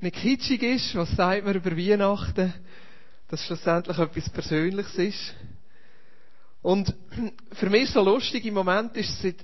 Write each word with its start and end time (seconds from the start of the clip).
nicht 0.00 0.16
kitschig 0.16 0.62
ist. 0.62 0.94
Was 0.94 1.10
sagt 1.12 1.44
man 1.44 1.54
über 1.54 1.76
Weihnachten? 1.76 2.52
Dass 3.28 3.44
schlussendlich 3.44 3.98
etwas 3.98 4.30
Persönliches 4.30 4.94
ist. 4.96 5.34
Und 6.62 6.94
für 7.52 7.70
mich 7.70 7.90
so 7.90 8.02
lustig 8.02 8.44
im 8.44 8.54
Moment 8.54 8.96
ist 8.96 9.10
es 9.10 9.22
seit 9.22 9.36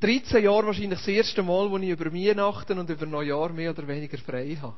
13 0.00 0.44
Jahren 0.44 0.66
wahrscheinlich 0.66 0.98
das 0.98 1.08
erste 1.08 1.42
Mal, 1.42 1.70
wo 1.70 1.76
ich 1.78 1.88
über 1.88 2.12
Weihnachten 2.12 2.78
und 2.78 2.88
über 2.88 3.06
Neujahr 3.06 3.52
mehr 3.52 3.70
oder 3.70 3.86
weniger 3.86 4.18
frei 4.18 4.56
habe. 4.60 4.76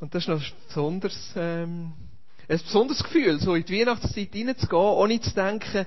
Und 0.00 0.14
das 0.14 0.24
ist 0.24 0.28
noch 0.28 0.40
ein 0.40 0.52
besonderes, 0.66 1.32
ähm, 1.36 1.92
ein 2.48 2.58
besonderes 2.58 3.02
Gefühl, 3.02 3.38
so 3.38 3.54
in 3.54 3.64
die 3.64 3.80
Weihnachtszeit 3.80 4.34
reinzugehen, 4.34 4.82
ohne 4.82 5.20
zu 5.20 5.34
denken, 5.34 5.86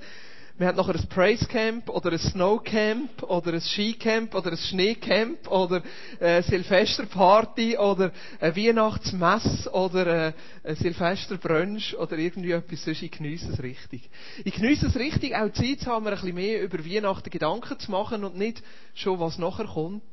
wir 0.59 0.67
haben 0.67 0.75
nachher 0.75 0.95
ein 0.95 1.07
Praise 1.07 1.47
Camp 1.47 1.87
oder 1.87 2.11
ein 2.11 2.19
Snow 2.19 2.61
Camp 2.61 3.23
oder 3.23 3.53
ein 3.53 3.61
Skicamp 3.61 4.35
oder 4.35 4.51
ein 4.51 4.57
Schneecamp 4.57 5.49
oder 5.49 5.81
eine 6.19 6.43
Silvesterparty 6.43 7.77
oder 7.77 8.11
eine 8.41 8.55
Weihnachtsmess 8.57 9.69
oder 9.69 10.33
ein 10.65 10.75
Silvesterbrunch 10.75 11.95
oder 11.97 12.17
irgendwie 12.17 12.51
etwas 12.51 12.83
sonst. 12.83 13.01
Ich 13.03 13.11
geniesse 13.11 13.53
es 13.53 13.63
richtig. 13.63 14.09
Ich 14.43 14.53
geniesse 14.53 14.87
es 14.87 14.97
richtig, 14.97 15.33
auch 15.33 15.49
Zeit 15.53 15.79
zu 15.79 15.85
haben, 15.85 16.05
ein 16.05 16.13
bisschen 16.13 16.35
mehr 16.35 16.61
über 16.61 16.83
Weihnachten 16.85 17.29
Gedanken 17.29 17.79
zu 17.79 17.89
machen 17.89 18.25
und 18.25 18.35
nicht 18.35 18.61
schon, 18.95 19.17
was 19.17 19.37
nachher 19.37 19.65
kommt. 19.65 20.03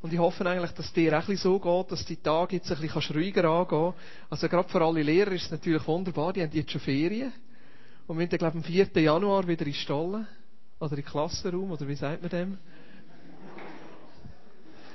Und 0.00 0.12
ich 0.12 0.18
hoffe 0.20 0.48
eigentlich, 0.48 0.72
dass 0.72 0.92
dir 0.92 1.18
auch 1.18 1.28
so 1.34 1.58
geht, 1.58 1.90
dass 1.90 2.04
die 2.04 2.22
Tage 2.22 2.56
jetzt 2.56 2.70
ein 2.70 2.80
bisschen 2.80 3.16
ruhiger 3.16 3.46
angehen 3.46 3.94
Also 4.30 4.48
gerade 4.48 4.68
für 4.68 4.80
alle 4.80 5.02
Lehrer 5.02 5.32
ist 5.32 5.46
es 5.46 5.50
natürlich 5.50 5.84
wunderbar, 5.88 6.32
die 6.32 6.42
haben 6.42 6.52
jetzt 6.52 6.70
schon 6.70 6.80
Ferien. 6.80 7.32
Und 8.06 8.18
wir 8.18 8.26
sind, 8.28 8.38
glaube 8.38 8.58
ich, 8.58 8.64
am 8.64 8.90
4. 8.92 9.02
Januar 9.02 9.46
wieder 9.46 9.66
in 9.66 9.74
Stollen. 9.74 10.26
Oder 10.80 10.96
in 10.96 11.04
Klassenraum, 11.04 11.70
oder 11.70 11.86
wie 11.86 11.94
sagt 11.94 12.22
man 12.22 12.30
dem? 12.30 12.58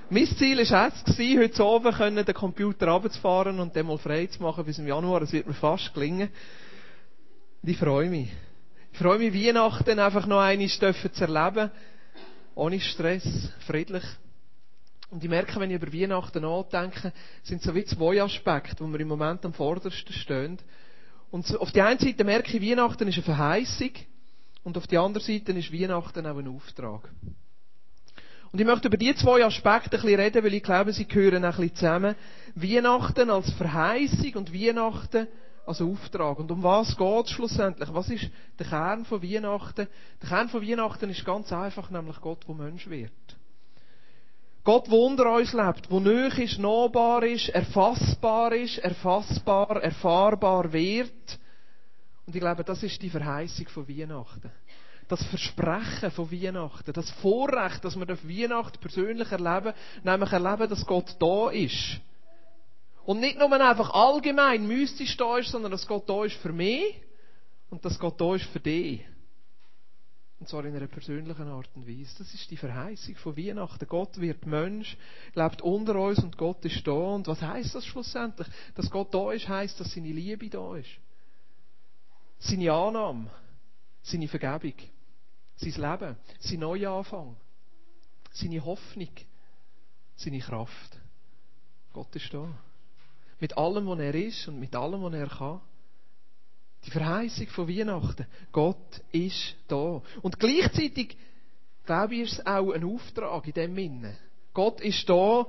mein 0.10 0.26
Ziel 0.26 0.58
war 0.58 0.88
es, 0.88 1.18
heute 1.18 1.64
Abend 1.64 2.28
den 2.28 2.36
Computer 2.36 2.88
runterzufahren 2.88 3.60
und 3.60 3.76
den 3.76 3.88
mal 3.88 3.98
frei 3.98 4.28
zu 4.28 4.42
machen 4.42 4.64
bis 4.64 4.80
im 4.80 4.88
Januar. 4.88 5.20
Das 5.20 5.34
wird 5.34 5.48
mir 5.48 5.54
fast 5.54 5.94
gelingen. 5.94 6.30
Und 7.62 7.70
ich 7.70 7.78
freue 7.78 8.10
mich. 8.10 8.32
Ich 8.94 9.00
freue 9.00 9.20
mich, 9.20 9.34
Weihnachten 9.34 10.00
einfach 10.00 10.26
noch 10.26 10.40
einmal 10.40 10.70
zu 10.70 10.86
erleben. 10.86 11.72
Ohne 12.56 12.80
Stress, 12.80 13.52
friedlich. 13.66 14.04
Und 15.10 15.24
ich 15.24 15.30
merke, 15.30 15.60
wenn 15.60 15.72
ich 15.72 15.82
über 15.82 15.94
Weihnachten 15.94 16.42
nachdenke, 16.42 17.14
sind 17.44 17.62
so 17.62 17.76
wie 17.76 17.86
zwei 17.86 18.22
Aspekte, 18.22 18.84
wo 18.84 18.88
wir 18.88 19.00
im 19.00 19.08
Moment 19.10 19.46
am 19.46 19.54
vordersten 19.54 20.14
stehen. 20.14 20.58
Und 21.32 21.58
auf 21.60 21.72
der 21.72 21.86
einen 21.86 22.00
Seite 22.00 22.24
merke 22.24 22.56
ich, 22.58 22.62
Weihnachten 22.62 23.08
ist 23.08 23.16
eine 23.16 23.24
Verheißung. 23.24 23.92
Und 24.64 24.78
auf 24.78 24.88
der 24.88 25.02
anderen 25.02 25.26
Seite 25.26 25.52
ist 25.54 25.74
Weihnachten 25.74 26.26
auch 26.26 26.38
ein 26.38 26.48
Auftrag. 26.48 27.10
Und 28.52 28.62
ich 28.62 28.66
möchte 28.66 28.88
über 28.88 28.98
diese 28.98 29.16
zwei 29.16 29.44
Aspekte 29.44 29.98
ein 29.98 30.02
bisschen 30.02 30.20
reden, 30.20 30.44
weil 30.44 30.54
ich 30.54 30.64
glaube, 30.64 30.94
sie 30.94 31.06
gehören 31.06 31.44
ein 31.44 31.52
bisschen 31.52 31.76
zusammen. 31.76 32.16
Weihnachten 32.56 33.30
als 33.30 33.52
Verheißung 33.52 34.36
und 34.36 34.54
Weihnachten 34.54 35.28
als 35.66 35.82
Auftrag. 35.82 36.40
Und 36.40 36.52
um 36.52 36.64
was 36.64 36.96
geht 36.96 37.26
es 37.26 37.32
schlussendlich? 37.32 37.94
Was 37.94 38.10
ist 38.10 38.30
der 38.58 38.66
Kern 38.66 39.04
von 39.06 39.22
Weihnachten? 39.22 39.88
Der 40.22 40.30
Kern 40.30 40.50
von 40.50 40.62
Weihnachten 40.62 41.10
ist 41.10 41.26
ganz 41.26 41.52
einfach, 41.52 41.90
nämlich 41.90 42.20
Gott, 42.22 42.48
der 42.48 42.56
Mensch 42.56 42.90
wird. 42.90 43.12
Gott, 44.68 44.88
der 44.88 45.00
unter 45.00 45.34
uns 45.34 45.54
lebt, 45.54 45.90
der 45.90 46.00
nöch 46.02 46.40
ist, 46.40 46.60
nahbar 46.60 47.24
ist, 47.24 47.48
erfassbar 47.48 48.52
ist, 48.52 48.80
erfassbar, 48.80 49.82
erfahrbar 49.82 50.74
wird. 50.74 51.40
Und 52.26 52.36
ich 52.36 52.42
glaube, 52.42 52.66
das 52.66 52.84
ist 52.84 53.02
die 53.02 53.10
Verheißung 53.10 53.70
von 53.70 53.88
Weihnachten. 53.88 54.52
Das 55.08 55.24
Versprechen 55.28 56.12
von 56.12 56.30
Weihnachten, 56.30 56.92
das 56.92 57.10
Vorrecht, 57.12 57.86
dass 57.86 57.98
wir 57.98 58.10
Weihnachten 58.10 58.78
persönlich 58.82 59.32
erleben, 59.32 59.74
nämlich 60.04 60.32
erleben, 60.34 60.70
dass 60.70 60.86
Gott 60.86 61.16
da 61.18 61.50
ist. 61.50 62.02
Und 63.06 63.22
nicht 63.22 63.40
nur 63.40 63.50
einfach 63.54 63.92
allgemein 63.92 64.68
mystisch 64.68 65.16
da 65.16 65.38
ist, 65.38 65.52
sondern 65.52 65.72
dass 65.72 65.88
Gott 65.88 66.10
da 66.10 66.26
ist 66.26 66.36
für 66.42 66.52
mich 66.52 66.94
und 67.70 67.86
dass 67.86 67.98
Gott 67.98 68.20
da 68.20 68.36
ist 68.36 68.48
für 68.48 68.60
dich. 68.60 69.06
Und 70.40 70.48
zwar 70.48 70.66
in 70.66 70.76
einer 70.76 70.88
persönlichen 70.88 71.48
Art 71.48 71.70
und 71.76 71.88
Weise. 71.88 72.20
Das 72.20 72.32
ist 72.34 72.50
die 72.52 72.58
Verheißung 72.58 73.16
von 73.16 73.36
Weihnachten. 73.36 73.88
Gott 73.88 74.20
wird 74.20 74.46
Mensch, 74.46 74.96
lebt 75.34 75.62
unter 75.64 75.96
uns 75.96 76.20
und 76.20 76.38
Gott 76.38 76.64
ist 76.64 76.86
da. 76.86 76.92
Und 76.92 77.28
was 77.28 77.42
heißt 77.42 77.74
das 77.74 77.86
schlussendlich? 77.86 78.48
Dass 78.76 78.92
Gott 78.92 79.14
da 79.14 79.32
ist, 79.32 79.48
heißt, 79.48 79.80
dass 79.80 79.94
seine 79.94 80.12
Liebe 80.12 80.50
da 80.50 80.76
ist. 80.76 80.90
Seine 82.38 82.72
Annahme, 82.72 83.32
seine 84.04 84.28
Vergebung, 84.28 84.78
sein 85.56 85.74
Leben, 85.74 86.16
sein 86.40 86.60
Neuanfang, 86.60 87.36
seine 88.32 88.64
Hoffnung, 88.64 89.10
seine 90.16 90.40
Kraft. 90.40 91.00
Gott 91.94 92.16
ist 92.16 92.32
da. 92.32 92.48
Mit 93.40 93.58
allem, 93.58 93.88
was 93.88 94.00
er 94.00 94.14
ist 94.14 94.48
und 94.48 94.60
mit 94.60 94.76
allem, 94.76 95.02
was 95.02 95.14
er 95.14 95.28
kann. 95.28 95.62
Die 96.88 96.92
Verheißung 96.92 97.48
von 97.48 97.68
Weihnachten. 97.68 98.26
Gott 98.54 99.02
ist 99.12 99.56
da. 99.68 100.02
Und 100.22 100.40
gleichzeitig, 100.40 101.18
glaube 101.86 102.16
ich, 102.16 102.22
ist 102.22 102.40
es 102.40 102.46
auch 102.46 102.72
ein 102.72 102.86
Auftrag 102.86 103.46
in 103.46 103.54
dem 103.54 103.76
Sinne. 103.76 104.16
Gott 104.54 104.80
ist 104.80 105.08
da, 105.10 105.46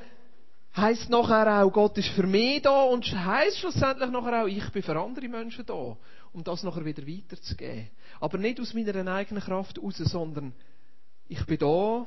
heisst 0.76 1.08
nachher 1.10 1.62
auch, 1.62 1.72
Gott 1.72 1.96
ist 1.96 2.08
für 2.08 2.26
mich 2.26 2.62
da 2.62 2.82
und 2.82 3.04
heisst 3.12 3.58
schlussendlich 3.58 4.10
nachher 4.10 4.42
auch, 4.42 4.48
ich 4.48 4.68
bin 4.70 4.82
für 4.82 4.98
andere 4.98 5.28
Menschen 5.28 5.64
da, 5.64 5.96
um 6.32 6.42
das 6.42 6.64
nachher 6.64 6.84
wieder 6.84 7.06
weiterzugeben. 7.06 7.88
Aber 8.18 8.36
nicht 8.36 8.58
aus 8.58 8.74
meiner 8.74 9.12
eigenen 9.12 9.42
Kraft 9.42 9.76
heraus, 9.76 9.96
sondern 9.96 10.52
ich 11.28 11.46
bin 11.46 11.58
da 11.58 12.04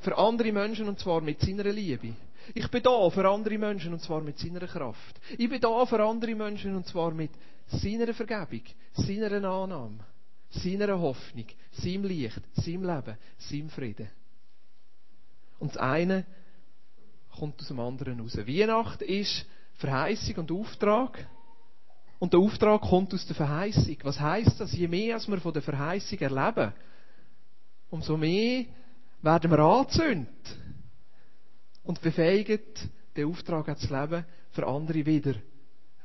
für 0.00 0.18
andere 0.18 0.52
Menschen 0.52 0.88
und 0.88 0.98
zwar 0.98 1.20
mit 1.20 1.40
seiner 1.40 1.70
Liebe. 1.70 2.14
Ich 2.54 2.68
bin 2.70 2.82
da 2.82 3.10
für 3.10 3.28
andere 3.28 3.58
Menschen 3.58 3.92
und 3.92 4.00
zwar 4.00 4.20
mit 4.20 4.38
seiner 4.38 4.66
Kraft. 4.66 5.20
Ich 5.38 5.48
bin 5.48 5.60
da 5.60 5.86
für 5.86 6.02
andere 6.02 6.34
Menschen 6.34 6.74
und 6.76 6.86
zwar 6.86 7.12
mit 7.12 7.30
seiner 7.66 8.12
Vergebung, 8.12 8.62
seiner 8.92 9.32
Annahme, 9.32 10.00
seiner 10.50 10.98
Hoffnung, 11.00 11.46
seinem 11.72 12.04
Licht, 12.04 12.40
seinem 12.54 12.84
Leben, 12.84 13.16
seinem 13.38 13.70
Frieden. 13.70 14.08
Und 15.58 15.74
das 15.74 15.78
eine 15.78 16.24
kommt 17.38 17.60
aus 17.60 17.68
dem 17.68 17.80
anderen 17.80 18.20
raus. 18.20 18.36
Weihnacht 18.36 19.02
ist 19.02 19.46
Verheißung 19.74 20.36
und 20.36 20.52
Auftrag. 20.52 21.26
Und 22.18 22.32
der 22.32 22.40
Auftrag 22.40 22.82
kommt 22.82 23.14
aus 23.14 23.26
der 23.26 23.36
Verheißung. 23.36 23.96
Was 24.02 24.20
heißt 24.20 24.60
das? 24.60 24.72
Je 24.72 24.88
mehr 24.88 25.14
als 25.14 25.28
wir 25.28 25.40
von 25.40 25.52
der 25.52 25.62
Verheißung 25.62 26.18
erleben, 26.18 26.72
umso 27.90 28.16
mehr 28.16 28.66
werden 29.22 29.50
wir 29.50 29.58
angezündet 29.58 30.58
und 31.84 32.00
befähigt, 32.00 32.88
den 33.16 33.28
Auftrag 33.28 33.78
zu 33.78 33.92
leben, 33.92 34.24
für 34.50 34.66
andere 34.66 35.04
wieder 35.04 35.34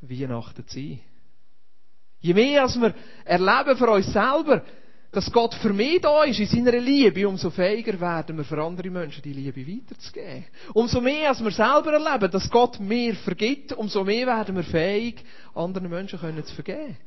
Weihnachten 0.02 0.68
zu 0.68 0.80
sein. 0.80 1.00
Je 2.20 2.34
mehr 2.34 2.64
als 2.64 2.80
wir 2.80 2.94
erleben 3.26 3.78
für 3.78 3.90
uns 3.92 4.12
selber, 4.12 4.64
dass 5.12 5.32
Gott 5.32 5.54
für 5.56 5.74
mich 5.74 6.02
da 6.02 6.24
ist, 6.24 6.40
in 6.40 6.48
seiner 6.48 6.80
Liebe, 6.80 7.28
umso 7.28 7.50
fähiger 7.50 8.00
werden 8.00 8.38
wir 8.38 8.44
für 8.44 8.62
andere 8.62 8.90
Menschen 8.90 9.22
die 9.22 9.34
Liebe 9.34 9.66
weiterzugeben. 9.66 10.46
Umso 10.74 11.00
mehr 11.00 11.30
als 11.30 11.44
wir 11.44 11.52
selber 11.52 11.94
erleben, 11.94 12.30
dass 12.30 12.50
Gott 12.50 12.80
mir 12.80 13.16
vergibt, 13.16 13.74
umso 13.74 14.04
mehr 14.04 14.28
werden 14.28 14.56
wir 14.56 14.64
fähig, 14.64 15.24
anderen 15.56 15.90
Menschen 15.90 16.20
zu 16.20 16.56
vergeben. 16.56 16.98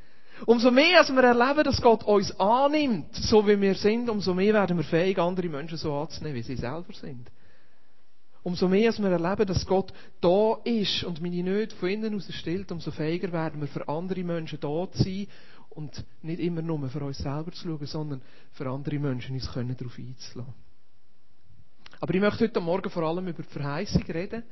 Umso 0.46 0.70
mehr 0.70 0.98
als 0.98 1.14
wir 1.14 1.22
erleben, 1.22 1.64
dass 1.64 1.82
Gott 1.82 2.02
uns 2.04 2.32
annimmt, 2.40 3.14
so 3.14 3.46
wie 3.46 3.60
wir 3.60 3.74
sind, 3.74 4.08
umso 4.08 4.32
mehr 4.32 4.54
werden 4.54 4.78
wir 4.78 4.84
fähig, 4.84 5.18
andere 5.18 5.48
Menschen 5.48 5.76
so 5.76 5.94
anzunehmen, 5.94 6.36
wie 6.36 6.42
sie 6.42 6.56
selber 6.56 6.92
sind. 6.94 7.30
Umso 8.42 8.68
mehr 8.68 8.88
als 8.88 8.98
wir 8.98 9.10
erleben, 9.10 9.46
dass 9.46 9.66
Gott 9.66 9.92
da 10.20 10.56
ist 10.64 11.04
und 11.04 11.20
meine 11.20 11.42
Nöte 11.42 11.76
von 11.76 11.90
innen 11.90 12.14
aus 12.14 12.32
stellt, 12.32 12.72
umso 12.72 12.90
fähiger 12.90 13.32
werden 13.32 13.60
wir 13.60 13.68
für 13.68 13.86
andere 13.88 14.24
Menschen 14.24 14.58
da 14.60 14.90
zu 14.90 15.02
sein 15.02 15.26
und 15.70 16.04
nicht 16.22 16.40
immer 16.40 16.62
nur 16.62 16.88
für 16.88 17.04
uns 17.04 17.18
selber 17.18 17.52
zu 17.52 17.68
schauen, 17.68 17.86
sondern 17.86 18.22
für 18.52 18.68
andere 18.68 18.98
Menschen 18.98 19.34
uns 19.34 19.52
können 19.52 19.76
darauf 19.76 19.98
einzulassen. 19.98 20.54
Aber 22.00 22.14
ich 22.14 22.20
möchte 22.20 22.44
heute 22.44 22.60
Morgen 22.60 22.90
vor 22.90 23.02
allem 23.02 23.28
über 23.28 23.42
die 23.42 23.48
Verheißung 23.48 24.02
reden 24.04 24.42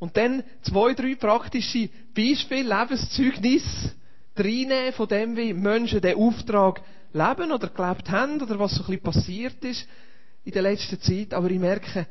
und 0.00 0.16
dann 0.16 0.42
zwei, 0.62 0.92
drei 0.94 1.14
praktische 1.14 1.88
Beispiele, 2.14 2.68
Lebenszeugnisse 2.68 3.92
reinnehmen 4.36 4.92
von 4.92 5.08
dem, 5.08 5.36
wie 5.36 5.54
Menschen 5.54 6.00
den 6.00 6.16
Auftrag 6.16 6.82
leben 7.12 7.52
oder 7.52 7.68
gelebt 7.68 8.10
haben 8.10 8.42
oder 8.42 8.58
was 8.58 8.74
so 8.74 8.82
ein 8.82 8.86
bisschen 8.86 9.02
passiert 9.02 9.64
ist 9.64 9.86
in 10.44 10.52
der 10.52 10.62
letzten 10.62 11.00
Zeit. 11.00 11.34
Aber 11.34 11.50
ich 11.50 11.58
merke, 11.58 12.06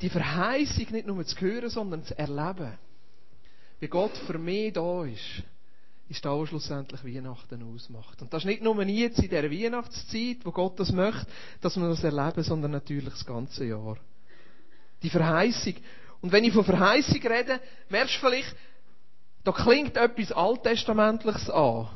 die 0.00 0.08
Verheißung 0.08 0.86
nicht 0.90 1.06
nur 1.06 1.24
zu 1.24 1.40
hören, 1.40 1.68
sondern 1.68 2.04
zu 2.04 2.18
erleben. 2.18 2.78
Wie 3.78 3.88
Gott 3.88 4.16
für 4.26 4.38
mich 4.38 4.72
da 4.72 5.04
ist, 5.04 5.42
ist 6.08 6.24
da, 6.24 6.36
was 6.38 6.48
schlussendlich 6.48 7.04
Weihnachten 7.04 7.62
ausmacht. 7.62 8.20
Und 8.20 8.32
das 8.32 8.42
ist 8.42 8.46
nicht 8.46 8.62
nur 8.62 8.82
jetzt 8.82 9.18
in 9.18 9.28
dieser 9.28 9.50
Weihnachtszeit, 9.50 10.38
wo 10.44 10.50
Gott 10.50 10.78
das 10.80 10.92
möchte, 10.92 11.26
dass 11.60 11.76
wir 11.76 11.88
das 11.88 12.02
erleben, 12.02 12.42
sondern 12.42 12.72
natürlich 12.72 13.10
das 13.10 13.24
ganze 13.24 13.64
Jahr. 13.64 13.96
Die 15.02 15.10
Verheißung. 15.10 15.74
Und 16.20 16.32
wenn 16.32 16.44
ich 16.44 16.52
von 16.52 16.64
Verheißung 16.64 17.22
rede, 17.22 17.60
merkst 17.88 18.16
du 18.16 18.20
vielleicht, 18.20 18.56
da 19.44 19.52
klingt 19.52 19.96
etwas 19.96 20.32
Alttestamentliches 20.32 21.48
an. 21.48 21.88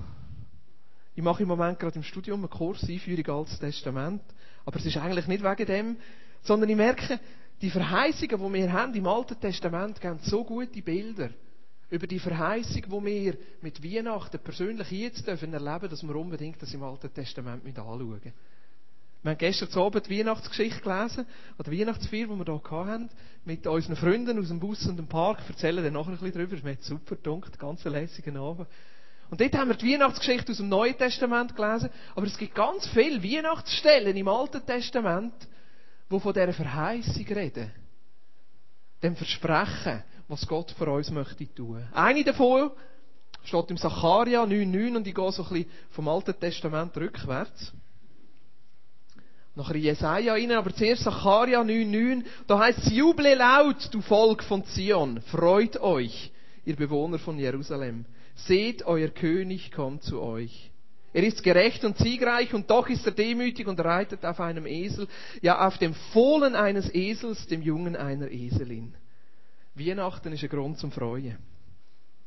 Ich 1.16 1.22
mache 1.22 1.42
im 1.42 1.48
Moment 1.48 1.78
gerade 1.78 1.96
im 1.96 2.02
Studium 2.02 2.40
einen 2.40 2.50
Kurs 2.50 2.82
Einführung 2.88 3.40
Altes 3.40 3.58
Testament. 3.58 4.22
Aber 4.64 4.78
es 4.78 4.86
ist 4.86 4.96
eigentlich 4.96 5.26
nicht 5.26 5.44
wegen 5.44 5.66
dem, 5.66 5.96
sondern 6.42 6.70
ich 6.70 6.76
merke, 6.76 7.20
Die 7.64 7.70
Verheißungen, 7.70 8.52
die 8.52 8.60
wir 8.60 8.72
haben 8.74 8.92
im 8.92 9.06
Alten 9.06 9.40
Testament, 9.40 9.98
geben 9.98 10.18
so 10.22 10.44
gute 10.44 10.82
Bilder 10.82 11.30
über 11.88 12.06
die 12.06 12.18
Verheißung, 12.18 12.82
die 12.82 13.06
wir 13.06 13.38
mit 13.62 13.82
Weihnachten 13.82 14.38
persönlich 14.38 14.90
jetzt 14.90 15.26
dürfen 15.26 15.54
erleben, 15.54 15.88
dass 15.88 16.02
wir 16.02 16.14
unbedingt 16.14 16.60
das 16.60 16.74
im 16.74 16.82
Alten 16.82 17.10
Testament 17.14 17.64
mit 17.64 17.78
anschauen. 17.78 18.20
Wir 19.22 19.30
haben 19.30 19.38
gestern 19.38 19.80
Abend 19.80 20.10
die 20.10 20.18
Weihnachtsgeschichte 20.18 20.82
gelesen, 20.82 21.24
oder 21.58 21.70
die 21.70 21.80
Weihnachtsfeier, 21.80 22.26
die 22.26 22.36
wir 22.36 22.44
hier 22.44 22.70
hatten, 22.70 23.08
mit 23.46 23.66
unseren 23.66 23.96
Freunden 23.96 24.38
aus 24.38 24.48
dem 24.48 24.60
Bus 24.60 24.86
und 24.86 24.98
dem 24.98 25.06
Park. 25.06 25.38
Ich 25.44 25.48
erzähle 25.48 25.82
dann 25.82 25.94
nachher 25.94 26.10
ein 26.10 26.18
bisschen 26.18 26.32
drüber. 26.32 26.56
Es 26.56 26.64
hat 26.70 26.82
super 26.82 27.16
gedunkt, 27.16 27.58
ganz 27.58 27.82
lässigen 27.84 28.36
Abend. 28.36 28.68
Und 29.30 29.40
dort 29.40 29.54
haben 29.54 29.68
wir 29.68 29.76
die 29.76 29.90
Weihnachtsgeschichte 29.90 30.52
aus 30.52 30.58
dem 30.58 30.68
Neuen 30.68 30.98
Testament 30.98 31.56
gelesen. 31.56 31.88
Aber 32.14 32.26
es 32.26 32.36
gibt 32.36 32.54
ganz 32.54 32.86
viele 32.88 33.22
Weihnachtsstellen 33.22 34.14
im 34.14 34.28
Alten 34.28 34.66
Testament, 34.66 35.32
die 36.10 36.20
von 36.20 36.32
dieser 36.32 36.52
Verheißung 36.52 37.26
reden. 37.26 37.72
Dem 39.02 39.16
Versprechen, 39.16 40.02
was 40.28 40.46
Gott 40.46 40.70
für 40.70 40.90
uns 40.90 41.10
möchte 41.10 41.52
tun. 41.54 41.86
Eine 41.92 42.24
davon 42.24 42.70
steht 43.44 43.70
im 43.70 43.76
Sacharja 43.76 44.44
9,9 44.44 44.96
und 44.96 45.06
ich 45.06 45.14
gehe 45.14 45.32
so 45.32 45.42
ein 45.42 45.48
bisschen 45.50 45.70
vom 45.90 46.08
Alten 46.08 46.38
Testament 46.38 46.96
rückwärts. 46.96 47.72
Nachher 49.56 49.76
Jesaja 49.76 50.32
rein, 50.32 50.50
aber 50.50 50.74
zuerst 50.74 51.04
Sacharja 51.04 51.60
9,9. 51.60 52.24
Da 52.46 52.58
heißt 52.58 52.78
es, 52.78 52.92
juble 52.92 53.34
laut, 53.34 53.88
du 53.92 54.00
Volk 54.00 54.42
von 54.42 54.64
Zion, 54.64 55.20
freut 55.20 55.76
euch, 55.80 56.32
ihr 56.64 56.76
Bewohner 56.76 57.18
von 57.18 57.38
Jerusalem. 57.38 58.04
Seht, 58.34 58.84
euer 58.84 59.08
König 59.08 59.70
kommt 59.70 60.02
zu 60.02 60.20
euch. 60.20 60.72
Er 61.14 61.22
ist 61.22 61.44
gerecht 61.44 61.84
und 61.84 61.96
siegreich 61.96 62.52
und 62.54 62.68
doch 62.68 62.88
ist 62.88 63.06
er 63.06 63.12
demütig 63.12 63.68
und 63.68 63.78
reitet 63.78 64.24
auf 64.26 64.40
einem 64.40 64.66
Esel, 64.66 65.06
ja 65.40 65.64
auf 65.64 65.78
dem 65.78 65.94
Fohlen 66.12 66.56
eines 66.56 66.92
Esels, 66.92 67.46
dem 67.46 67.62
Jungen 67.62 67.94
einer 67.94 68.28
Eselin. 68.32 68.96
Weihnachten 69.76 70.32
ist 70.32 70.42
ein 70.42 70.48
Grund 70.48 70.76
zum 70.78 70.90
Freuen. 70.90 71.38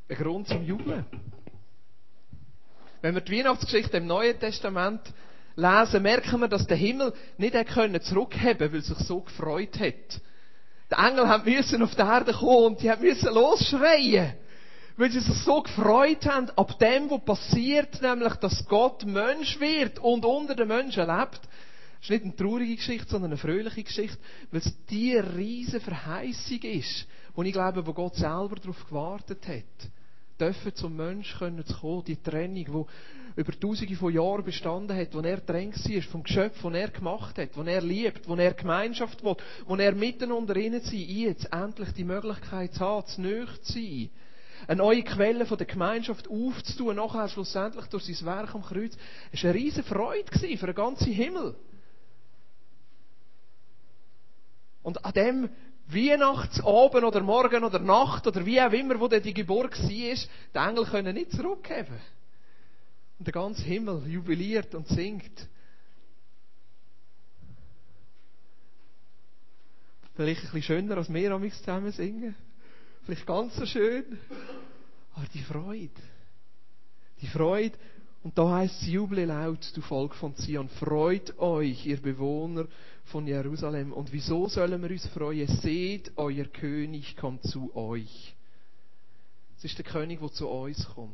Ein 0.08 0.16
Grund 0.16 0.48
zum 0.48 0.64
Jubeln. 0.64 1.06
Wenn 3.02 3.14
wir 3.14 3.20
die 3.20 3.38
Weihnachtsgeschichte 3.38 3.98
im 3.98 4.08
Neuen 4.08 4.40
Testament 4.40 5.02
lesen, 5.58 6.02
merken 6.02 6.40
wir, 6.40 6.48
dass 6.48 6.66
der 6.66 6.78
Himmel 6.78 7.14
nicht 7.38 7.56
können 7.68 8.02
zurückheben, 8.02 8.72
weil 8.72 8.80
er 8.80 8.82
sich 8.82 9.00
so 9.00 9.20
gefreut 9.20 9.78
hat. 9.82 10.22
Die 10.90 10.96
Engel 10.96 11.28
haben 11.28 11.44
müssen 11.44 11.84
auf 11.84 11.94
die 11.94 12.02
Erde 12.02 12.32
kommen 12.32 12.68
und 12.68 12.82
die 12.82 12.90
haben 12.90 13.02
müssen 13.02 13.34
losschreien. 13.34 14.34
Weil 14.98 15.12
sie 15.12 15.20
sich 15.20 15.38
so 15.44 15.62
gefreut 15.62 16.26
haben, 16.26 16.50
ab 16.56 16.78
dem, 16.80 17.10
was 17.10 17.24
passiert, 17.24 18.02
nämlich, 18.02 18.34
dass 18.36 18.66
Gott 18.68 19.06
Mensch 19.06 19.60
wird 19.60 20.00
und 20.00 20.26
unter 20.26 20.56
den 20.56 20.68
Menschen 20.68 21.06
lebt. 21.06 21.40
Das 21.40 22.04
ist 22.04 22.10
nicht 22.10 22.24
eine 22.24 22.36
traurige 22.36 22.76
Geschichte, 22.76 23.10
sondern 23.10 23.32
eine 23.32 23.38
fröhliche 23.38 23.84
Geschichte, 23.84 24.18
weil 24.52 24.62
es 24.62 24.74
die 24.88 25.16
riesige 25.16 25.80
Verheißung 25.80 26.62
ist, 26.62 27.08
wo 27.36 27.44
ich 27.44 27.54
glaube, 27.54 27.86
wo 27.86 27.94
Gott 27.94 28.16
selber 28.16 28.56
darauf 28.56 28.88
gewartet 28.88 29.48
hat 29.48 29.92
dürfen 30.40 30.76
zum 30.76 30.96
Mensch 30.96 31.38
können 31.38 31.66
zu 31.66 31.74
kommen, 31.76 32.04
die 32.06 32.16
Trennung, 32.16 32.86
die 33.36 33.42
über 33.42 33.60
tausende 33.60 33.96
von 33.96 34.14
Jahren 34.14 34.44
bestanden 34.44 34.98
hat, 34.98 35.14
wo 35.14 35.20
er 35.20 35.38
drängt 35.38 35.78
war 35.78 36.02
vom 36.04 36.24
Geschöpf, 36.24 36.62
das 36.62 36.74
er 36.74 36.90
gemacht 36.90 37.38
hat, 37.38 37.50
wo 37.56 37.64
er 37.64 37.82
liebt, 37.82 38.28
wo 38.28 38.36
er 38.36 38.54
Gemeinschaft 38.54 39.24
will, 39.24 39.36
wo 39.66 39.76
er 39.76 39.94
miteinander 39.94 40.56
innen 40.56 40.82
sein, 40.82 41.00
jetzt 41.00 41.52
endlich 41.52 41.92
die 41.94 42.04
Möglichkeit 42.04 42.80
haben, 42.80 43.08
zu 43.08 43.22
nahe 43.22 43.48
zu 43.62 43.74
sein. 43.74 44.10
Eine 44.66 44.78
neue 44.78 45.04
Quelle 45.04 45.46
von 45.46 45.58
der 45.58 45.68
Gemeinschaft 45.68 46.28
aufzutun, 46.28 46.96
nachher 46.96 47.30
schlussendlich 47.30 47.86
durch 47.88 48.06
sein 48.06 48.26
Werk 48.26 48.56
am 48.56 48.64
Kreuz. 48.64 48.98
Es 49.32 49.44
war 49.44 49.52
eine 49.52 49.60
riesige 49.60 49.88
Freude 49.88 50.58
für 50.58 50.66
den 50.66 50.76
ganzen 50.76 51.12
Himmel. 51.12 51.56
Und 54.82 55.04
an 55.06 55.14
dem 55.14 55.50
Weihnachtsabend 55.88 57.04
oder 57.04 57.22
Morgen 57.22 57.64
oder 57.64 57.80
Nacht 57.80 58.26
oder 58.28 58.46
wie 58.46 58.62
auch 58.62 58.72
immer, 58.72 59.00
wo 59.00 59.08
die 59.08 59.34
Geburt 59.34 59.78
war, 59.82 59.90
die 59.90 60.28
Engel 60.54 60.86
können 60.86 61.14
nicht 61.14 61.32
zurückgeben. 61.32 62.00
Und 63.20 63.26
der 63.26 63.34
ganze 63.34 63.64
Himmel 63.64 64.04
jubiliert 64.08 64.76
und 64.76 64.88
singt. 64.88 65.48
Vielleicht 70.16 70.42
ein 70.42 70.52
bisschen 70.52 70.64
schöner, 70.64 70.98
als 70.98 71.14
wir 71.14 71.32
am 71.32 71.52
zusammen 71.52 71.92
singen. 71.92 72.36
Vielleicht 73.08 73.26
ganz 73.26 73.56
so 73.56 73.66
schön. 73.66 74.20
Aber 75.14 75.26
die 75.34 75.42
Freude. 75.42 76.02
Die 77.22 77.28
Freude. 77.28 77.78
Und 78.22 78.38
da 78.38 78.58
heißt 78.58 78.82
es, 78.82 78.88
juble 78.90 79.24
laut, 79.24 79.72
du 79.76 79.82
Volk 79.82 80.14
von 80.14 80.36
Zion. 80.36 80.68
Freut 80.68 81.40
euch, 81.40 81.86
ihr 81.86 82.02
Bewohner 82.02 82.68
von 83.06 83.26
Jerusalem. 83.26 83.94
Und 83.94 84.12
wieso 84.12 84.50
sollen 84.50 84.82
wir 84.82 84.92
uns 84.92 85.08
freuen? 85.08 85.48
Seht, 85.48 86.12
euer 86.18 86.44
König 86.48 87.16
kommt 87.16 87.44
zu 87.44 87.74
euch. 87.78 88.36
Es 89.58 89.64
ist 89.64 89.78
der 89.78 89.86
König, 89.86 90.20
der 90.20 90.32
zu 90.34 90.50
uns 90.50 90.86
kommt. 90.90 91.14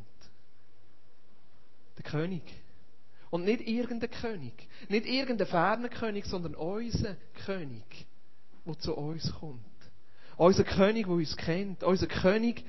Der 1.96 2.02
König. 2.02 2.42
Und 3.30 3.44
nicht 3.44 3.68
irgendein 3.68 4.10
König. 4.10 4.68
Nicht 4.88 5.06
irgendein 5.06 5.46
ferner 5.46 5.90
König, 5.90 6.24
sondern 6.26 6.56
unser 6.56 7.14
König, 7.46 7.84
der 8.66 8.78
zu 8.80 8.96
uns 8.96 9.32
kommt. 9.34 9.73
Unser 10.36 10.64
König, 10.64 11.06
der 11.06 11.14
uns 11.14 11.36
kennt. 11.36 11.82
Unser 11.82 12.06
König, 12.06 12.64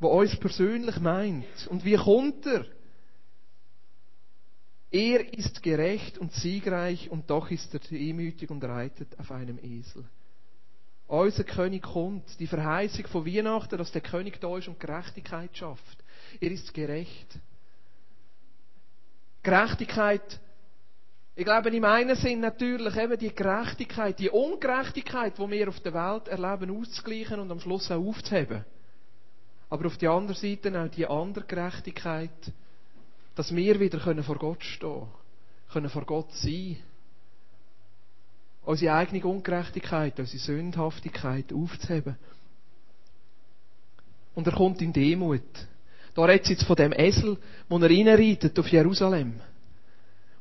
der 0.00 0.10
uns 0.10 0.36
persönlich 0.38 0.98
meint. 1.00 1.66
Und 1.68 1.84
wie 1.84 1.96
kommt 1.96 2.46
er? 2.46 2.66
Er 4.90 5.34
ist 5.34 5.62
gerecht 5.62 6.16
und 6.16 6.32
siegreich 6.32 7.10
und 7.10 7.28
doch 7.28 7.50
ist 7.50 7.74
er 7.74 7.80
demütig 7.80 8.50
und 8.50 8.64
reitet 8.64 9.18
auf 9.18 9.30
einem 9.30 9.58
Esel. 9.58 10.04
Unser 11.06 11.44
König 11.44 11.82
kommt. 11.82 12.38
Die 12.38 12.46
Verheißung 12.46 13.06
von 13.06 13.26
Weihnachten, 13.26 13.78
dass 13.78 13.92
der 13.92 14.02
König 14.02 14.40
da 14.40 14.56
ist 14.56 14.68
und 14.68 14.80
Gerechtigkeit 14.80 15.56
schafft. 15.56 16.04
Er 16.40 16.50
ist 16.50 16.72
gerecht. 16.74 17.38
Gerechtigkeit, 19.42 20.40
ich 21.38 21.44
glaube, 21.44 21.70
im 21.70 21.84
einen 21.84 22.16
Sinn 22.16 22.40
natürlich 22.40 22.96
eben 22.96 23.16
die 23.16 23.32
Gerechtigkeit, 23.32 24.18
die 24.18 24.28
Ungerechtigkeit, 24.28 25.38
die 25.38 25.48
wir 25.48 25.68
auf 25.68 25.78
der 25.78 25.94
Welt 25.94 26.26
erleben, 26.26 26.76
auszugleichen 26.76 27.38
und 27.38 27.48
am 27.52 27.60
Schluss 27.60 27.88
auch 27.92 28.04
aufzuheben. 28.04 28.64
Aber 29.70 29.86
auf 29.86 29.96
der 29.98 30.10
anderen 30.10 30.34
Seite 30.34 30.82
auch 30.82 30.88
die 30.88 31.06
andere 31.06 31.44
Gerechtigkeit, 31.44 32.52
dass 33.36 33.54
wir 33.54 33.78
wieder 33.78 34.00
vor 34.24 34.34
Gott 34.34 34.64
stehen 34.64 35.06
können, 35.72 35.88
vor 35.88 36.04
Gott 36.04 36.32
sein 36.32 36.78
unsere 38.64 38.94
eigene 38.94 39.24
Ungerechtigkeit, 39.24 40.18
unsere 40.18 40.42
Sündhaftigkeit 40.42 41.52
aufzuheben. 41.52 42.16
Und 44.34 44.44
er 44.44 44.54
kommt 44.54 44.82
in 44.82 44.92
Demut. 44.92 45.68
Da 46.14 46.24
redet 46.24 46.48
jetzt 46.48 46.64
von 46.64 46.74
dem 46.74 46.92
Esel, 46.92 47.38
wo 47.68 47.78
er 47.78 47.88
reinreitet 47.88 48.58
auf 48.58 48.66
Jerusalem. 48.66 49.40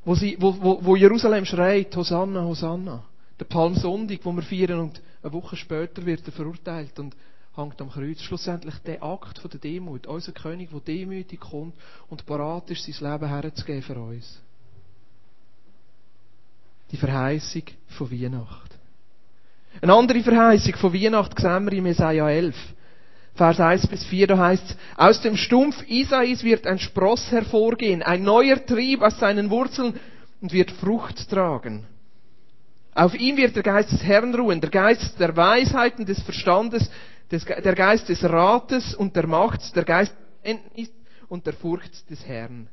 Wo, 0.08 0.16
sie, 0.16 0.38
wo, 0.40 0.56
wo, 0.62 0.80
wo 0.86 0.96
Jerusalem 0.96 1.44
schreit, 1.44 1.94
Hosanna, 1.94 2.42
Hosanna. 2.46 3.04
Der 3.38 3.44
Palmsonntag, 3.44 4.20
wo 4.24 4.32
wir 4.32 4.42
feiern 4.42 4.80
und 4.80 5.02
eine 5.22 5.34
Woche 5.34 5.58
später 5.58 6.06
wird 6.06 6.26
er 6.26 6.32
verurteilt 6.32 6.98
und 6.98 7.14
hängt 7.54 7.82
am 7.82 7.90
Kreuz. 7.90 8.22
Schlussendlich 8.22 8.76
der 8.86 9.04
Akt 9.04 9.38
von 9.38 9.52
der 9.52 9.60
Demut. 9.60 10.08
Unser 10.08 10.32
König, 10.32 10.70
der 10.70 10.80
demütig 10.80 11.42
kommt 11.42 11.76
und 12.08 12.26
bereit 12.26 12.70
ist, 12.70 12.86
sein 12.86 13.12
Leben 13.12 13.28
herzugeben 13.28 13.82
für 13.82 14.00
uns. 14.00 14.42
Die 16.90 16.98
Verheißung 16.98 17.64
von 17.90 18.10
Weihnacht. 18.10 18.78
Eine 19.82 19.94
andere 19.94 20.24
Verheißung 20.24 20.76
von 20.76 20.94
Weihnacht 20.94 21.38
sehen 21.38 21.66
wir 21.66 21.74
in 21.74 21.86
Jesaja 21.86 22.30
11. 22.30 22.56
Vers 23.38 23.60
1 23.60 23.86
bis 23.88 24.04
4, 24.06 24.26
da 24.26 24.38
heißt 24.40 24.76
aus 24.96 25.22
dem 25.22 25.38
Stumpf 25.38 25.88
Isais 25.88 26.44
wird 26.44 26.66
ein 26.66 26.80
Spross 26.80 27.32
hervorgehen, 27.32 28.02
ein 28.02 28.24
neuer 28.24 28.66
Trieb 28.66 29.04
aus 29.04 29.20
seinen 29.20 29.52
Wurzeln 29.52 30.00
und 30.42 30.54
wird 30.54 30.72
Frucht 30.72 31.30
tragen. 31.30 31.86
Auf 32.96 33.14
ihm 33.14 33.38
wird 33.38 33.56
der 33.56 33.62
Geist 33.62 33.92
des 33.92 34.04
Herrn 34.04 34.34
ruhen, 34.34 34.60
der 34.60 34.72
Geist 34.72 35.20
der 35.20 35.38
Weisheit 35.38 36.00
und 36.00 36.10
des 36.10 36.20
Verstandes, 36.24 36.90
der 37.30 37.76
Geist 37.76 38.10
des 38.10 38.24
Rates 38.24 38.96
und 38.96 39.16
der 39.16 39.28
Macht, 39.28 39.76
der 39.76 39.84
Geist 39.84 40.16
und 41.30 41.46
der 41.46 41.54
Furcht 41.54 42.10
des 42.10 42.26
Herrn. 42.26 42.70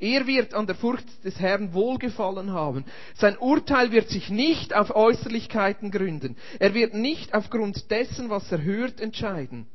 Er 0.00 0.26
wird 0.26 0.52
an 0.52 0.66
der 0.66 0.74
Furcht 0.74 1.24
des 1.24 1.38
Herrn 1.38 1.74
Wohlgefallen 1.74 2.52
haben. 2.52 2.86
Sein 3.14 3.38
Urteil 3.38 3.92
wird 3.92 4.08
sich 4.08 4.30
nicht 4.30 4.74
auf 4.74 4.96
Äußerlichkeiten 4.96 5.92
gründen. 5.92 6.36
Er 6.58 6.74
wird 6.74 6.92
nicht 6.94 7.34
aufgrund 7.34 7.88
dessen, 7.92 8.30
was 8.30 8.50
er 8.50 8.62
hört, 8.62 9.00
entscheiden. 9.00 9.68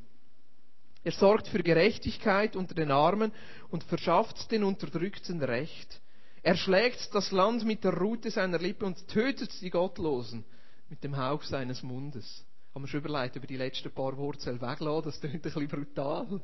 Er 1.08 1.14
sorgt 1.14 1.48
für 1.48 1.64
Gerechtigkeit 1.64 2.58
unter 2.58 2.76
den 2.76 2.92
Armen 2.92 3.32
und 3.70 3.86
verschafft 3.86 4.52
den 4.52 4.66
Unterdrückten 4.66 5.42
Recht. 5.42 6.02
Er 6.44 6.58
schlägt 6.58 7.16
das 7.16 7.32
Land 7.32 7.64
mit 7.64 7.86
der 7.86 7.94
Rute 7.94 8.30
seiner 8.30 8.60
Lippe 8.60 8.86
und 8.86 9.08
tötet 9.08 9.62
die 9.62 9.70
Gottlosen 9.70 10.44
mit 10.90 11.06
dem 11.06 11.16
Hauch 11.16 11.44
seines 11.44 11.82
Mundes 11.82 12.46
haben 12.76 12.84
wir 12.84 12.90
schon 12.90 13.00
überlegt, 13.00 13.38
über 13.38 13.48
die 13.48 13.56
letzten 13.56 13.90
paar 13.90 14.16
Wurzeln 14.18 14.62
weglassen. 14.62 15.06
Das 15.06 15.20
klingt 15.20 15.36
ein 15.36 15.42
bisschen 15.42 15.68
brutal. 15.68 16.42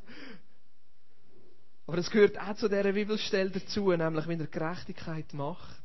Aber 1.86 1.98
es 1.98 2.10
gehört 2.10 2.40
auch 2.40 2.56
zu 2.56 2.70
dieser 2.70 2.94
Bibelstelle 2.94 3.52
dazu, 3.52 3.92
nämlich 3.92 4.28
wenn 4.28 4.40
er 4.40 4.48
Gerechtigkeit 4.48 5.32
macht. 5.34 5.83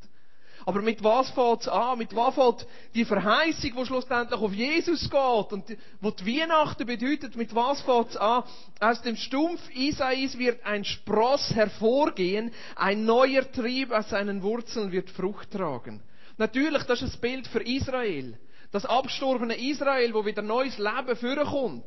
Aber 0.69 0.83
mit 0.83 1.03
was 1.03 1.31
fängt 1.31 1.61
es 1.61 1.67
an? 1.67 1.97
Mit 1.97 2.15
was 2.15 2.35
fängt 2.35 2.67
die 2.93 3.03
Verheißung, 3.03 3.73
die 3.75 3.85
schlussendlich 3.87 4.39
auf 4.39 4.53
Jesus 4.53 5.09
geht 5.09 5.51
und 5.51 5.67
die, 5.67 5.75
wo 5.99 6.11
die 6.11 6.27
Weihnachten 6.27 6.85
bedeutet, 6.85 7.35
mit 7.35 7.55
was 7.55 7.81
fängt 7.81 8.11
es 8.11 8.17
an? 8.17 8.43
Aus 8.79 9.01
dem 9.01 9.15
Stumpf 9.15 9.67
Isais 9.73 10.37
wird 10.37 10.63
ein 10.63 10.85
Spross 10.85 11.55
hervorgehen, 11.55 12.51
ein 12.75 13.03
neuer 13.03 13.51
Trieb 13.51 13.89
aus 13.89 14.11
seinen 14.11 14.43
Wurzeln 14.43 14.91
wird 14.91 15.09
Frucht 15.09 15.49
tragen. 15.49 16.03
Natürlich, 16.37 16.83
das 16.83 17.01
ist 17.01 17.15
ein 17.15 17.21
Bild 17.21 17.47
für 17.47 17.63
Israel. 17.63 18.37
Das 18.71 18.85
abgestorbene 18.85 19.55
Israel, 19.55 20.13
wo 20.13 20.23
wieder 20.23 20.43
neues 20.43 20.77
Leben 20.77 21.15
vorkommt. 21.15 21.83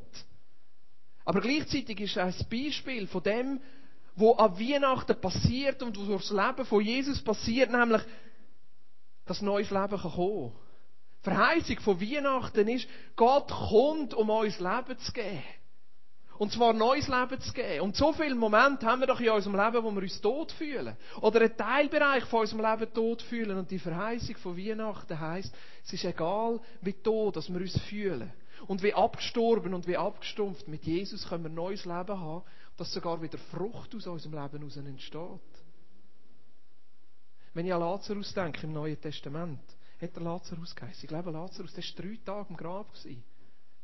Aber 1.25 1.41
gleichzeitig 1.41 2.01
ist 2.01 2.17
es 2.17 2.19
ein 2.19 2.47
Beispiel 2.51 3.07
von 3.07 3.23
dem, 3.23 3.61
was 4.17 4.39
an 4.41 4.59
Weihnachten 4.59 5.21
passiert 5.21 5.85
und 5.85 5.97
was 5.97 6.07
durch 6.07 6.29
das 6.29 6.31
Leben 6.33 6.67
von 6.67 6.83
Jesus 6.83 7.23
passiert, 7.23 7.71
nämlich, 7.71 8.03
dass 9.27 9.43
neues 9.43 9.71
Leben 9.71 9.99
kann 9.99 10.13
kommen. 10.13 10.53
Die 11.21 11.31
Verheißung 11.31 11.81
von 11.81 12.01
Weihnachten 12.01 12.69
ist, 12.69 12.89
Gott 13.15 13.49
kommt, 13.49 14.15
um 14.15 14.29
uns 14.31 14.59
Leben 14.59 14.99
zu 14.99 15.13
geben. 15.13 15.43
Und 16.39 16.51
zwar 16.51 16.73
neues 16.73 17.07
Leben 17.07 17.41
zu 17.41 17.53
geben. 17.53 17.83
Und 17.83 17.95
so 17.95 18.13
viele 18.13 18.35
Momente 18.35 18.85
haben 18.87 18.99
wir 18.99 19.07
doch 19.07 19.21
in 19.21 19.31
unserem 19.31 19.55
Leben, 19.55 19.85
wo 19.85 19.93
wir 19.93 20.03
uns 20.03 20.21
tot 20.21 20.51
fühlen. 20.51 20.97
Oder 21.21 21.43
einen 21.43 21.57
Teilbereich 21.57 22.25
von 22.25 22.41
unserem 22.41 22.63
Leben 22.63 22.93
tot 22.93 23.23
fühlen. 23.23 23.59
Und 23.59 23.71
die 23.71 23.79
Verheißung 23.79 24.37
von 24.39 24.57
Weihnachten 24.57 25.21
heisst, 25.21 25.55
es 25.85 25.93
ist 25.93 26.05
egal, 26.05 26.59
wie 26.81 26.95
tot 26.95 27.37
dass 27.37 27.49
wir 27.49 27.61
uns 27.61 27.79
fühlen. 27.83 28.33
Und 28.67 28.83
wie 28.83 28.93
abgestorben 28.93 29.75
und 29.75 29.87
wie 29.87 29.97
abgestumpft. 29.97 30.67
Mit 30.67 30.85
Jesus 30.85 31.29
können 31.29 31.45
wir 31.45 31.51
neues 31.51 31.85
Leben 31.85 32.21
haben, 32.21 32.43
dass 32.77 32.93
sogar 32.93 33.23
wieder 33.23 33.39
Frucht 33.39 33.95
aus 33.95 34.09
unserem 34.09 34.43
Leben 34.43 34.59
heraus 34.59 34.77
entsteht. 34.77 35.41
Wenn 37.55 37.67
ich 37.67 37.73
an 37.73 37.81
Lazarus 37.81 38.33
denke 38.33 38.67
im 38.67 38.73
Neuen 38.73 39.01
Testament, 39.01 39.61
hat 40.01 40.17
der 40.17 40.23
Lazarus 40.23 40.75
geheißen. 40.75 41.05
Ich 41.05 41.09
glaube, 41.09 41.31
Lazarus, 41.31 41.73
der 41.75 41.85
war 41.85 42.03
drei 42.03 42.19
Tage 42.25 42.47
im 42.51 42.57
Grab. 42.57 42.93
Gewesen. 42.93 43.23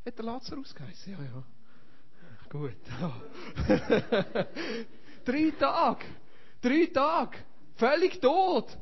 Hat 0.05 0.19
der 0.19 0.25
Lazarus 0.25 0.75
geheißen? 0.75 1.13
Ja, 1.13 1.19
ja. 1.23 1.45
Gut. 2.49 2.77
Ja. 3.01 3.21
drei 5.25 5.53
Tage. 5.59 6.07
Drei 6.61 6.87
Tage. 6.87 7.39
Völlig 7.77 8.21
tot. 8.21 8.77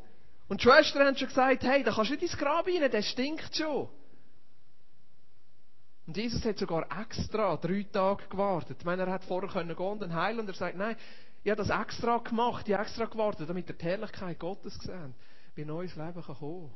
Und 0.49 0.61
die 0.61 0.63
Schwestern 0.63 1.07
haben 1.07 1.17
schon 1.17 1.29
gesagt, 1.29 1.65
hey, 1.65 1.83
da 1.83 1.93
kannst 1.93 2.11
du 2.11 2.15
nicht 2.15 2.23
ins 2.23 2.37
Grab 2.39 2.67
rein, 2.67 2.91
der 2.91 3.03
stinkt 3.03 3.55
schon. 3.57 3.89
Und 6.07 6.17
Jesus 6.17 6.45
hat 6.45 6.57
sogar 6.57 6.87
extra 7.03 7.57
drei 7.57 7.83
Tage 7.83 8.29
gewartet. 8.29 8.77
Ich 8.79 8.85
meine, 8.85 9.03
er 9.03 9.13
hat 9.13 9.25
vorher 9.25 9.65
gehen 9.65 9.71
und 10.03 10.15
heilen 10.15 10.39
und 10.39 10.49
er 10.49 10.55
sagt, 10.55 10.77
nein, 10.77 10.97
ich 11.47 11.51
habe 11.53 11.63
das 11.63 11.71
extra 11.71 12.19
gemacht, 12.19 12.67
ich 12.67 12.75
extra 12.75 13.05
gewartet, 13.05 13.49
damit 13.49 13.69
er 13.69 13.77
die 13.77 13.85
Herrlichkeit 13.85 14.37
Gottes 14.37 14.77
gesehen 14.77 15.15
wie 15.55 15.65
neues 15.65 15.95
Leben 15.95 16.21
kann 16.21 16.35
kommen 16.35 16.75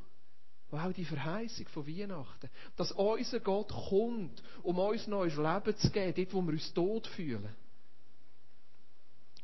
Wow, 0.71 0.93
die 0.93 1.05
Verheißung 1.05 1.67
von 1.67 1.89
Weihnachten. 1.89 2.49
Dass 2.77 2.93
unser 2.93 3.41
Gott 3.41 3.73
kommt, 3.73 4.41
um 4.63 4.79
uns 4.79 5.09
neues 5.09 5.37
Leben 5.37 5.77
zu 5.77 5.91
geben, 5.91 6.15
dort, 6.15 6.33
wo 6.33 6.43
wir 6.43 6.53
uns 6.53 6.73
tot 6.73 7.09
fühlen. 7.09 7.49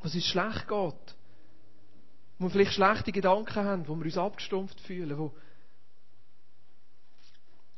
Was 0.00 0.14
es 0.14 0.24
schlecht 0.24 0.68
geht. 0.68 1.16
Wo 2.38 2.44
wir 2.44 2.50
vielleicht 2.50 2.74
schlechte 2.74 3.10
Gedanken 3.10 3.64
haben, 3.64 3.88
wo 3.88 3.96
wir 3.96 4.04
uns 4.04 4.16
abgestumpft 4.16 4.80
fühlen, 4.82 5.18
wo 5.18 5.34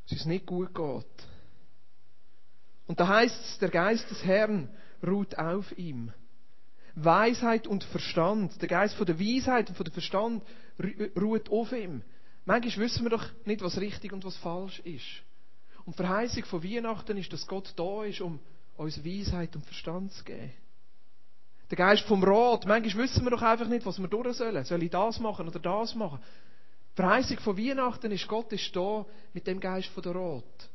es 0.05 0.13
uns 0.13 0.27
nicht 0.27 0.45
gut 0.45 0.75
geht. 0.75 1.29
Und 2.87 3.01
da 3.01 3.09
heißt 3.09 3.41
es, 3.41 3.59
der 3.59 3.71
Geist 3.71 4.11
des 4.11 4.23
Herrn 4.23 4.69
ruht 5.03 5.39
auf 5.39 5.73
ihm. 5.79 6.13
Weisheit 7.05 7.67
und 7.67 7.85
Verstand. 7.85 8.61
Der 8.61 8.69
Geist 8.69 8.95
von 8.95 9.07
der 9.07 9.19
Weisheit 9.19 9.69
und 9.69 9.77
von 9.77 9.85
der 9.85 9.93
Verstand 9.93 10.43
ruht 11.21 11.51
auf 11.51 11.73
ihm. 11.73 12.03
Manchmal 12.45 12.87
wissen 12.87 13.05
wir 13.05 13.11
doch 13.11 13.27
nicht, 13.45 13.63
was 13.63 13.79
richtig 13.79 14.13
und 14.13 14.25
was 14.25 14.37
falsch 14.37 14.81
ist. 14.81 15.23
Und 15.85 15.99
die 15.99 16.03
Verheißung 16.03 16.45
von 16.45 16.65
Weihnachten 16.65 17.17
ist, 17.17 17.33
dass 17.33 17.47
Gott 17.47 17.73
da 17.77 18.05
ist, 18.05 18.21
um 18.21 18.41
uns 18.77 19.05
Weisheit 19.05 19.55
und 19.55 19.65
Verstand 19.65 20.13
zu 20.13 20.25
geben. 20.25 20.53
Der 21.71 21.77
Geist 21.77 22.05
vom 22.05 22.23
Rat. 22.25 22.67
Manchmal 22.67 23.05
wissen 23.05 23.25
wir 23.25 23.31
doch 23.31 23.43
einfach 23.43 23.69
nicht, 23.69 23.85
was 23.85 23.99
wir 23.99 24.09
durch 24.09 24.37
sollen. 24.37 24.65
Soll 24.65 24.83
ich 24.83 24.91
das 24.91 25.21
machen 25.21 25.49
oder 25.49 25.59
das 25.59 25.95
machen? 25.95 26.21
Die 26.93 26.97
Verheißung 26.97 27.39
von 27.39 27.59
Weihnachten 27.59 28.11
ist, 28.11 28.27
Gott 28.27 28.53
ist 28.53 28.75
da 28.75 29.05
mit 29.33 29.47
dem 29.47 29.61
Geist 29.61 29.89
von 29.89 30.03
der 30.03 30.15
Rat. 30.15 30.71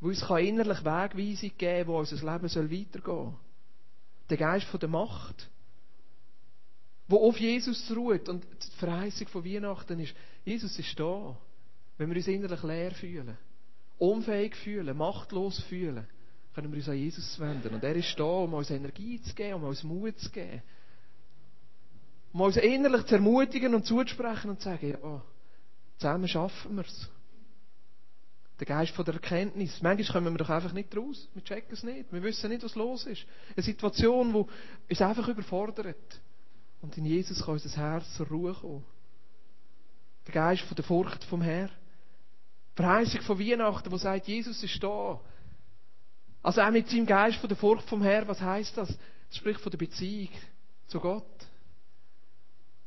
Wo 0.00 0.08
uns 0.08 0.20
kann 0.20 0.44
innerlich 0.44 0.84
Wegweisung 0.84 1.50
geben, 1.58 1.88
wo 1.88 1.98
unser 1.98 2.32
Leben 2.32 2.48
soll 2.48 2.70
weitergehen 2.70 3.02
soll. 3.04 3.34
Der 4.30 4.36
Geist 4.36 4.66
von 4.66 4.80
der 4.80 4.88
Macht. 4.88 5.48
Wo 7.08 7.28
auf 7.28 7.38
Jesus 7.38 7.90
ruht. 7.94 8.28
Und 8.28 8.44
die 8.44 8.76
Verheißung 8.78 9.28
von 9.28 9.44
Weihnachten 9.44 10.00
ist, 10.00 10.14
Jesus 10.44 10.78
ist 10.78 10.98
da. 10.98 11.36
Wenn 11.98 12.08
wir 12.10 12.16
uns 12.16 12.26
innerlich 12.26 12.62
leer 12.62 12.90
fühlen, 12.92 13.36
unfähig 13.98 14.56
fühlen, 14.56 14.96
machtlos 14.96 15.60
fühlen, 15.64 16.06
können 16.54 16.72
wir 16.72 16.78
uns 16.78 16.88
an 16.88 16.96
Jesus 16.96 17.38
wenden. 17.38 17.74
Und 17.74 17.84
er 17.84 17.94
ist 17.94 18.18
da, 18.18 18.24
um 18.24 18.54
uns 18.54 18.70
Energie 18.70 19.20
zu 19.20 19.34
geben, 19.34 19.54
um 19.54 19.64
uns 19.64 19.82
Mut 19.82 20.18
zu 20.18 20.30
geben. 20.30 20.62
Um 22.32 22.40
uns 22.40 22.56
innerlich 22.56 23.06
zu 23.06 23.14
ermutigen 23.14 23.74
und 23.74 23.86
zuzusprechen 23.86 24.50
und 24.50 24.60
zu 24.60 24.68
sagen, 24.68 24.90
ja, 24.90 25.22
zusammen 25.98 26.28
schaffen 26.28 26.76
wir 26.76 26.84
es. 26.84 27.10
Der 28.60 28.66
Geist 28.66 28.92
von 28.92 29.04
der 29.04 29.14
Erkenntnis. 29.14 29.82
Manchmal 29.82 30.12
kommen 30.12 30.34
wir 30.34 30.38
doch 30.38 30.50
einfach 30.50 30.72
nicht 30.72 30.96
raus. 30.96 31.28
Wir 31.34 31.42
checken 31.42 31.72
es 31.72 31.82
nicht. 31.82 32.12
Wir 32.12 32.22
wissen 32.22 32.50
nicht, 32.50 32.62
was 32.62 32.76
los 32.76 33.04
ist. 33.04 33.26
Eine 33.56 33.64
Situation, 33.64 34.32
die 34.32 34.90
uns 34.90 35.02
einfach 35.02 35.26
überfordert. 35.26 36.20
Und 36.80 36.96
in 36.96 37.04
Jesus 37.04 37.44
kann 37.44 37.54
unser 37.54 37.76
Herz 37.76 38.14
zur 38.14 38.28
Ruhe 38.28 38.54
kommen. 38.54 38.84
Der 40.26 40.34
Geist 40.34 40.62
von 40.62 40.76
der 40.76 40.84
Furcht 40.84 41.24
vom 41.24 41.42
Herrn. 41.42 41.70
Die 42.72 42.82
Verheißung 42.82 43.20
von 43.22 43.38
Weihnachten, 43.38 43.90
wo 43.90 43.96
sagt, 43.96 44.28
Jesus 44.28 44.62
ist 44.62 44.82
da. 44.82 45.20
Also 46.42 46.60
auch 46.60 46.70
mit 46.70 46.88
seinem 46.88 47.06
Geist 47.06 47.38
von 47.38 47.48
der 47.48 47.56
Furcht 47.56 47.88
vom 47.88 48.02
Herrn, 48.02 48.28
was 48.28 48.40
heißt 48.40 48.76
das? 48.76 48.88
Das 49.28 49.36
spricht 49.38 49.60
von 49.60 49.70
der 49.70 49.78
Beziehung 49.78 50.28
zu 50.86 51.00
Gott. 51.00 51.24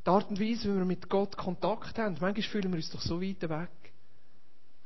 Die 0.06 0.10
Art 0.10 0.30
und 0.30 0.40
Weise, 0.40 0.70
wie 0.72 0.78
wir 0.78 0.86
mit 0.86 1.10
Gott 1.10 1.36
Kontakt 1.36 1.98
haben. 1.98 2.16
Manchmal 2.22 2.44
fühlen 2.44 2.72
wir 2.72 2.78
uns 2.78 2.90
doch 2.92 3.02
so 3.02 3.22
weit 3.22 3.42
weg. 3.42 3.70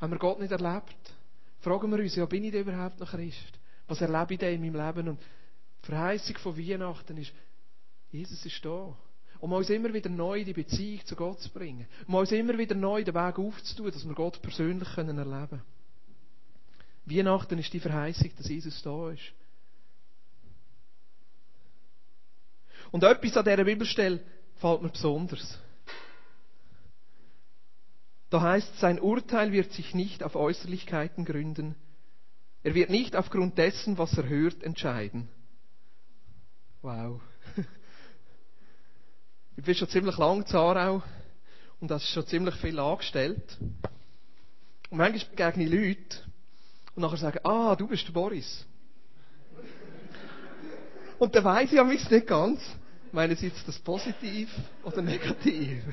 Haben 0.01 0.13
wir 0.13 0.19
Gott 0.19 0.39
nicht 0.39 0.51
erlebt? 0.51 1.13
Fragen 1.59 1.91
wir 1.91 1.99
uns, 1.99 2.15
ja, 2.15 2.25
bin 2.25 2.43
ich 2.43 2.51
denn 2.51 2.61
überhaupt 2.61 2.99
noch 2.99 3.11
Christ? 3.11 3.59
Was 3.87 4.01
erlebe 4.01 4.33
ich 4.33 4.39
denn 4.39 4.55
in 4.55 4.73
meinem 4.73 4.87
Leben? 4.87 5.09
Und 5.09 5.19
die 5.19 5.85
Verheißung 5.85 6.37
von 6.39 6.57
Weihnachten 6.57 7.17
ist, 7.17 7.31
Jesus 8.09 8.43
ist 8.43 8.65
da. 8.65 8.97
Um 9.39 9.53
uns 9.53 9.69
immer 9.69 9.93
wieder 9.93 10.09
neu 10.09 10.43
die 10.43 10.53
Beziehung 10.53 11.05
zu 11.05 11.15
Gott 11.15 11.39
zu 11.39 11.49
bringen. 11.49 11.87
Um 12.07 12.15
uns 12.15 12.31
immer 12.31 12.57
wieder 12.57 12.75
neu 12.75 13.03
den 13.03 13.13
Weg 13.13 13.39
aufzutun, 13.39 13.91
dass 13.91 14.07
wir 14.07 14.15
Gott 14.15 14.41
persönlich 14.41 14.89
können 14.93 15.17
erleben 15.17 15.47
können. 15.49 15.61
Weihnachten 17.05 17.59
ist 17.59 17.73
die 17.73 17.79
Verheißung, 17.79 18.31
dass 18.37 18.49
Jesus 18.49 18.81
da 18.81 19.11
ist. 19.11 19.33
Und 22.91 23.03
etwas 23.03 23.37
an 23.37 23.45
dieser 23.45 23.63
Bibelstelle 23.63 24.19
gefällt 24.55 24.81
mir 24.81 24.89
besonders. 24.89 25.59
Da 28.31 28.41
heißt, 28.41 28.79
sein 28.79 28.97
Urteil 28.99 29.51
wird 29.51 29.73
sich 29.73 29.93
nicht 29.93 30.23
auf 30.23 30.37
Äußerlichkeiten 30.37 31.25
gründen. 31.25 31.75
Er 32.63 32.73
wird 32.73 32.89
nicht 32.89 33.17
aufgrund 33.17 33.57
dessen, 33.57 33.97
was 33.97 34.17
er 34.17 34.27
hört, 34.27 34.63
entscheiden. 34.63 35.27
Wow. 36.81 37.21
Ich 39.57 39.65
bin 39.65 39.75
schon 39.75 39.89
ziemlich 39.89 40.17
lang 40.17 40.43
in 40.43 40.55
Aarau 40.55 41.03
und 41.81 41.91
das 41.91 42.01
ist 42.03 42.11
schon 42.11 42.25
ziemlich 42.25 42.55
viel 42.55 42.79
angestellt. 42.79 43.57
Und 44.89 44.97
manchmal 44.97 45.29
begegne 45.29 45.65
ich 45.65 45.69
Leute 45.69 46.17
und 46.95 47.01
nachher 47.01 47.17
sagen, 47.17 47.39
ah, 47.43 47.75
du 47.75 47.85
bist 47.85 48.07
der 48.07 48.13
Boris. 48.13 48.65
Und 51.19 51.35
dann 51.35 51.43
weiss 51.43 51.65
ich 51.65 51.73
ja 51.73 51.83
nicht 51.83 52.25
ganz, 52.25 52.61
meinen 53.11 53.35
sie 53.35 53.47
jetzt 53.47 53.67
das 53.67 53.77
positiv 53.77 54.49
oder 54.83 55.01
negativ. 55.01 55.83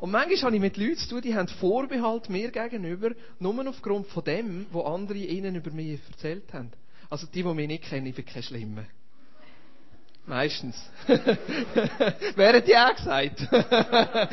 Und 0.00 0.10
manchmal 0.12 0.44
habe 0.44 0.56
ich 0.56 0.62
mit 0.62 0.78
Leuten 0.78 0.96
zu 0.96 1.08
tun, 1.10 1.20
die 1.20 1.34
haben 1.34 1.46
Vorbehalt 1.46 2.30
mir 2.30 2.50
gegenüber, 2.50 3.10
nur 3.38 3.68
aufgrund 3.68 4.06
von 4.06 4.24
dem, 4.24 4.64
was 4.72 4.86
andere 4.86 5.18
ihnen 5.18 5.54
über 5.54 5.70
mich 5.70 6.00
erzählt 6.10 6.50
haben. 6.54 6.72
Also 7.10 7.26
die, 7.26 7.42
die 7.42 7.54
mich 7.54 7.68
nicht 7.68 7.84
kennen, 7.84 8.06
ich 8.06 8.14
bin 8.14 8.24
kein 8.24 8.42
Schlimmer. 8.42 8.86
Meistens. 10.24 10.82
Während 11.06 12.66
die 12.66 12.76
auch 12.76 12.96
gesagt. 12.96 13.46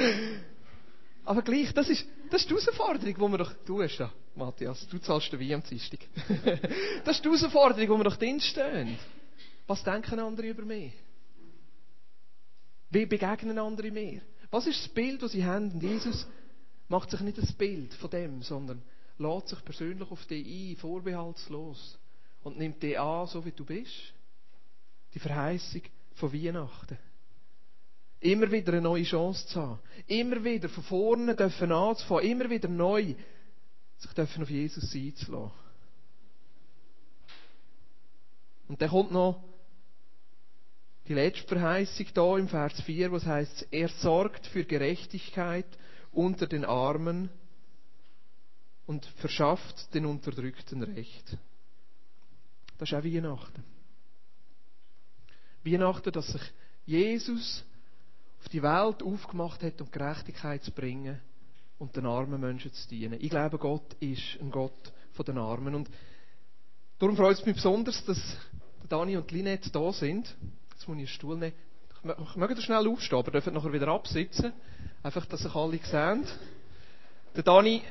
Aber 1.26 1.42
gleich, 1.42 1.74
das 1.74 1.90
ist, 1.90 2.06
das 2.30 2.44
ist 2.44 2.50
die 2.50 2.54
Herausforderung, 2.54 3.14
die 3.14 3.20
wir 3.20 3.38
doch, 3.38 3.52
du 3.66 3.84
hast 3.84 3.98
ja, 3.98 4.10
Matthias, 4.36 4.88
du 4.88 5.00
zahlst 5.00 5.34
den 5.34 5.42
Wein 5.42 5.56
am 5.56 5.64
Dienstag. 5.64 6.00
das 7.04 7.18
ist 7.18 7.26
die 7.26 7.30
Herausforderung, 7.30 7.82
die 7.82 7.90
wir 7.90 8.04
doch 8.06 8.16
drinstehen. 8.16 8.98
Was 9.66 9.84
denken 9.84 10.18
andere 10.20 10.48
über 10.48 10.64
mich? 10.64 10.94
Wie 12.90 13.06
begegnen 13.06 13.60
andere 13.60 13.92
mir? 13.92 14.22
Was 14.50 14.68
ist 14.68 14.82
das 14.82 14.90
Bild, 14.90 15.22
das 15.22 15.32
sie 15.32 15.46
haben? 15.46 15.72
Und 15.72 15.84
Jesus 15.84 16.28
macht 16.88 17.12
sich 17.12 17.20
nicht 17.22 17.38
das 17.38 17.52
Bild 17.52 17.94
von 17.96 18.10
dem, 18.10 18.42
sondern 18.42 18.82
lädt 19.18 19.48
sich 19.48 19.64
persönlich 19.66 20.10
auf 20.10 20.26
dich 20.26 20.46
ein, 20.46 20.78
vorbehaltslos. 20.78 21.98
Und 22.44 22.58
nimmt 22.58 22.82
dich 22.82 22.98
an, 22.98 23.28
so 23.28 23.44
wie 23.44 23.52
du 23.52 23.66
bist. 23.66 24.14
Die 25.14 25.20
Verheißung 25.20 25.82
von 26.14 26.32
Weihnachten. 26.32 26.98
Immer 28.20 28.52
wieder 28.52 28.74
eine 28.74 28.82
neue 28.82 29.04
Chance 29.04 29.48
zu 29.48 29.62
haben. 29.62 29.80
Immer 30.08 30.44
wieder 30.44 30.70
von 30.70 30.84
vorne 30.84 31.36
dürfen 31.36 31.72
anzufangen. 31.72 32.30
Immer 32.32 32.50
wieder 32.50 32.68
neu 32.68 33.16
sich 33.98 34.12
dürfen 34.14 34.44
auf 34.44 34.50
Jesus 34.50 34.94
einzulassen. 34.94 35.68
Und 38.68 38.82
dann 38.82 38.90
kommt 38.90 39.12
noch 39.12 39.44
die 41.08 41.14
letzte 41.14 41.48
Verheißung 41.48 42.08
da 42.14 42.38
im 42.38 42.48
Vers 42.50 42.82
4, 42.82 43.12
was 43.12 43.26
heißt, 43.26 43.68
er 43.72 43.88
sorgt 43.88 44.46
für 44.48 44.66
Gerechtigkeit 44.66 45.66
unter 46.12 46.48
den 46.48 46.66
Armen 46.66 47.30
und 48.86 49.06
verschafft 49.18 49.94
den 49.94 50.06
Unterdrückten 50.06 50.84
Recht. 50.84 51.38
Das 52.78 52.90
ist 52.90 52.96
auch 52.96 53.04
Weihnachten. 53.04 53.64
Weihnachten, 55.64 56.12
dass 56.12 56.28
sich 56.28 56.42
Jesus 56.86 57.64
auf 58.40 58.50
die 58.50 58.64
Welt 58.64 59.04
aufgemacht 59.04 59.64
hat, 59.64 59.82
um 59.82 59.92
Gerechtigkeit 59.92 60.64
zu 60.64 60.72
bringen 60.72 61.20
und 61.80 61.96
den 61.96 62.06
armen 62.06 62.40
Menschen 62.40 62.72
zu 62.74 62.88
dienen. 62.88 63.20
Ich 63.20 63.30
glaube, 63.30 63.58
Gott 63.58 63.94
ist 64.00 64.38
ein 64.40 64.52
Gott 64.52 64.94
von 65.14 65.26
den 65.26 65.38
Armen. 65.38 65.76
Und 65.76 65.90
darum 67.00 67.16
freut 67.16 67.38
es 67.38 67.46
mich 67.46 67.56
besonders, 67.56 68.04
dass 68.06 68.20
Dani 68.88 69.18
und 69.18 69.32
Linette 69.32 69.70
da 69.70 69.92
sind. 69.92 70.34
Jetzt 70.78 70.88
muss 70.88 70.98
ich 70.98 71.00
einen 71.00 71.08
Stuhl 71.08 71.38
nehmen. 71.38 71.54
Ich 72.04 72.36
möchte 72.36 72.62
schnell 72.62 72.88
aufstehen, 72.88 73.18
aber 73.18 73.32
dürfen 73.32 73.56
nachher 73.56 73.74
wieder 73.74 73.88
absitzen. 73.88 74.54
Einfach, 75.02 75.26
dass 75.26 75.40
sich 75.42 75.56
alle 75.56 75.80
sehen. 75.80 76.24
Der 77.36 77.42
Dani, 77.42 77.82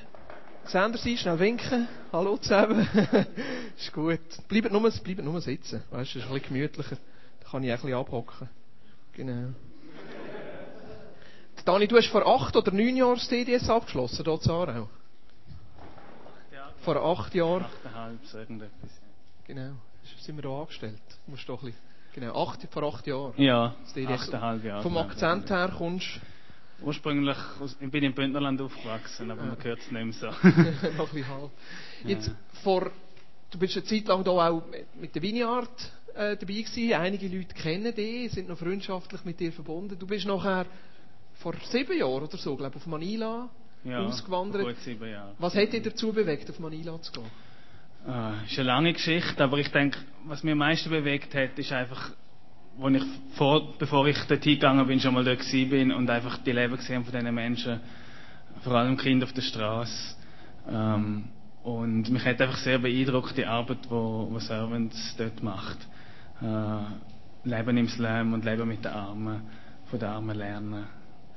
sehen 0.66 0.92
ihr 0.92 0.98
sie? 0.98 1.18
Schnell 1.18 1.38
winken. 1.40 1.88
Hallo 2.12 2.36
zusammen. 2.36 2.88
ist 3.76 3.92
gut. 3.92 4.20
Bleibt 4.46 4.70
nur, 4.70 4.88
bleibt 4.88 5.24
nur 5.24 5.40
sitzen. 5.40 5.82
Weißt 5.90 6.14
du, 6.14 6.18
ist 6.20 6.26
ein 6.26 6.32
bisschen 6.32 6.48
gemütlicher. 6.54 6.96
Da 7.40 7.50
kann 7.50 7.64
ich 7.64 7.72
auch 7.72 7.74
ein 7.74 7.80
bisschen 7.82 7.98
abhocken. 7.98 8.48
Genau. 9.14 9.48
Dani, 11.64 11.88
du 11.88 11.96
hast 11.96 12.06
vor 12.06 12.24
acht 12.24 12.54
oder 12.54 12.70
neun 12.70 12.96
Jahren 12.96 13.16
das 13.16 13.26
DDS 13.26 13.68
abgeschlossen, 13.68 14.24
hier 14.24 14.40
in 14.44 14.50
Aarau. 14.50 14.88
Vor 16.82 16.96
acht 16.96 17.34
Jahren. 17.34 17.64
Achteinhalb, 17.64 18.24
so 18.26 18.38
irgendetwas. 18.38 18.90
Genau. 19.44 19.72
Sind 20.20 20.36
wir 20.36 20.48
hier 20.48 20.60
angestellt? 20.60 21.02
Du 21.24 21.32
musst 21.32 21.48
doch 21.48 21.60
ein 21.60 21.72
bisschen, 21.72 21.95
genau, 22.16 22.42
acht, 22.42 22.66
vor 22.70 22.82
acht 22.82 23.06
Jahren. 23.06 23.32
Ja, 23.36 23.74
achteinhalb 24.08 24.64
Jahre. 24.64 24.82
Vom 24.82 24.94
genau. 24.94 25.06
Akzent 25.06 25.48
her 25.50 25.72
kommst 25.76 26.20
Ursprünglich 26.82 27.36
aus, 27.60 27.74
ich 27.80 27.90
bin 27.90 28.04
im 28.04 28.12
Bündnerland 28.12 28.60
aufgewachsen, 28.60 29.30
aber 29.30 29.42
Ja. 29.42 29.48
man 29.48 29.64
hört 29.64 29.78
es 29.78 29.90
nicht 29.90 30.04
mehr 30.04 30.12
so. 30.12 30.48
du 30.50 30.92
noch 30.98 31.12
ein 31.14 31.28
halb. 31.28 31.50
Jetzt, 32.04 32.30
vor, 32.62 32.90
du 33.50 33.58
bist 33.58 33.76
eine 33.76 33.86
Zeit 33.86 34.06
lang 34.06 34.22
hier 34.22 34.32
auch 34.32 34.62
mit 35.00 35.14
der 35.14 35.22
Vineyard 35.22 35.92
äh, 36.14 36.36
dabei 36.36 36.52
gewesen. 36.52 36.92
Einige 36.92 37.28
Leute 37.28 37.54
kennen 37.54 37.94
dich, 37.94 38.32
sind 38.32 38.48
noch 38.48 38.58
freundschaftlich 38.58 39.24
mit 39.24 39.40
dir 39.40 39.52
verbunden. 39.52 39.98
Du 39.98 40.06
bist 40.06 40.26
nachher 40.26 40.66
vor 41.34 41.54
sieben 41.70 41.96
Jahren 41.98 42.24
oder 42.24 42.36
so, 42.36 42.54
glaube 42.56 42.76
ich, 42.76 42.82
auf 42.82 42.86
Manila 42.86 43.48
ja, 43.84 44.00
ausgewandert. 44.00 44.64
Gut 44.64 44.78
sieben 44.78 45.10
Jahre. 45.10 45.32
Was 45.38 45.54
hat 45.54 45.72
dich 45.72 45.82
dazu 45.82 46.12
bewegt, 46.12 46.50
auf 46.50 46.58
Manila 46.58 47.00
zu 47.00 47.12
gehen? 47.12 47.30
Äh, 48.06 48.44
ist 48.44 48.58
eine 48.58 48.68
lange 48.68 48.92
Geschichte, 48.92 49.42
aber 49.42 49.58
ich 49.58 49.70
denke, 49.72 49.98
was 50.26 50.44
mich 50.44 50.52
am 50.52 50.58
meisten 50.58 50.90
bewegt 50.90 51.34
hat, 51.34 51.58
ist 51.58 51.72
einfach, 51.72 52.10
wo 52.76 52.88
ich 52.88 53.02
vor, 53.34 53.76
bevor 53.78 54.06
ich 54.06 54.18
dort 54.28 54.44
hingegangen 54.44 54.86
bin, 54.86 55.00
schon 55.00 55.14
mal 55.14 55.24
dort 55.24 55.50
bin 55.50 55.90
und 55.90 56.08
einfach 56.08 56.38
die 56.38 56.52
Leben 56.52 56.76
gesehen 56.76 57.04
von 57.04 57.12
diesen 57.12 57.34
Menschen, 57.34 57.80
vor 58.62 58.74
allem 58.74 58.96
Kinder 58.96 59.26
auf 59.26 59.32
der 59.32 59.42
Straße. 59.42 60.14
Ähm, 60.70 61.24
und 61.64 62.08
mich 62.10 62.24
hat 62.24 62.40
einfach 62.40 62.58
sehr 62.58 62.78
beeindruckt 62.78 63.36
die 63.36 63.44
Arbeit, 63.44 63.78
wo, 63.88 64.28
wo 64.30 64.38
Servants 64.38 65.16
dort 65.18 65.42
macht. 65.42 65.78
Äh, 66.40 67.48
Leben 67.48 67.76
im 67.76 67.88
Slam 67.88 68.34
und 68.34 68.44
Leben 68.44 68.68
mit 68.68 68.84
den 68.84 68.92
Armen, 68.92 69.42
von 69.86 69.98
den 69.98 70.08
Armen 70.08 70.36
lernen. 70.36 70.84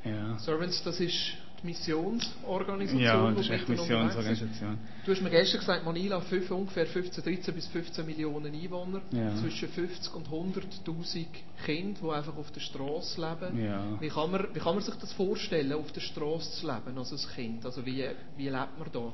Ja, 0.03 0.37
Servants, 0.37 0.83
das 0.83 0.99
ist 0.99 1.33
Missionsorganisation. 1.63 3.01
ja 3.01 3.31
das 3.31 3.45
ist 3.45 3.49
echt. 3.51 3.69
Missionsorganisation. 3.69 4.77
Du 5.05 5.11
hast 5.11 5.21
mir 5.21 5.29
gestern 5.29 5.59
gesagt, 5.59 5.85
Manila 5.85 6.21
hat 6.21 6.51
ungefähr 6.51 6.85
15, 6.85 7.23
13 7.23 7.53
bis 7.53 7.67
15 7.67 8.05
Millionen 8.05 8.53
Einwohner. 8.53 9.01
Ja. 9.11 9.35
Zwischen 9.35 9.69
50 9.69 10.13
und 10.15 10.27
100'000 10.27 11.25
Kinder, 11.65 11.99
die 12.01 12.09
einfach 12.09 12.37
auf 12.37 12.51
der 12.51 12.61
Straße 12.61 13.19
leben. 13.19 13.63
Ja. 13.63 13.83
Wie, 13.99 14.09
kann 14.09 14.31
man, 14.31 14.47
wie 14.53 14.59
kann 14.59 14.75
man 14.75 14.83
sich 14.83 14.95
das 14.95 15.13
vorstellen, 15.13 15.73
auf 15.73 15.91
der 15.91 16.01
Straße 16.01 16.51
zu 16.59 16.67
leben 16.67 16.97
als 16.97 17.11
ein 17.11 17.35
Kind? 17.35 17.65
Also 17.65 17.85
wie, 17.85 18.05
wie 18.37 18.49
lebt 18.49 18.79
man 18.79 18.87
da? 18.91 19.13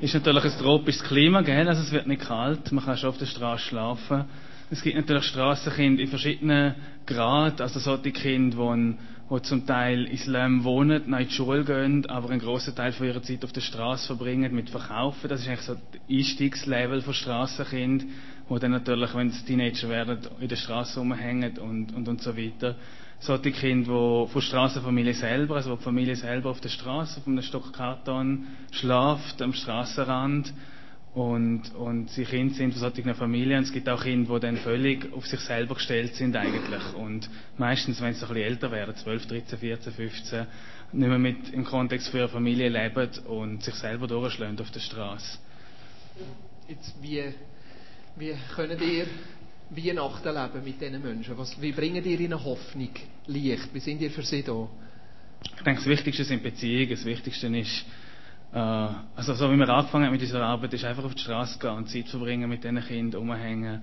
Ist 0.00 0.14
natürlich 0.14 0.44
ein 0.44 0.58
tropisches 0.58 1.02
Klima, 1.02 1.42
gell? 1.42 1.68
Also 1.68 1.82
es 1.82 1.92
wird 1.92 2.06
nicht 2.06 2.22
kalt, 2.22 2.70
man 2.72 2.84
kann 2.84 2.96
schon 2.96 3.10
auf 3.10 3.18
der 3.18 3.26
Straße 3.26 3.64
schlafen. 3.64 4.24
Es 4.68 4.82
gibt 4.82 4.96
natürlich 4.96 5.24
Strassenkinder 5.24 6.02
in 6.02 6.08
verschiedenen 6.08 6.74
Graden, 7.06 7.60
also 7.60 7.78
solche 7.78 8.10
Kinder, 8.10 8.74
die, 8.74 8.96
die 9.30 9.42
zum 9.42 9.64
Teil 9.64 10.06
Islam 10.06 10.64
wohnen, 10.64 11.08
noch 11.08 11.20
in 11.20 11.28
die 11.28 11.32
Schule 11.32 11.64
gehen, 11.64 12.04
aber 12.06 12.30
einen 12.30 12.40
grossen 12.40 12.74
Teil 12.74 12.90
von 12.90 13.06
ihrer 13.06 13.22
Zeit 13.22 13.44
auf 13.44 13.52
der 13.52 13.60
Straße 13.60 14.08
verbringen 14.08 14.52
mit 14.52 14.70
Verkaufen. 14.70 15.28
Das 15.28 15.40
ist 15.42 15.46
eigentlich 15.48 15.60
so 15.60 15.74
das 15.74 16.00
Einstiegslevel 16.10 17.00
von 17.00 17.14
Strassenkind, 17.14 18.06
wo 18.48 18.58
dann 18.58 18.72
natürlich, 18.72 19.14
wenn 19.14 19.30
sie 19.30 19.44
Teenager 19.44 19.88
werden, 19.88 20.18
in 20.40 20.48
der 20.48 20.56
Straße 20.56 20.98
rumhängen 20.98 21.58
und, 21.58 21.94
und, 21.94 22.08
und 22.08 22.20
so 22.20 22.36
weiter. 22.36 22.74
Solche 23.20 23.52
Kinder, 23.52 24.24
die 24.26 24.32
von 24.32 24.42
Strassenfamilie 24.42 25.14
selber, 25.14 25.54
also 25.56 25.70
wo 25.70 25.76
die 25.76 25.82
Familie 25.84 26.16
selber 26.16 26.50
auf 26.50 26.60
der 26.60 26.70
Straße, 26.70 27.20
auf 27.20 27.26
einem 27.28 27.40
Stock 27.42 27.72
Karton 27.72 28.46
schlaft, 28.72 29.40
am 29.42 29.52
Straßenrand 29.52 30.52
und, 31.16 31.74
und 31.76 32.10
sie 32.10 32.26
Kinder 32.26 32.54
sind 32.54 32.74
von 32.74 32.80
solchen 32.80 33.14
Familien. 33.14 33.56
Und 33.56 33.64
es 33.64 33.72
gibt 33.72 33.88
auch 33.88 34.02
Kinder, 34.02 34.34
die 34.34 34.40
dann 34.40 34.58
völlig 34.58 35.10
auf 35.14 35.26
sich 35.26 35.40
selber 35.40 35.74
gestellt 35.74 36.14
sind 36.14 36.36
eigentlich. 36.36 36.94
Und 36.94 37.30
meistens, 37.56 38.02
wenn 38.02 38.12
sie 38.12 38.20
ein 38.20 38.28
bisschen 38.28 38.44
älter 38.44 38.70
werden, 38.70 38.94
12, 38.94 39.26
13, 39.26 39.58
14, 39.58 39.92
15, 39.94 40.46
nicht 40.92 41.08
mehr 41.08 41.18
mit 41.18 41.54
im 41.54 41.64
Kontext 41.64 42.08
für 42.08 42.18
ihre 42.18 42.28
Familie 42.28 42.68
leben 42.68 43.08
und 43.28 43.62
sich 43.62 43.74
selber 43.76 44.06
durchschlagen 44.06 44.60
auf 44.60 44.70
der 44.70 44.80
Straße. 44.80 45.38
Jetzt, 46.68 46.94
wie, 47.00 47.24
wie 48.16 48.34
können 48.54 48.78
ihr 48.78 49.06
Weihnachten 49.70 50.34
leben 50.34 50.64
mit 50.64 50.82
diesen 50.82 51.02
Menschen? 51.02 51.38
Was, 51.38 51.58
wie 51.62 51.72
bringen 51.72 52.04
ihr 52.04 52.20
ihnen 52.20 52.44
Hoffnung, 52.44 52.90
Licht? 53.26 53.72
Wie 53.72 53.80
sind 53.80 54.02
ihr 54.02 54.10
für 54.10 54.22
sie 54.22 54.42
da? 54.42 54.68
Ich 55.42 55.62
denke, 55.62 55.80
das 55.80 55.88
Wichtigste 55.88 56.24
sind 56.24 56.42
Beziehungen. 56.42 56.90
Das 56.90 57.06
Wichtigste 57.06 57.46
ist, 57.46 57.86
also 58.52 59.34
so 59.34 59.50
wie 59.52 59.56
wir 59.56 59.68
angefangen 59.68 60.06
haben 60.06 60.12
mit 60.12 60.22
dieser 60.22 60.42
Arbeit, 60.42 60.72
ist 60.72 60.84
einfach 60.84 61.04
auf 61.04 61.14
die 61.14 61.20
Straße 61.20 61.58
gehen 61.58 61.70
und 61.70 61.88
Zeit 61.88 62.08
verbringen 62.08 62.48
mit 62.48 62.64
diesen 62.64 62.80
Kindern, 62.80 63.20
umhängen, 63.20 63.82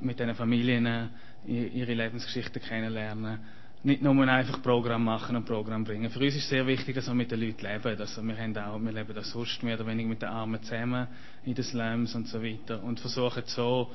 mit 0.00 0.18
diesen 0.18 0.34
Familien, 0.34 1.10
ihre 1.46 1.94
Lebensgeschichten 1.94 2.60
kennenlernen. 2.60 3.38
Nicht 3.84 4.02
nur 4.02 4.26
einfach 4.26 4.60
Programm 4.60 5.04
machen 5.04 5.36
und 5.36 5.44
Programm 5.44 5.84
bringen. 5.84 6.10
Für 6.10 6.18
uns 6.18 6.34
ist 6.34 6.48
sehr 6.48 6.66
wichtig, 6.66 6.96
dass 6.96 7.06
wir 7.06 7.14
mit 7.14 7.30
den 7.30 7.40
Leuten 7.40 7.64
leben. 7.64 8.00
Also 8.00 8.22
wir, 8.22 8.36
haben 8.36 8.56
auch, 8.58 8.80
wir 8.80 8.92
leben 8.92 9.16
auch 9.16 9.22
sonst 9.22 9.62
mehr 9.62 9.76
oder 9.76 9.86
weniger 9.86 10.08
mit 10.08 10.20
den 10.20 10.28
Armen 10.30 10.60
zusammen 10.62 11.06
in 11.44 11.54
den 11.54 11.64
Slums 11.64 12.14
und 12.16 12.26
so 12.26 12.42
weiter 12.42 12.82
und 12.82 12.98
versuchen 12.98 13.44
so 13.46 13.88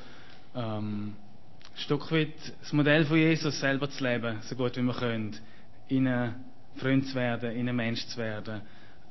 ähm, 0.56 1.16
ein 1.74 1.78
Stück 1.78 2.10
weit 2.14 2.34
das 2.62 2.72
Modell 2.72 3.04
von 3.06 3.18
Jesus 3.18 3.60
selber 3.60 3.90
zu 3.90 4.04
leben, 4.04 4.38
so 4.42 4.56
gut 4.56 4.78
wie 4.78 4.84
wir 4.84 4.94
können. 4.94 5.36
Ihnen 5.90 6.36
Freund 6.78 7.06
zu 7.08 7.16
werden, 7.16 7.56
ihnen 7.56 7.76
Mensch 7.76 8.06
zu 8.08 8.18
werden 8.20 8.62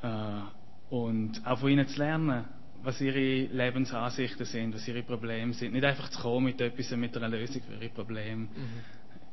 äh, 0.02 0.61
und 0.92 1.40
auch 1.46 1.58
von 1.58 1.70
ihnen 1.70 1.86
zu 1.88 1.98
lernen, 1.98 2.44
was 2.82 3.00
ihre 3.00 3.46
Lebensansichten 3.46 4.44
sind, 4.44 4.74
was 4.74 4.86
ihre 4.86 5.02
Probleme 5.02 5.54
sind. 5.54 5.72
Nicht 5.72 5.84
einfach 5.86 6.10
zu 6.10 6.20
kommen 6.20 6.44
mit 6.46 6.60
etwas, 6.60 6.90
mit 6.90 7.16
einer 7.16 7.30
Lösung 7.30 7.62
für 7.62 7.82
ihre 7.82 7.88
Probleme. 7.88 8.48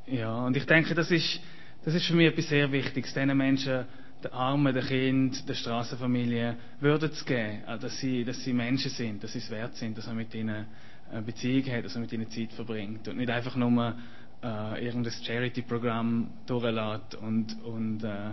Ja, 0.08 0.46
und 0.46 0.56
ich 0.56 0.66
denke, 0.66 0.96
das 0.96 1.12
ist, 1.12 1.42
das 1.84 1.94
ist 1.96 2.06
für 2.06 2.16
mich 2.16 2.28
etwas 2.28 2.48
sehr 2.48 2.72
Wichtiges, 2.72 3.14
diesen 3.14 3.36
Menschen, 3.36 3.86
den 4.24 4.32
Armen, 4.32 4.74
den 4.74 4.86
Kindern, 4.86 5.46
der 5.48 5.54
Straßenfamilie, 5.54 6.56
Würde 6.80 7.12
zu 7.12 7.26
geben, 7.26 7.64
dass 7.82 8.00
sie, 8.00 8.24
dass 8.24 8.42
sie 8.42 8.54
Menschen 8.54 8.92
sind, 8.92 9.22
dass 9.22 9.34
sie 9.34 9.40
es 9.40 9.52
wert 9.52 9.76
sind, 9.76 9.98
dass 9.98 10.08
man 10.08 10.16
mit 10.16 10.34
ihnen 10.34 10.66
eine 11.12 11.22
Beziehung 11.24 11.66
hat, 11.74 11.84
dass 11.84 11.94
man 11.96 12.04
mit 12.04 12.14
ihnen 12.14 12.30
Zeit 12.30 12.54
verbringt. 12.54 13.06
Und 13.10 13.18
nicht 13.18 13.30
einfach 13.30 13.58
nur 13.58 13.96
äh, 14.42 14.86
irgendein 14.86 15.12
Charity-Programm 15.12 16.30
durchlässt 16.48 17.16
und, 17.16 17.62
und 17.66 18.02
äh, 18.06 18.32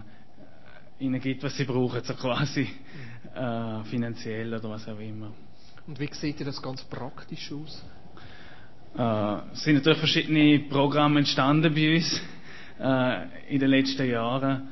ihnen 0.99 1.21
gibt, 1.21 1.43
was 1.43 1.57
sie 1.57 1.65
brauchen, 1.65 2.03
so 2.03 2.15
quasi 2.15 2.69
äh, 3.37 3.85
finanziell 3.85 4.53
oder 4.55 4.71
was 4.71 4.89
auch 4.89 4.99
immer. 4.99 5.31
Und 5.87 6.01
wie 6.01 6.09
sieht 6.13 6.45
das 6.47 6.61
ganz 6.61 6.83
praktisch 6.83 7.53
aus? 7.53 7.85
Äh, 8.99 9.53
es 9.53 9.63
sind 9.63 9.75
natürlich 9.77 9.99
verschiedene 9.99 10.59
Programme 10.69 11.21
entstanden 11.21 11.75
bei 11.75 11.97
uns 11.97 12.21
äh, 12.81 13.55
in 13.55 13.61
den 13.61 13.71
letzten 13.71 14.09
Jahren, 14.09 14.69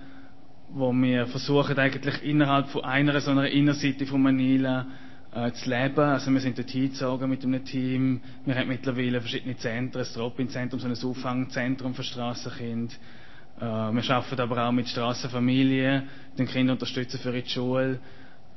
wo 0.71 0.93
wir 0.93 1.27
versuchen 1.27 1.79
eigentlich 1.79 2.23
innerhalb 2.25 2.69
von 2.69 2.85
einer 2.85 3.21
so 3.21 3.31
einer 3.31 3.49
Innerseite 3.49 4.07
von 4.07 4.23
Manila 4.23 4.87
äh, 5.35 5.53
zu 5.53 5.69
leben. 5.71 6.01
Also 6.01 6.31
wir 6.33 6.41
sind 6.41 6.59
dort 6.59 6.71
hingezogen 6.71 7.29
mit 7.31 7.45
einem 7.45 7.65
Team. 7.65 8.21
Wir 8.45 8.57
haben 8.57 8.69
mittlerweile 8.69 9.21
verschiedene 9.21 9.57
Zentren, 9.57 10.01
das 10.01 10.15
Drop-In-Zentrum, 10.15 10.81
so 10.81 10.89
ein 10.89 11.11
Auffangzentrum 11.11 11.95
für 11.95 12.03
Strassenkinder. 12.03 12.95
Äh, 13.61 13.63
wir 13.63 14.11
arbeiten 14.11 14.41
aber 14.41 14.67
auch 14.67 14.73
mit 14.73 14.89
Strassenfamilien, 14.89 16.05
den 16.39 16.47
Kinder 16.47 16.73
unterstützen 16.73 17.21
für 17.21 17.37
ihre 17.37 17.49
Schule 17.49 18.01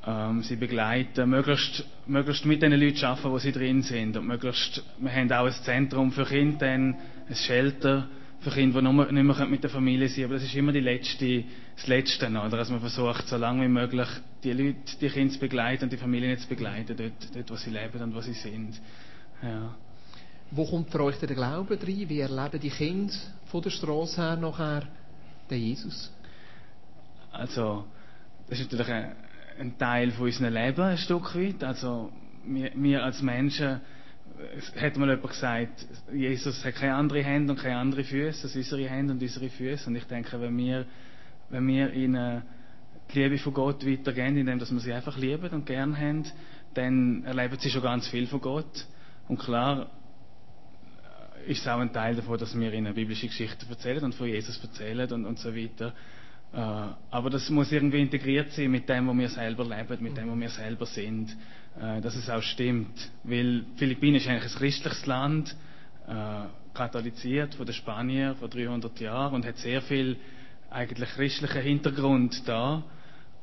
ähm, 0.08 0.41
sie 0.41 0.56
begleiten, 0.56 1.30
möglichst, 1.30 1.84
möglichst 2.08 2.46
mit 2.46 2.62
den 2.62 2.72
Leuten 2.72 3.04
arbeiten, 3.04 3.30
wo 3.30 3.39
sie 3.39 3.52
drin 3.52 3.82
sind. 3.82 4.15
Und 4.15 4.26
möglichst, 4.26 4.82
wir 5.00 5.12
haben 5.12 5.32
auch 5.34 5.46
ein 5.46 5.52
Zentrum 5.52 6.13
für 6.13 6.24
Kinder, 6.24 6.60
dann 6.60 6.96
ein 7.28 7.36
Shelter 7.36 8.08
für 8.39 8.52
Kinder, 8.52 8.80
die 8.80 8.88
nur, 8.88 9.12
nicht 9.12 9.24
mehr 9.24 9.46
mit 9.48 9.63
der 9.63 9.70
Familie 9.70 10.08
sein 10.08 10.15
können. 10.15 10.26
Aber 10.26 10.34
das 10.36 10.43
ist 10.43 10.56
immer 10.56 10.72
die 10.72 10.80
letzte, 10.80 11.43
das 11.76 11.88
Letzte, 11.88 12.28
oder? 12.30 12.50
Dass 12.50 12.70
man 12.70 12.80
versucht, 12.80 13.28
so 13.28 13.36
lange 13.36 13.63
wie 13.65 13.67
möglich 13.67 14.08
die 14.46 14.54
Leute, 14.54 14.78
die 15.02 15.10
Kinder 15.10 15.34
zu 15.34 15.39
begleiten 15.39 15.84
und 15.84 15.91
die 15.91 15.98
Familien 15.98 16.38
zu 16.38 16.48
begleiten, 16.48 16.96
dort, 16.96 17.36
dort 17.36 17.52
wo 17.52 17.56
sie 17.56 17.72
leben 17.72 18.02
und 18.02 18.15
wo 18.15 18.22
sie 18.22 18.34
sind. 18.34 18.80
Ja. 19.43 19.76
Wo 20.52 20.65
kommt 20.65 20.89
für 20.89 21.04
euch 21.04 21.17
der 21.17 21.36
Glaube 21.36 21.78
rein? 21.78 22.08
Wie 22.08 22.20
erleben 22.22 22.62
die 22.62 22.70
Kinder 22.70 23.13
von 23.48 23.62
der 23.62 23.72
Straße 23.72 24.22
her 24.22 24.38
nachher 24.38 24.84
den 25.50 25.62
Jesus? 25.62 26.13
Also, 27.34 27.86
das 28.48 28.58
ist 28.58 28.72
natürlich 28.72 28.93
ein, 28.93 29.12
ein 29.60 29.78
Teil 29.78 30.12
von 30.12 30.26
unserem 30.26 30.54
Leben, 30.54 30.82
ein 30.82 30.98
Stück 30.98 31.36
weit. 31.36 31.63
Also, 31.63 32.12
wir, 32.46 32.72
wir 32.76 33.04
als 33.04 33.22
Menschen, 33.22 33.82
es 34.58 34.82
hat 34.82 34.98
mal 34.98 35.10
jemand 35.10 35.30
gesagt, 35.30 35.86
Jesus 36.13 36.63
hat 36.63 36.76
keine 36.76 36.96
andere 36.96 37.24
Hände 37.24 37.54
und 37.54 37.60
keine 37.60 37.78
andere 37.78 38.04
Füße, 38.04 38.48
sind 38.48 38.62
unsere 38.62 38.89
Hände 38.89 39.13
und 39.13 39.22
unsere 39.22 39.50
Füße. 39.50 39.89
Und 39.89 39.96
ich 39.96 40.06
denke, 40.06 40.39
wenn 40.39 40.58
wir, 40.58 40.86
wenn 41.50 41.67
wir 41.67 41.91
ihnen 41.93 42.43
die 43.13 43.20
Liebe 43.24 43.38
von 43.38 43.54
Gott 43.54 43.86
weitergeben, 43.86 44.38
indem 44.38 44.60
wir 44.60 44.80
sie 44.80 44.93
einfach 44.93 45.17
lieben 45.17 45.50
und 45.50 45.65
gern 45.65 45.98
haben, 45.98 46.26
dann 46.74 47.24
erleben 47.24 47.58
sie 47.60 47.70
schon 47.70 47.82
ganz 47.82 48.08
viel 48.08 48.28
von 48.28 48.41
Gott. 48.41 48.86
Und 49.28 49.39
klar, 49.39 49.89
ist 51.48 51.62
es 51.62 51.67
auch 51.67 51.80
ein 51.80 51.93
Teil 51.93 52.15
davon, 52.15 52.38
dass 52.38 52.58
wir 52.58 52.74
ihnen 52.74 52.93
biblische 52.93 53.28
Geschichten 53.28 53.70
erzählen 53.70 54.04
und 54.04 54.15
von 54.15 54.28
Jesus 54.28 54.62
erzählen 54.62 55.12
und, 55.12 55.26
und 55.26 55.39
so 55.39 55.56
weiter. 55.56 55.93
Äh, 56.58 56.60
aber 57.12 57.30
das 57.30 57.52
muss 57.52 57.72
irgendwie 57.72 58.02
integriert 58.02 58.52
sein 58.52 58.72
mit 58.72 58.89
dem, 58.89 59.08
was 59.08 59.15
wir 59.15 59.30
selber 59.30 59.63
leben, 59.63 60.04
mit 60.04 60.17
dem, 60.17 60.32
was 60.32 60.39
wir 60.39 60.50
selber 60.50 60.86
sind, 60.88 61.38
äh, 61.80 62.02
dass 62.02 62.15
es 62.15 62.32
auch 62.32 62.41
stimmt. 62.41 63.12
Weil 63.24 63.63
Philippinen 63.76 64.15
ist 64.15 64.28
eigentlich 64.28 64.52
ein 64.52 64.58
christliches 64.58 65.06
Land, 65.06 65.56
äh, 66.08 66.46
katholisiert 66.74 67.54
von 67.54 67.65
den 67.67 67.76
Spaniern 67.76 68.36
vor 68.38 68.48
300 68.48 69.00
Jahren 69.00 69.36
und 69.36 69.46
hat 69.46 69.58
sehr 69.58 69.84
viel 69.84 70.17
eigentlich 70.72 71.10
christlichen 71.10 71.62
Hintergrund 71.62 72.48
da. 72.48 72.84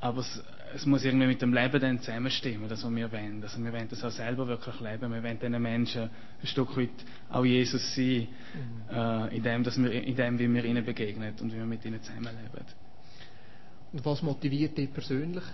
Aber 0.00 0.20
es, 0.20 0.42
es 0.74 0.84
muss 0.84 1.04
irgendwie 1.04 1.28
mit 1.28 1.40
dem 1.40 1.54
Leben 1.54 1.80
dann 1.80 2.00
zusammenstimmen, 2.00 2.68
das, 2.68 2.82
was 2.84 2.92
wir 2.92 3.12
wollen. 3.12 3.40
Also 3.44 3.62
wir 3.62 3.72
wollen 3.72 3.88
das 3.88 4.02
auch 4.02 4.10
selber 4.10 4.48
wirklich 4.48 4.80
leben. 4.80 5.12
Wir 5.12 5.22
wollen 5.22 5.38
diesen 5.38 5.62
Menschen 5.62 6.02
ein 6.02 6.46
Stück 6.48 6.76
weit 6.76 6.90
auch 7.30 7.44
Jesus 7.44 7.94
sein, 7.94 8.26
mhm. 8.90 9.28
in, 9.30 9.42
dem, 9.42 9.62
dass 9.62 9.80
wir, 9.80 9.92
in 9.92 10.16
dem, 10.16 10.38
wie 10.38 10.52
wir 10.52 10.64
ihnen 10.64 10.84
begegnen 10.84 11.32
und 11.40 11.52
wie 11.52 11.58
wir 11.58 11.64
mit 11.64 11.84
ihnen 11.84 12.02
zusammenleben. 12.02 12.83
Und 13.94 14.04
was 14.04 14.22
motiviert 14.22 14.76
dich 14.76 14.92
persönlich, 14.92 15.44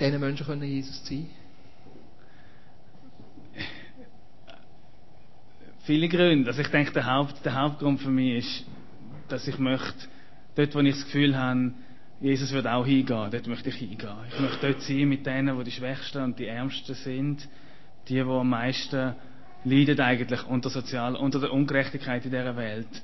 diesen 0.00 0.18
Menschen 0.18 0.46
können 0.46 0.62
Jesus 0.62 1.04
sein? 1.04 1.28
Viele 5.80 6.08
Gründe. 6.08 6.48
Also 6.48 6.62
ich 6.62 6.68
denke, 6.68 6.90
der, 6.92 7.04
Haupt, 7.04 7.44
der 7.44 7.54
Hauptgrund 7.54 8.00
für 8.00 8.08
mich 8.08 8.38
ist, 8.38 8.64
dass 9.28 9.46
ich 9.46 9.58
möchte, 9.58 10.08
dort, 10.54 10.74
wo 10.74 10.80
ich 10.80 10.94
das 10.94 11.04
Gefühl 11.04 11.36
habe, 11.36 11.74
Jesus 12.18 12.50
wird 12.52 12.66
auch 12.66 12.86
hingehen, 12.86 13.30
dort 13.30 13.46
möchte 13.46 13.68
ich 13.68 13.74
hingehen. 13.74 14.16
Ich 14.32 14.40
möchte 14.40 14.66
dort 14.66 14.80
sein 14.80 15.06
mit 15.06 15.26
denen, 15.26 15.58
die 15.58 15.64
die 15.64 15.72
Schwächsten 15.72 16.22
und 16.22 16.38
die 16.38 16.46
Ärmsten 16.46 16.94
sind, 16.94 17.46
die, 18.08 18.14
die 18.14 18.20
am 18.20 18.48
meisten 18.48 19.16
leiden 19.64 20.00
eigentlich 20.00 20.46
unter, 20.46 20.70
Sozial 20.70 21.14
unter 21.14 21.40
der 21.40 21.52
Ungerechtigkeit 21.52 22.24
in 22.24 22.30
dieser 22.30 22.56
Welt. 22.56 23.02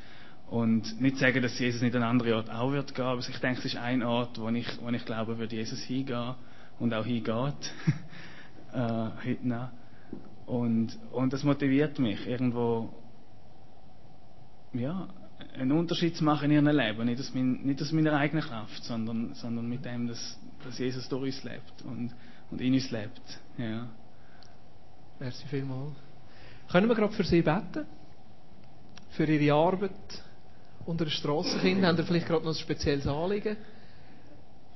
Und 0.48 1.00
nicht 1.00 1.16
sagen, 1.16 1.42
dass 1.42 1.58
Jesus 1.58 1.82
nicht 1.82 1.96
an 1.96 2.04
anderen 2.04 2.34
Ort 2.34 2.50
auch 2.50 2.70
wird 2.70 2.94
gehen, 2.94 3.04
aber 3.04 3.20
ich 3.20 3.38
denke, 3.38 3.58
es 3.58 3.64
ist 3.64 3.76
ein 3.76 4.02
Ort, 4.02 4.38
wo 4.38 4.48
ich, 4.48 4.66
wo 4.80 4.88
ich 4.90 5.04
glaube, 5.04 5.38
wird 5.38 5.52
Jesus 5.52 5.82
hingehen 5.82 6.34
und 6.78 6.94
auch 6.94 7.04
hingeht. 7.04 7.72
äh, 8.72 9.08
heute 9.24 9.48
noch. 9.48 9.70
Und, 10.46 10.96
und 11.10 11.32
das 11.32 11.42
motiviert 11.42 11.98
mich, 11.98 12.24
irgendwo, 12.26 12.94
ja, 14.72 15.08
einen 15.58 15.72
Unterschied 15.72 16.14
zu 16.14 16.22
machen 16.22 16.50
in 16.50 16.64
ihrem 16.64 16.76
Leben. 16.76 17.04
Nicht 17.06 17.20
aus, 17.20 17.34
mein, 17.34 17.62
nicht 17.62 17.82
aus 17.82 17.90
meiner 17.90 18.12
eigenen 18.12 18.44
Kraft, 18.44 18.84
sondern, 18.84 19.34
sondern 19.34 19.68
mit 19.68 19.84
dem, 19.84 20.06
dass, 20.06 20.38
dass 20.62 20.78
Jesus 20.78 21.08
durch 21.08 21.34
uns 21.34 21.44
lebt 21.44 21.82
und, 21.84 22.14
und 22.52 22.60
in 22.60 22.74
uns 22.74 22.90
lebt. 22.92 23.40
Ja. 23.58 23.88
Merci 25.18 25.46
vielmals. 25.48 25.96
Können 26.70 26.88
wir 26.88 26.94
gerade 26.94 27.12
für 27.12 27.24
Sie 27.24 27.42
beten? 27.42 27.86
Für 29.10 29.24
Ihre 29.24 29.54
Arbeit? 29.54 29.92
Unter 30.86 31.04
den 31.04 31.10
Strassenkind? 31.10 31.84
Haben 31.84 31.98
ihr 31.98 32.04
vielleicht 32.04 32.26
gerade 32.26 32.44
noch 32.44 32.52
ein 32.52 32.58
spezielles 32.58 33.06
Anliegen? 33.06 33.56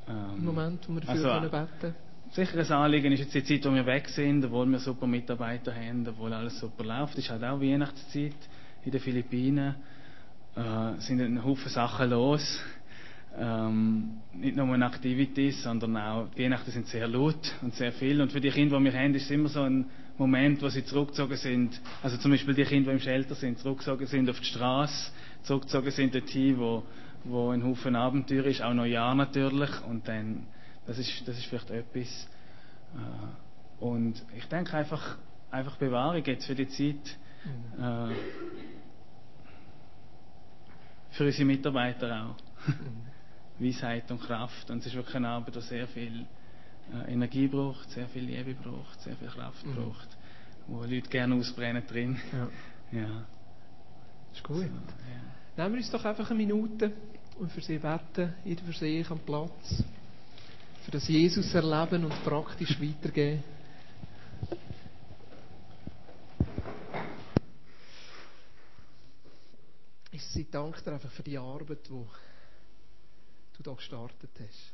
Ähm, 0.09 0.39
Im 0.39 0.45
Moment, 0.45 0.89
wo 0.89 0.95
wir 0.95 1.01
dafür 1.01 1.33
also, 1.33 1.49
können 1.49 1.69
beten 1.81 1.95
Sicher 2.33 2.59
ein 2.61 2.73
Anliegen 2.73 3.13
ist 3.13 3.21
jetzt 3.21 3.35
die 3.35 3.43
Zeit, 3.43 3.69
wo 3.69 3.75
wir 3.75 3.87
weg 3.87 4.09
sind, 4.09 4.45
obwohl 4.45 4.67
wir 4.67 4.79
super 4.79 5.07
Mitarbeiter 5.07 5.75
haben, 5.75 6.07
obwohl 6.07 6.33
alles 6.33 6.61
super 6.61 6.85
läuft. 6.85 7.15
Es 7.15 7.25
ist 7.25 7.31
halt 7.31 7.43
auch 7.43 7.61
Weihnachtszeit 7.61 8.37
in 8.85 8.93
den 8.93 9.01
Philippinen. 9.01 9.75
Äh, 10.55 11.01
sind 11.01 11.21
ein 11.21 11.45
Haufen 11.45 11.69
Sachen 11.69 12.11
los. 12.11 12.61
Ähm, 13.37 14.21
nicht 14.33 14.57
nur 14.57 14.73
eine 14.73 14.87
Activities, 14.87 15.63
sondern 15.65 15.97
auch 15.97 16.29
die 16.37 16.45
Weihnachten 16.45 16.71
sind 16.71 16.87
sehr 16.87 17.09
laut 17.09 17.53
und 17.63 17.75
sehr 17.75 17.93
viel. 17.93 18.21
Und 18.21 18.31
für 18.31 18.41
die 18.41 18.51
Kinder, 18.51 18.79
die 18.79 18.85
wir 18.85 18.93
haben, 18.93 19.15
ist 19.15 19.25
es 19.25 19.31
immer 19.31 19.49
so 19.49 19.63
ein 19.63 19.87
Moment, 20.17 20.63
wo 20.63 20.69
sie 20.69 20.85
zurückgezogen 20.85 21.37
sind. 21.37 21.81
Also 22.03 22.17
zum 22.17 22.31
Beispiel 22.31 22.55
die 22.55 22.65
Kinder, 22.65 22.91
die 22.91 22.97
im 22.97 23.03
Shelter 23.03 23.35
sind, 23.35 23.59
zurückgezogen 23.59 24.07
sind 24.07 24.31
auf 24.31 24.39
die 24.39 24.47
Straße 24.47 25.11
zurückgezogen 25.43 25.91
sind 25.91 26.15
dorthin, 26.15 26.59
wo, 26.59 26.83
wo 27.25 27.51
ein 27.51 27.65
Haufen 27.65 27.97
Abenteuer 27.97 28.45
ist, 28.45 28.63
auch 28.63 28.75
Neujahr 28.75 29.15
natürlich. 29.15 29.71
Und 29.85 30.07
dann, 30.09 30.47
das 30.87 30.99
ist, 30.99 31.27
das 31.27 31.39
ist 31.39 31.47
vielleicht 31.47 31.71
etwas. 31.71 32.29
Äh, 32.95 33.85
und 33.85 34.23
ich 34.37 34.47
denke 34.47 34.77
einfach, 34.77 35.17
einfach 35.51 35.77
Bewahrung 35.77 36.25
jetzt 36.25 36.47
für 36.47 36.55
die 36.55 36.69
Zeit. 36.69 37.17
Mhm. 37.45 37.83
Äh, 37.83 38.15
für 41.11 41.25
unsere 41.27 41.45
Mitarbeiter 41.45 42.27
auch. 42.27 42.69
Mhm. 42.69 43.11
Weisheit 43.67 44.11
und 44.11 44.21
Kraft. 44.21 44.71
Und 44.71 44.79
es 44.79 44.87
ist 44.87 44.95
wirklich 44.95 45.17
eine 45.17 45.29
Arbeit, 45.29 45.55
die 45.55 45.61
sehr 45.61 45.87
viel 45.87 46.27
äh, 46.93 47.13
Energie 47.13 47.47
braucht, 47.47 47.91
sehr 47.91 48.09
viel 48.09 48.25
Liebe 48.25 48.55
braucht, 48.55 49.01
sehr 49.03 49.17
viel 49.17 49.29
Kraft 49.29 49.67
mhm. 49.67 49.75
braucht, 49.75 50.09
wo 50.67 50.83
Leute 50.83 51.09
gerne 51.09 51.35
ausbrennen 51.35 51.87
drin. 51.87 52.19
Ja. 52.33 52.49
ja. 53.01 53.25
Ist 54.35 54.45
gut. 54.45 54.67
Nehmen 55.57 55.75
wir 55.75 55.79
uns 55.79 55.91
doch 55.91 56.05
einfach 56.05 56.31
eine 56.31 56.39
Minute 56.39 56.93
und 57.39 57.51
für 57.53 57.61
sie 57.61 57.79
beten, 57.79 58.35
jeder 58.45 58.63
für 58.65 58.73
sich 58.73 59.11
am 59.11 59.19
Platz. 59.21 59.83
Für 60.85 60.91
das 60.91 61.09
Jesus 61.09 61.53
erleben 61.55 62.05
und 62.05 62.25
praktisch 62.25 62.81
weitergeben. 62.81 63.43
Ich 70.13 70.51
danke 70.51 70.83
dir 70.83 70.93
einfach 70.93 71.11
für 71.11 71.23
die 71.23 71.39
Arbeit, 71.39 71.87
die 71.87 71.91
du 71.91 73.63
da 73.63 73.73
gestartet 73.75 74.31
hast. 74.39 74.73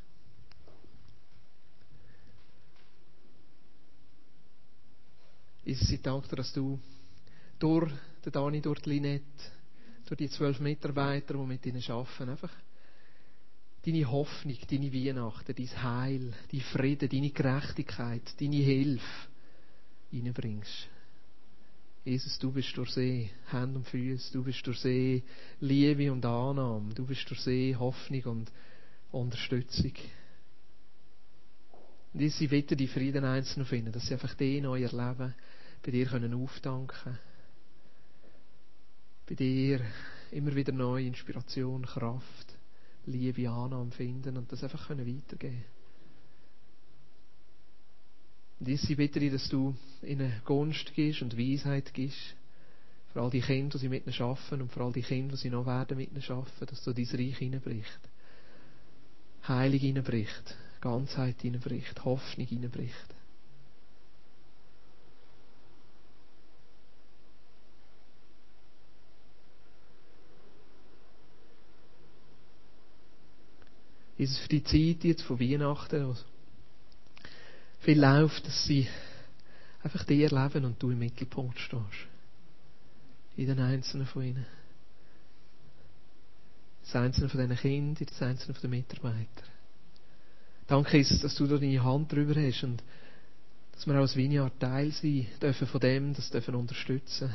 Ich 5.64 6.02
danke 6.02 6.28
dir, 6.28 6.36
dass 6.36 6.52
du 6.52 6.78
durch 7.58 7.92
den 8.26 8.32
Dani, 8.32 8.60
durch 8.60 8.80
die 8.80 8.90
Linette, 8.90 9.24
durch 10.06 10.18
die 10.18 10.28
zwölf 10.28 10.60
Mitarbeiter, 10.60 11.34
die 11.34 11.46
mit 11.46 11.64
ihnen 11.66 11.82
arbeiten, 11.88 12.28
einfach 12.28 12.52
deine 13.84 14.10
Hoffnung, 14.10 14.56
deine 14.68 14.92
Weihnachten, 14.92 15.54
dein 15.56 15.82
Heil, 15.82 16.34
dein 16.50 16.60
Frieden, 16.60 17.08
deine 17.08 17.30
Gerechtigkeit, 17.30 18.22
deine 18.40 18.56
Hilfe 18.56 19.28
reinbringst. 20.12 20.88
Jesus, 22.04 22.38
du 22.38 22.52
bist 22.52 22.76
durch 22.76 22.90
See, 22.90 23.30
Hand 23.48 23.76
und 23.76 23.86
Füße, 23.86 24.32
du 24.32 24.44
bist 24.44 24.64
durch 24.66 24.78
See, 24.78 25.24
Liebe 25.60 26.12
und 26.12 26.24
Annahme, 26.24 26.94
du 26.94 27.04
bist 27.04 27.28
durch 27.28 27.40
See, 27.40 27.74
Hoffnung 27.76 28.22
und 28.24 28.52
Unterstützung. 29.10 29.92
Und 32.12 32.20
Jesus, 32.20 32.40
ich 32.40 32.50
bitte 32.50 32.76
die 32.76 32.86
Frieden 32.86 33.24
einzeln 33.24 33.66
finden, 33.66 33.92
dass 33.92 34.06
sie 34.06 34.14
einfach 34.14 34.34
den 34.34 34.58
in 34.58 34.66
euer 34.66 34.90
Leben 34.90 35.34
bei 35.82 35.90
dir 35.90 36.06
können 36.06 36.34
aufdanken 36.34 37.18
bei 39.26 39.34
dir 39.34 39.80
immer 40.30 40.54
wieder 40.54 40.72
neue 40.72 41.06
Inspiration, 41.06 41.84
Kraft, 41.84 42.54
Liebe, 43.06 43.48
Annahme 43.48 43.90
finden 43.90 44.36
und 44.36 44.50
das 44.50 44.62
einfach 44.62 44.88
können 44.88 45.06
weitergeben 45.06 45.64
Und 48.58 48.68
ich 48.68 48.96
bitte 48.96 49.20
dich, 49.20 49.32
dass 49.32 49.48
du 49.48 49.74
ihnen 50.02 50.32
Gunst 50.44 50.94
gibst 50.94 51.22
und 51.22 51.36
Weisheit 51.36 51.92
gibst, 51.92 52.34
für 53.12 53.22
all 53.22 53.30
die 53.30 53.40
Kinder, 53.40 53.78
die 53.78 53.78
sie 53.78 53.88
mit 53.88 54.06
ihnen 54.06 54.22
arbeiten 54.22 54.62
und 54.62 54.72
für 54.72 54.82
all 54.82 54.92
die 54.92 55.02
Kinder, 55.02 55.36
die 55.36 55.40
sie 55.40 55.50
noch 55.50 55.66
werden 55.66 55.96
mit 55.96 56.10
ihnen 56.10 56.22
arbeiten, 56.28 56.66
dass 56.66 56.82
du 56.82 56.92
dein 56.92 57.06
Reich 57.06 57.38
hineinbricht. 57.38 58.00
Heilig 59.48 59.82
hineinbricht, 59.82 60.56
Ganzheit 60.80 61.40
hineinbricht, 61.40 62.04
Hoffnung 62.04 62.46
hineinbricht. 62.46 63.14
Jesus, 74.26 74.38
für 74.38 74.48
die 74.48 74.64
Zeit 74.64 75.04
jetzt 75.04 75.22
von 75.22 75.38
Weihnachten, 75.38 76.08
wo 76.08 76.16
viel 77.78 78.00
läuft, 78.00 78.44
dass 78.46 78.64
sie 78.64 78.88
einfach 79.82 80.02
dir 80.04 80.28
leben 80.28 80.64
und 80.64 80.82
du 80.82 80.90
im 80.90 80.98
Mittelpunkt 80.98 81.60
stehst. 81.60 82.08
In 83.36 83.46
den 83.46 83.60
Einzelnen 83.60 84.06
von 84.06 84.22
ihnen. 84.22 84.46
Einzelnen 86.92 87.28
von 87.28 87.40
diesen 87.40 87.56
Kindern, 87.56 87.96
jedes 87.98 88.22
Einzelne 88.22 88.54
von 88.54 88.62
den 88.62 88.70
Mitarbeitern. 88.70 89.48
Danke, 90.66 90.96
Jesus, 90.96 91.20
dass 91.20 91.34
du 91.34 91.46
da 91.46 91.58
deine 91.58 91.84
Hand 91.84 92.10
drüber 92.10 92.34
hast 92.40 92.64
und 92.64 92.82
dass 93.72 93.86
wir 93.86 93.94
auch 93.94 94.00
als 94.00 94.16
Vineyard 94.16 94.58
Teil 94.58 94.90
sein 94.90 95.26
dürfen 95.40 95.66
von 95.66 95.80
dem, 95.80 96.14
das 96.14 96.30
dürfen 96.30 96.54
unterstützen, 96.54 97.32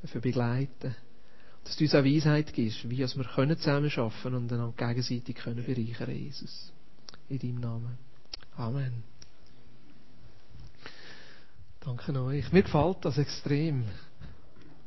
dürfen 0.00 0.20
begleiten. 0.20 0.94
Dass 1.66 1.76
du 1.76 1.82
uns 1.82 1.94
auch 1.96 2.04
Weisheit 2.04 2.52
gibst, 2.52 2.88
wie 2.88 2.98
wir 2.98 3.08
arbeiten 3.98 4.34
und 4.36 4.52
einander 4.52 4.72
gegenseitig 4.76 5.34
können 5.34 5.64
bereichern, 5.64 6.14
Jesus. 6.14 6.72
In 7.28 7.40
deinem 7.40 7.60
Namen. 7.60 7.98
Amen. 8.56 9.02
Danke 11.80 12.20
euch. 12.20 12.52
Mir 12.52 12.62
gefällt 12.62 13.04
das 13.04 13.18
extrem. 13.18 13.84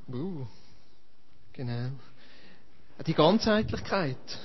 Uh, 0.07 0.47
genau. 1.51 1.91
Die 3.05 3.13
Ganzheitlichkeit. 3.13 4.39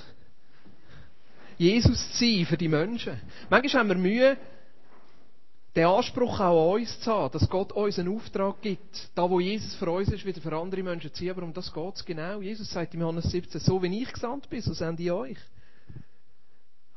Jesus 1.57 2.11
zu 2.11 2.17
sein 2.17 2.45
für 2.45 2.57
die 2.57 2.67
Menschen. 2.67 3.21
Manchmal 3.49 3.79
haben 3.79 3.89
wir 3.89 3.95
Mühe, 3.95 4.37
den 5.75 5.85
Anspruch 5.85 6.39
auch 6.39 6.73
an 6.73 6.81
uns 6.81 6.99
zu 7.01 7.11
haben, 7.11 7.33
dass 7.33 7.49
Gott 7.49 7.73
uns 7.73 7.99
einen 7.99 8.15
Auftrag 8.15 8.61
gibt. 8.61 9.09
Da, 9.13 9.29
wo 9.29 9.41
Jesus 9.41 9.75
für 9.75 9.91
uns 9.91 10.09
ist, 10.09 10.25
wieder 10.25 10.39
für 10.39 10.55
andere 10.55 10.81
Menschen 10.81 11.11
zu 11.11 11.17
ziehen. 11.19 11.31
Aber 11.31 11.43
um 11.43 11.53
das 11.53 11.73
geht 11.73 11.95
es 11.95 12.05
genau. 12.05 12.39
Jesus 12.39 12.69
sagt 12.69 12.93
in 12.93 13.01
Johannes 13.01 13.29
17, 13.29 13.59
so 13.59 13.83
wie 13.83 14.01
ich 14.01 14.11
gesandt 14.11 14.49
bin, 14.49 14.61
so 14.61 14.73
sende 14.73 15.03
ich 15.03 15.11
euch. 15.11 15.37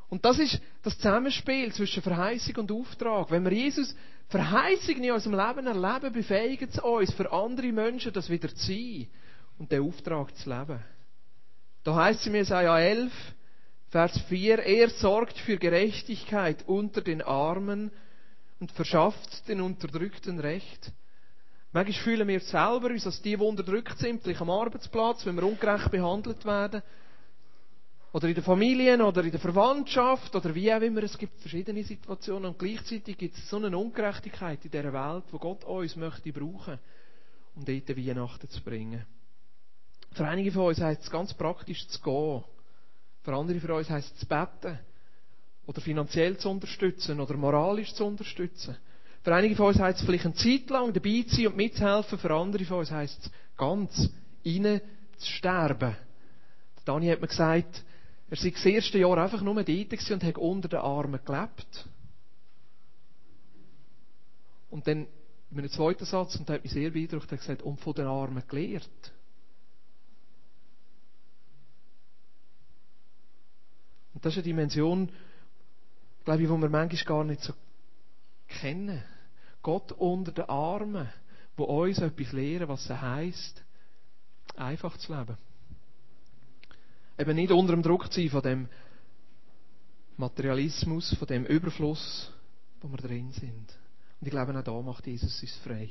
Und 0.08 0.24
das 0.24 0.38
ist 0.38 0.60
das 0.82 0.96
Zusammenspiel 0.96 1.72
zwischen 1.72 2.02
Verheißung 2.02 2.56
und 2.56 2.72
Auftrag. 2.72 3.30
Wenn 3.30 3.44
wir 3.44 3.52
Jesus 3.52 3.94
Verheißungen 4.28 5.04
in 5.04 5.12
unserem 5.12 5.38
Leben 5.38 5.66
erleben, 5.66 6.12
befähigen 6.12 6.70
sie 6.70 6.82
uns, 6.82 7.12
für 7.12 7.32
andere 7.32 7.72
Menschen 7.72 8.12
das 8.12 8.30
wieder 8.30 8.48
zu 8.48 8.66
sein 8.66 9.08
und 9.58 9.72
den 9.72 9.82
Auftrag 9.82 10.34
zu 10.36 10.48
leben. 10.48 10.78
Da 11.82 11.94
heißt 11.94 12.20
es 12.20 12.26
in 12.26 12.34
Jesaja 12.34 12.78
11, 12.78 13.12
Vers 13.90 14.20
4, 14.28 14.58
er 14.60 14.90
sorgt 14.90 15.38
für 15.38 15.56
Gerechtigkeit 15.56 16.62
unter 16.66 17.00
den 17.00 17.22
Armen 17.22 17.90
und 18.60 18.72
verschafft 18.72 19.48
den 19.48 19.60
Unterdrückten 19.60 20.38
Recht. 20.40 20.92
Manchmal 21.72 22.02
fühlen 22.02 22.28
wir 22.28 22.40
selber 22.40 22.88
uns 22.88 23.06
als 23.06 23.20
die, 23.20 23.36
die 23.36 23.42
unterdrückt 23.42 23.98
sind, 23.98 24.22
vielleicht 24.22 24.40
am 24.40 24.50
Arbeitsplatz, 24.50 25.24
wenn 25.26 25.36
wir 25.36 25.44
ungerecht 25.44 25.90
behandelt 25.90 26.44
werden. 26.44 26.82
Oder 28.12 28.28
in 28.28 28.34
der 28.34 28.42
Familie 28.42 29.04
oder 29.04 29.22
in 29.22 29.30
der 29.30 29.40
Verwandtschaft 29.40 30.34
oder 30.34 30.54
wie 30.54 30.72
auch 30.72 30.80
immer. 30.80 31.02
Es 31.02 31.18
gibt 31.18 31.38
verschiedene 31.40 31.84
Situationen 31.84 32.46
und 32.46 32.58
gleichzeitig 32.58 33.18
gibt 33.18 33.36
es 33.36 33.50
so 33.50 33.58
eine 33.58 33.76
Ungerechtigkeit 33.76 34.64
in 34.64 34.70
dieser 34.70 34.92
Welt, 34.92 35.24
wo 35.30 35.38
Gott 35.38 35.62
uns 35.64 35.94
möchte 35.94 36.32
brauchen, 36.32 36.78
um 37.54 37.64
dort 37.66 37.96
Weihnachten 37.96 38.48
zu 38.48 38.62
bringen. 38.62 39.04
Für 40.12 40.26
einige 40.26 40.50
von 40.52 40.68
uns 40.68 40.80
heißt 40.80 41.02
es 41.02 41.10
ganz 41.10 41.34
praktisch 41.34 41.86
zu 41.88 42.00
gehen. 42.00 42.44
Für 43.22 43.34
andere 43.34 43.60
von 43.60 43.72
uns 43.72 43.90
heißt 43.90 44.14
es 44.14 44.20
zu 44.20 44.26
beten. 44.26 44.78
Oder 45.68 45.80
finanziell 45.82 46.36
zu 46.38 46.48
unterstützen. 46.48 47.20
Oder 47.20 47.36
moralisch 47.36 47.94
zu 47.94 48.04
unterstützen. 48.04 48.76
Für 49.22 49.34
einige 49.34 49.54
von 49.54 49.66
uns 49.66 49.78
heißt 49.78 50.00
es 50.00 50.06
vielleicht 50.06 50.24
eine 50.24 50.34
Zeit 50.34 50.70
lang 50.70 50.92
dabei 50.92 51.24
zu 51.28 51.36
sein 51.36 51.46
und 51.48 51.56
mitzuhelfen. 51.56 52.18
Für 52.18 52.34
andere 52.34 52.64
von 52.64 52.78
uns 52.78 52.90
heißt 52.90 53.26
es 53.26 53.30
ganz 53.56 54.10
rein 54.44 54.80
zu 55.18 55.26
sterben. 55.30 55.96
Dani 56.86 57.08
hat 57.08 57.20
mir 57.20 57.28
gesagt, 57.28 57.84
er 58.30 58.36
sei 58.36 58.50
das 58.50 58.64
erste 58.64 58.98
Jahr 58.98 59.18
einfach 59.18 59.42
nur 59.42 59.62
dort 59.62 60.10
und 60.10 60.24
hat 60.24 60.38
unter 60.38 60.68
den 60.68 60.78
Armen 60.78 61.20
gelebt. 61.22 61.88
Und 64.70 64.86
dann, 64.86 65.06
in 65.50 65.58
einem 65.58 65.70
zweiten 65.70 66.06
Satz, 66.06 66.36
und 66.36 66.48
der 66.48 66.56
hat 66.56 66.64
mich 66.64 66.72
sehr 66.72 66.90
beeindruckt, 66.90 67.30
hat 67.30 67.40
gesagt, 67.40 67.62
und 67.62 67.80
von 67.80 67.94
den 67.94 68.06
Armen 68.06 68.42
gelehrt. 68.48 69.12
Und 74.14 74.24
das 74.24 74.32
ist 74.32 74.38
eine 74.38 74.44
Dimension, 74.44 75.10
glaube 76.28 76.42
ich, 76.42 76.48
die 76.50 76.60
wir 76.60 76.68
manchmal 76.68 77.04
gar 77.04 77.24
nicht 77.24 77.40
so 77.40 77.54
kennen. 78.48 79.02
Gott 79.62 79.92
unter 79.92 80.30
den 80.30 80.44
Armen, 80.44 81.08
wo 81.56 81.64
uns 81.64 82.00
etwas 82.00 82.32
lehren, 82.32 82.68
was 82.68 82.84
es 82.84 82.90
heisst, 83.00 83.64
einfach 84.54 84.98
zu 84.98 85.16
leben. 85.16 85.38
Eben 87.16 87.34
nicht 87.34 87.50
unter 87.50 87.72
dem 87.72 87.82
Druck 87.82 88.12
zu 88.12 88.20
sein 88.20 88.28
von 88.28 88.42
dem 88.42 88.68
Materialismus, 90.18 91.14
von 91.14 91.26
dem 91.28 91.46
Überfluss, 91.46 92.30
wo 92.82 92.88
wir 92.88 92.98
drin 92.98 93.32
sind. 93.32 93.78
Und 94.20 94.26
ich 94.26 94.30
glaube, 94.30 94.56
auch 94.56 94.62
da 94.62 94.82
macht 94.82 95.06
Jesus 95.06 95.40
uns 95.40 95.56
frei. 95.64 95.88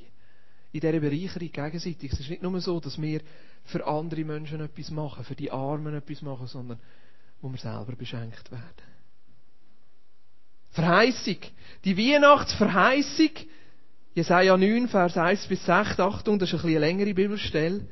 In 0.72 0.82
dieser 0.82 1.00
Bereicherung 1.00 1.52
gegenseitig. 1.52 2.14
Es 2.14 2.20
ist 2.20 2.30
nicht 2.30 2.44
nur 2.44 2.62
so, 2.62 2.80
dass 2.80 3.02
wir 3.02 3.22
für 3.64 3.88
andere 3.88 4.24
Menschen 4.24 4.62
etwas 4.62 4.92
machen, 4.92 5.24
für 5.24 5.36
die 5.36 5.50
Armen 5.50 5.96
etwas 5.96 6.22
machen, 6.22 6.46
sondern 6.46 6.80
wo 7.42 7.50
wir 7.50 7.58
selber 7.58 7.96
beschenkt 7.96 8.52
werden. 8.52 8.97
Verheißung. 10.78 11.38
Die 11.86 11.98
Weihnachtsverheißung. 11.98 13.32
Jesaja 14.14 14.56
9, 14.56 14.88
Vers 14.88 15.18
1 15.18 15.48
bis 15.48 15.66
6. 15.66 16.00
Achtung, 16.00 16.38
das 16.38 16.50
ist 16.50 16.60
ein 16.60 16.62
bisschen 16.62 16.82
längere 16.82 17.14
Bibelstelle. 17.16 17.88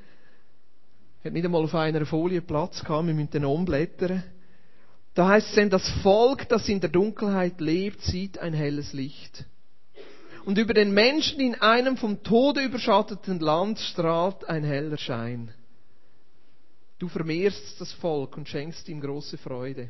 Hat 1.23 1.33
nicht 1.33 1.45
einmal 1.45 1.63
auf 1.63 1.73
einer 1.73 2.05
Folie 2.05 2.41
Platz 2.41 2.83
gehabt, 2.83 3.07
wir 3.07 3.15
müssen 3.15 3.31
den 3.31 3.45
umblättern. 3.45 4.23
Da 5.15 5.29
heißt 5.29 5.49
es 5.49 5.55
denn, 5.55 5.71
das 5.71 5.89
Volk, 6.03 6.47
das 6.47 6.69
in 6.69 6.79
der 6.79 6.91
Dunkelheit 6.91 7.59
lebt, 7.59 8.01
sieht 8.01 8.37
ein 8.37 8.53
helles 8.53 8.93
Licht. 8.93 9.45
Und 10.45 10.59
über 10.59 10.75
den 10.75 10.93
Menschen 10.93 11.39
in 11.39 11.55
einem 11.55 11.97
vom 11.97 12.21
Tode 12.21 12.61
überschatteten 12.61 13.39
Land 13.39 13.79
strahlt 13.79 14.47
ein 14.47 14.63
heller 14.63 14.99
Schein. 14.99 15.51
Du 16.99 17.07
vermehrst 17.07 17.81
das 17.81 17.91
Volk 17.93 18.37
und 18.37 18.47
schenkst 18.47 18.87
ihm 18.89 19.01
große 19.01 19.39
Freude. 19.39 19.89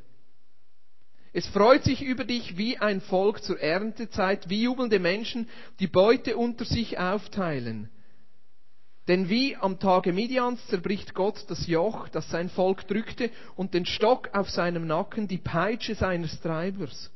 Es 1.38 1.46
freut 1.48 1.84
sich 1.84 2.02
über 2.02 2.24
dich 2.24 2.56
wie 2.56 2.78
ein 2.78 3.02
Volk 3.02 3.44
zur 3.44 3.60
Erntezeit, 3.60 4.48
wie 4.48 4.64
jubelnde 4.64 5.00
Menschen, 5.00 5.50
die 5.82 5.88
Beute 5.88 6.38
unter 6.38 6.64
sich 6.64 6.98
aufteilen. 6.98 7.90
Denn 9.10 9.28
wie 9.28 9.58
am 9.58 9.78
Tage 9.78 10.14
Midians 10.14 10.66
zerbricht 10.68 11.14
Gott 11.14 11.44
das 11.50 11.68
Joch, 11.68 12.08
das 12.08 12.30
sein 12.30 12.48
Volk 12.48 12.88
drückte, 12.88 13.32
und 13.58 13.74
den 13.74 13.86
Stock 13.86 14.30
auf 14.32 14.50
seinem 14.50 14.88
Nacken, 14.88 15.28
die 15.28 15.38
Peitsche 15.38 15.96
seines 15.96 16.40
Treibers. 16.40 17.12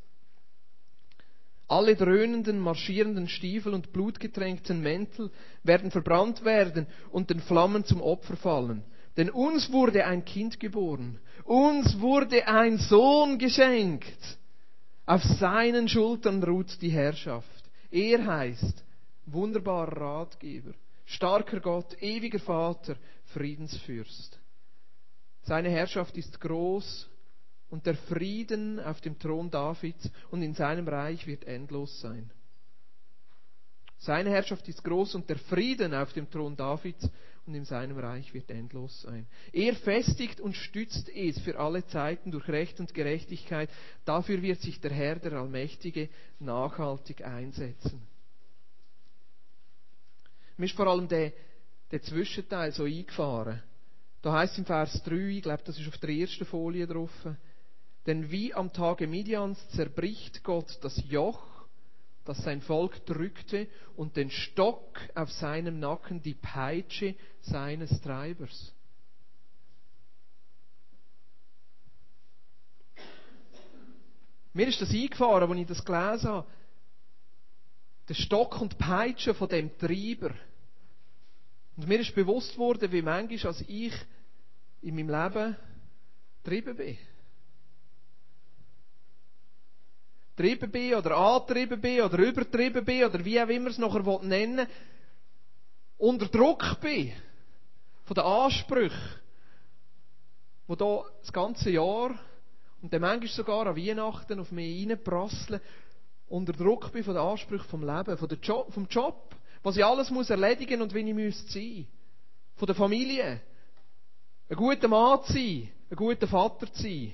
Alle 1.69 1.95
dröhnenden, 1.95 2.59
marschierenden 2.59 3.29
Stiefel 3.29 3.73
und 3.73 3.93
blutgetränkten 3.93 4.81
Mäntel 4.81 5.31
werden 5.63 5.91
verbrannt 5.91 6.43
werden 6.43 6.87
und 7.11 7.29
den 7.29 7.39
Flammen 7.39 7.85
zum 7.85 8.01
Opfer 8.01 8.35
fallen. 8.35 8.83
Denn 9.17 9.29
uns 9.29 9.71
wurde 9.71 10.05
ein 10.05 10.23
Kind 10.23 10.59
geboren, 10.59 11.19
uns 11.43 11.99
wurde 11.99 12.47
ein 12.47 12.77
Sohn 12.77 13.37
geschenkt. 13.37 14.37
Auf 15.05 15.23
seinen 15.23 15.87
Schultern 15.87 16.43
ruht 16.43 16.81
die 16.81 16.91
Herrschaft. 16.91 17.63
Er 17.91 18.25
heißt 18.25 18.83
wunderbarer 19.25 19.99
Ratgeber, 19.99 20.73
starker 21.05 21.59
Gott, 21.59 22.01
ewiger 22.01 22.39
Vater, 22.39 22.95
Friedensfürst. 23.33 24.39
Seine 25.43 25.69
Herrschaft 25.69 26.15
ist 26.17 26.39
groß 26.39 27.09
und 27.69 27.85
der 27.85 27.95
Frieden 27.95 28.79
auf 28.79 29.01
dem 29.01 29.17
Thron 29.17 29.49
Davids 29.49 30.09
und 30.31 30.41
in 30.41 30.53
seinem 30.53 30.87
Reich 30.87 31.25
wird 31.27 31.45
endlos 31.45 31.99
sein. 32.01 32.29
Seine 33.97 34.29
Herrschaft 34.29 34.67
ist 34.67 34.83
groß 34.83 35.15
und 35.15 35.29
der 35.29 35.37
Frieden 35.37 35.93
auf 35.93 36.13
dem 36.13 36.29
Thron 36.29 36.55
Davids 36.55 37.09
und 37.49 37.55
in 37.55 37.65
seinem 37.65 37.97
Reich 37.97 38.31
wird 38.35 38.51
endlos 38.51 39.01
sein. 39.01 39.25
Er 39.51 39.73
festigt 39.73 40.39
und 40.39 40.55
stützt 40.55 41.09
es 41.09 41.39
für 41.39 41.59
alle 41.59 41.85
Zeiten 41.87 42.29
durch 42.29 42.47
Recht 42.47 42.79
und 42.79 42.93
Gerechtigkeit. 42.93 43.71
Dafür 44.05 44.43
wird 44.43 44.61
sich 44.61 44.79
der 44.79 44.91
Herr, 44.91 45.15
der 45.15 45.33
Allmächtige, 45.33 46.09
nachhaltig 46.39 47.25
einsetzen. 47.25 48.07
Mir 50.57 50.65
ist 50.65 50.75
vor 50.75 50.87
allem 50.87 51.07
der, 51.07 51.33
der 51.89 52.03
Zwischenteil 52.03 52.71
so 52.71 52.83
eingefahren. 52.83 53.63
Da 54.21 54.33
heißt 54.33 54.59
im 54.59 54.65
Vers 54.65 55.01
3, 55.03 55.15
ich 55.15 55.41
glaube, 55.41 55.63
das 55.65 55.79
ist 55.79 55.87
auf 55.87 55.97
der 55.97 56.09
ersten 56.11 56.45
Folie 56.45 56.85
drauf, 56.85 57.11
denn 58.05 58.29
wie 58.29 58.53
am 58.53 58.71
Tage 58.71 59.07
Midians 59.07 59.57
zerbricht 59.69 60.43
Gott 60.43 60.77
das 60.81 61.01
Joch 61.09 61.58
das 62.29 62.43
sein 62.43 62.61
Volk 62.61 63.03
drückte, 63.07 63.67
und 63.95 64.15
den 64.15 64.29
Stock 64.29 64.99
auf 65.15 65.31
seinem 65.31 65.79
Nacken, 65.79 66.21
die 66.21 66.35
Peitsche 66.35 67.15
seines 67.41 67.99
Treibers. 68.01 68.71
Mir 74.53 74.67
ist 74.67 74.79
das 74.79 74.91
eingefahren, 74.91 75.49
als 75.49 75.59
ich 75.59 75.67
das 75.67 75.83
gelesen 75.83 76.29
habe. 76.29 76.47
Der 78.07 78.13
Stock 78.13 78.61
und 78.61 78.73
die 78.73 78.77
Peitsche 78.77 79.33
von 79.33 79.49
dem 79.49 79.75
Treiber. 79.79 80.35
Und 81.77 81.87
mir 81.87 81.99
ist 81.99 82.13
bewusst 82.13 82.55
worden, 82.59 82.91
wie 82.91 83.01
manchmal 83.01 83.53
als 83.53 83.61
ich 83.67 83.93
in 84.83 84.95
meinem 84.95 85.09
Leben 85.09 85.57
getrieben 86.43 86.77
bin. 86.77 86.97
Getrieben 90.39 90.71
bin 90.71 90.95
oder 90.95 91.17
angetrieben 91.17 91.81
bin 91.81 92.01
oder 92.01 92.17
übertrieben 92.17 92.85
bin 92.85 93.03
oder 93.03 93.25
wie 93.25 93.41
auch 93.41 93.49
immer 93.49 93.69
es 93.69 93.77
nachher 93.77 94.23
nennen 94.23 94.67
unter 95.97 96.27
Druck 96.27 96.79
bin 96.79 97.11
von 98.05 98.15
den 98.15 98.23
Ansprüchen, 98.23 99.19
wo 100.65 100.75
da 100.75 101.03
das 101.19 101.33
ganze 101.33 101.71
Jahr 101.71 102.17
und 102.81 102.93
dann 102.93 103.01
manchmal 103.01 103.27
sogar 103.27 103.67
an 103.67 103.75
Weihnachten 103.75 104.39
auf 104.39 104.53
mich 104.53 104.87
reinprasseln, 104.87 105.59
unter 106.29 106.53
Druck 106.53 106.93
bin 106.93 107.03
von 107.03 107.15
den 107.15 107.23
Ansprüchen 107.23 107.67
vom 107.67 107.85
Leben, 107.85 108.17
von 108.17 108.29
der 108.29 108.37
Job, 108.37 108.73
vom 108.73 108.87
Job, 108.87 109.35
was 109.61 109.75
ich 109.75 109.83
alles 109.83 110.09
muss 110.09 110.29
erledigen 110.29 110.81
und 110.81 110.93
wie 110.93 110.99
ich 110.99 111.13
müsste 111.13 111.51
sein. 111.51 111.85
Von 112.55 112.65
der 112.65 112.75
Familie. 112.75 113.41
Ein 114.47 114.55
guter 114.55 114.87
Mann 114.87 115.21
zu 115.23 115.33
sein, 115.33 115.69
ein 115.89 115.95
guter 115.97 116.27
Vater 116.27 116.71
zu 116.71 116.81
sein. 116.81 117.13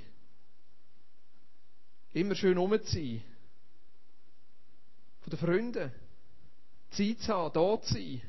Immer 2.15 2.33
schön 2.33 2.57
rum 2.57 2.71
zu 2.81 2.93
sein. 2.93 3.21
Von 5.19 5.31
den 5.31 5.37
Freunden. 5.37 5.91
Zeit 6.91 7.19
zu 7.19 7.33
haben, 7.33 7.53
da 7.53 7.81
zu 7.81 7.93
sein. 7.93 8.21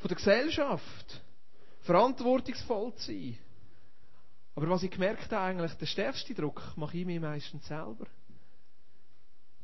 Von 0.00 0.08
der 0.08 0.16
Gesellschaft. 0.16 1.22
Verantwortungsvoll 1.80 2.94
zu 2.94 3.06
sein. 3.06 3.38
Aber 4.54 4.70
was 4.70 4.84
ich 4.84 4.92
gemerkt 4.92 5.32
habe, 5.32 5.40
eigentlich, 5.42 5.72
der 5.72 5.86
stärkste 5.86 6.34
Druck 6.34 6.62
mache 6.76 6.98
ich 6.98 7.04
mir 7.04 7.20
meistens 7.20 7.66
selber. 7.66 8.06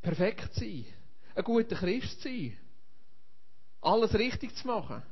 Perfekt 0.02 0.54
sein. 0.54 0.84
Ein 1.36 1.44
guter 1.44 1.76
Christ 1.76 2.20
sein. 2.22 2.58
Alles 3.80 4.12
richtig 4.14 4.56
zu 4.56 4.66
machen. 4.66 5.04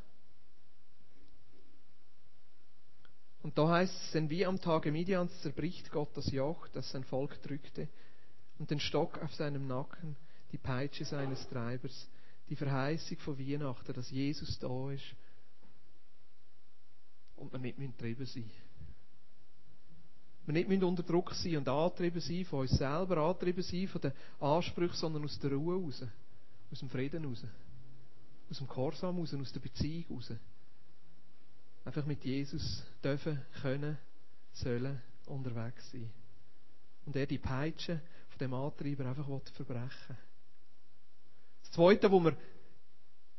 Und 3.47 3.57
da 3.57 3.69
heißt 3.69 3.95
es, 4.03 4.11
denn 4.11 4.29
wie 4.29 4.45
am 4.45 4.61
Tage 4.61 4.91
Midians 4.91 5.31
zerbricht 5.41 5.93
Gott 5.93 6.09
das 6.17 6.33
Joch, 6.33 6.67
das 6.73 6.91
sein 6.91 7.05
Volk 7.05 7.41
drückte, 7.43 7.87
und 8.59 8.73
den 8.73 8.81
Stock 8.81 9.23
auf 9.23 9.33
seinem 9.35 9.69
Nacken, 9.69 10.17
die 10.51 10.59
Peitsche 10.59 11.05
seines 11.05 11.49
Treibers, 11.49 12.09
die 12.49 12.57
Verheißung 12.57 13.19
von 13.19 13.39
Weihnachten, 13.39 13.93
dass 13.93 14.11
Jesus 14.11 14.59
da 14.59 14.91
ist. 14.91 15.15
Und 17.37 17.53
wir 17.53 17.61
nicht 17.61 17.79
getrieben 17.79 18.27
sein. 18.27 18.51
Wir 20.47 20.67
nicht 20.67 20.83
unter 20.83 21.05
Druck 21.05 21.33
sein 21.35 21.59
und 21.59 21.69
angetrieben 21.69 22.21
sein 22.21 22.45
von 22.47 22.63
uns 22.63 22.73
selber, 22.73 23.19
angetrieben 23.19 23.63
sein 23.63 23.87
von 23.87 24.01
den 24.01 24.13
Ansprüchen, 24.41 24.97
sondern 24.97 25.23
aus 25.23 25.39
der 25.39 25.53
Ruhe 25.53 25.85
raus, 25.85 26.03
aus 26.73 26.81
dem 26.81 26.91
Frieden 26.91 27.25
raus, 27.25 27.45
aus 28.51 28.59
dem 28.59 28.67
Gehorsam 28.67 29.21
raus, 29.21 29.33
aus 29.33 29.53
der 29.53 29.61
Beziehung 29.61 30.17
raus 30.17 30.33
einfach 31.87 32.05
mit 32.05 32.25
Jesus 32.25 32.85
dürfen, 33.03 33.41
können, 33.63 33.97
sollen 34.53 35.01
unterwegs 35.27 35.91
sein. 35.93 36.11
Und 37.07 37.15
er 37.17 37.27
die 37.27 37.39
Peitsche 37.39 38.01
von 38.29 38.39
dem 38.39 38.53
Antreiber 38.53 39.07
einfach 39.07 39.29
verbrechen 39.55 40.19
Das 41.63 41.71
Zweite, 41.71 42.11
wo 42.11 42.19
mir 42.19 42.37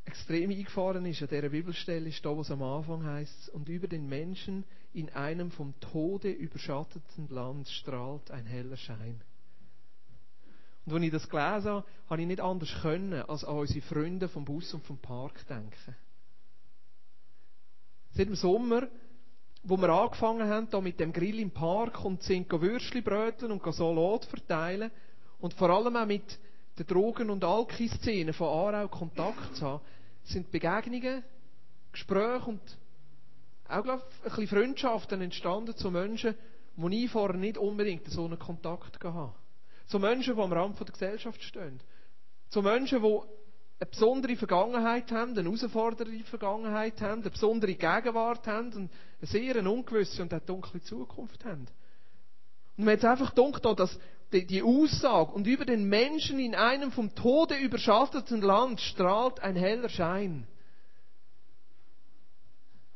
extrem 0.06 0.50
eingefahren 0.50 1.04
ist 1.04 1.20
an 1.20 1.28
dieser 1.28 1.50
Bibelstelle, 1.50 2.08
ist 2.08 2.24
da, 2.24 2.36
was 2.36 2.50
am 2.50 2.62
Anfang 2.62 3.04
heißt, 3.04 3.50
und 3.50 3.68
über 3.68 3.86
den 3.86 4.08
Menschen 4.08 4.64
in 4.94 5.10
einem 5.10 5.50
vom 5.50 5.78
Tode 5.80 6.30
überschatteten 6.30 7.28
Land 7.28 7.68
strahlt 7.68 8.30
ein 8.30 8.46
heller 8.46 8.78
Schein. 8.78 9.20
Und 10.86 10.94
als 10.94 11.02
ich 11.02 11.10
das 11.10 11.28
gelesen 11.28 11.70
habe, 11.70 11.86
habe 12.08 12.22
ich 12.22 12.26
nicht 12.26 12.40
anders 12.40 12.74
können, 12.80 13.20
als 13.28 13.44
an 13.44 13.58
unsere 13.58 13.82
Freunde 13.82 14.30
vom 14.30 14.46
Bus 14.46 14.72
und 14.72 14.86
vom 14.86 14.96
Park 14.96 15.46
denken. 15.46 15.94
Seit 18.12 18.28
dem 18.28 18.34
Sommer, 18.34 18.88
wo 19.62 19.76
wir 19.76 19.88
angefangen 19.88 20.48
haben, 20.48 20.68
da 20.70 20.80
mit 20.80 20.98
dem 20.98 21.12
Grill 21.12 21.40
im 21.40 21.50
Park 21.50 22.04
und 22.04 22.22
sind 22.22 22.50
Würstchen 22.50 23.50
und 23.50 23.74
Salat 23.74 24.24
verteilen 24.24 24.90
und 25.40 25.54
vor 25.54 25.70
allem 25.70 25.96
auch 25.96 26.06
mit 26.06 26.38
den 26.78 26.86
Drogen- 26.86 27.30
und 27.30 27.44
Alki-Szenen 27.44 28.32
von 28.32 28.48
Aarau 28.48 28.88
Kontakt 28.88 29.56
zu 29.56 29.66
haben, 29.66 29.84
sind 30.24 30.50
Begegnungen, 30.50 31.24
Gespräche 31.92 32.46
und 32.46 32.60
auch, 33.68 33.82
glaube 33.82 34.02
ich, 34.08 34.24
ein 34.24 34.36
bisschen 34.36 34.58
Freundschaften 34.58 35.20
entstanden 35.20 35.76
zu 35.76 35.90
Menschen, 35.90 36.34
wo 36.76 36.88
ich 36.88 37.10
vorher 37.10 37.36
nicht 37.36 37.58
unbedingt 37.58 38.06
so 38.06 38.24
einen 38.24 38.38
Kontakt 38.38 39.02
hatte. 39.04 39.34
Zu 39.86 39.98
Menschen, 39.98 40.36
die 40.36 40.42
am 40.42 40.52
Rand 40.52 40.78
der 40.78 40.86
Gesellschaft 40.86 41.42
stehen. 41.42 41.80
Zu 42.48 42.62
Menschen, 42.62 43.02
die 43.02 43.18
eine 43.80 43.90
besondere 43.90 44.36
Vergangenheit 44.36 45.12
haben, 45.12 45.38
eine 45.38 45.44
herausfordernde 45.44 46.24
Vergangenheit 46.24 47.00
haben, 47.00 47.20
eine 47.20 47.30
besondere 47.30 47.74
Gegenwart 47.74 48.46
haben 48.46 48.72
und 48.72 48.90
eine 49.20 49.30
sehr 49.30 49.64
ungewisse 49.64 50.22
und 50.22 50.32
eine 50.32 50.40
dunkle 50.40 50.82
Zukunft 50.82 51.44
haben. 51.44 51.66
Und 52.76 52.84
mir 52.84 52.92
jetzt 52.92 53.04
einfach 53.04 53.34
gedacht, 53.34 53.78
dass 53.78 53.98
die, 54.32 54.46
die 54.46 54.62
Aussage, 54.62 55.32
und 55.32 55.46
über 55.46 55.64
den 55.64 55.88
Menschen 55.88 56.38
in 56.38 56.54
einem 56.54 56.92
vom 56.92 57.14
Tode 57.14 57.56
überschatteten 57.56 58.42
Land 58.42 58.80
strahlt 58.80 59.40
ein 59.40 59.56
heller 59.56 59.88
Schein. 59.88 60.46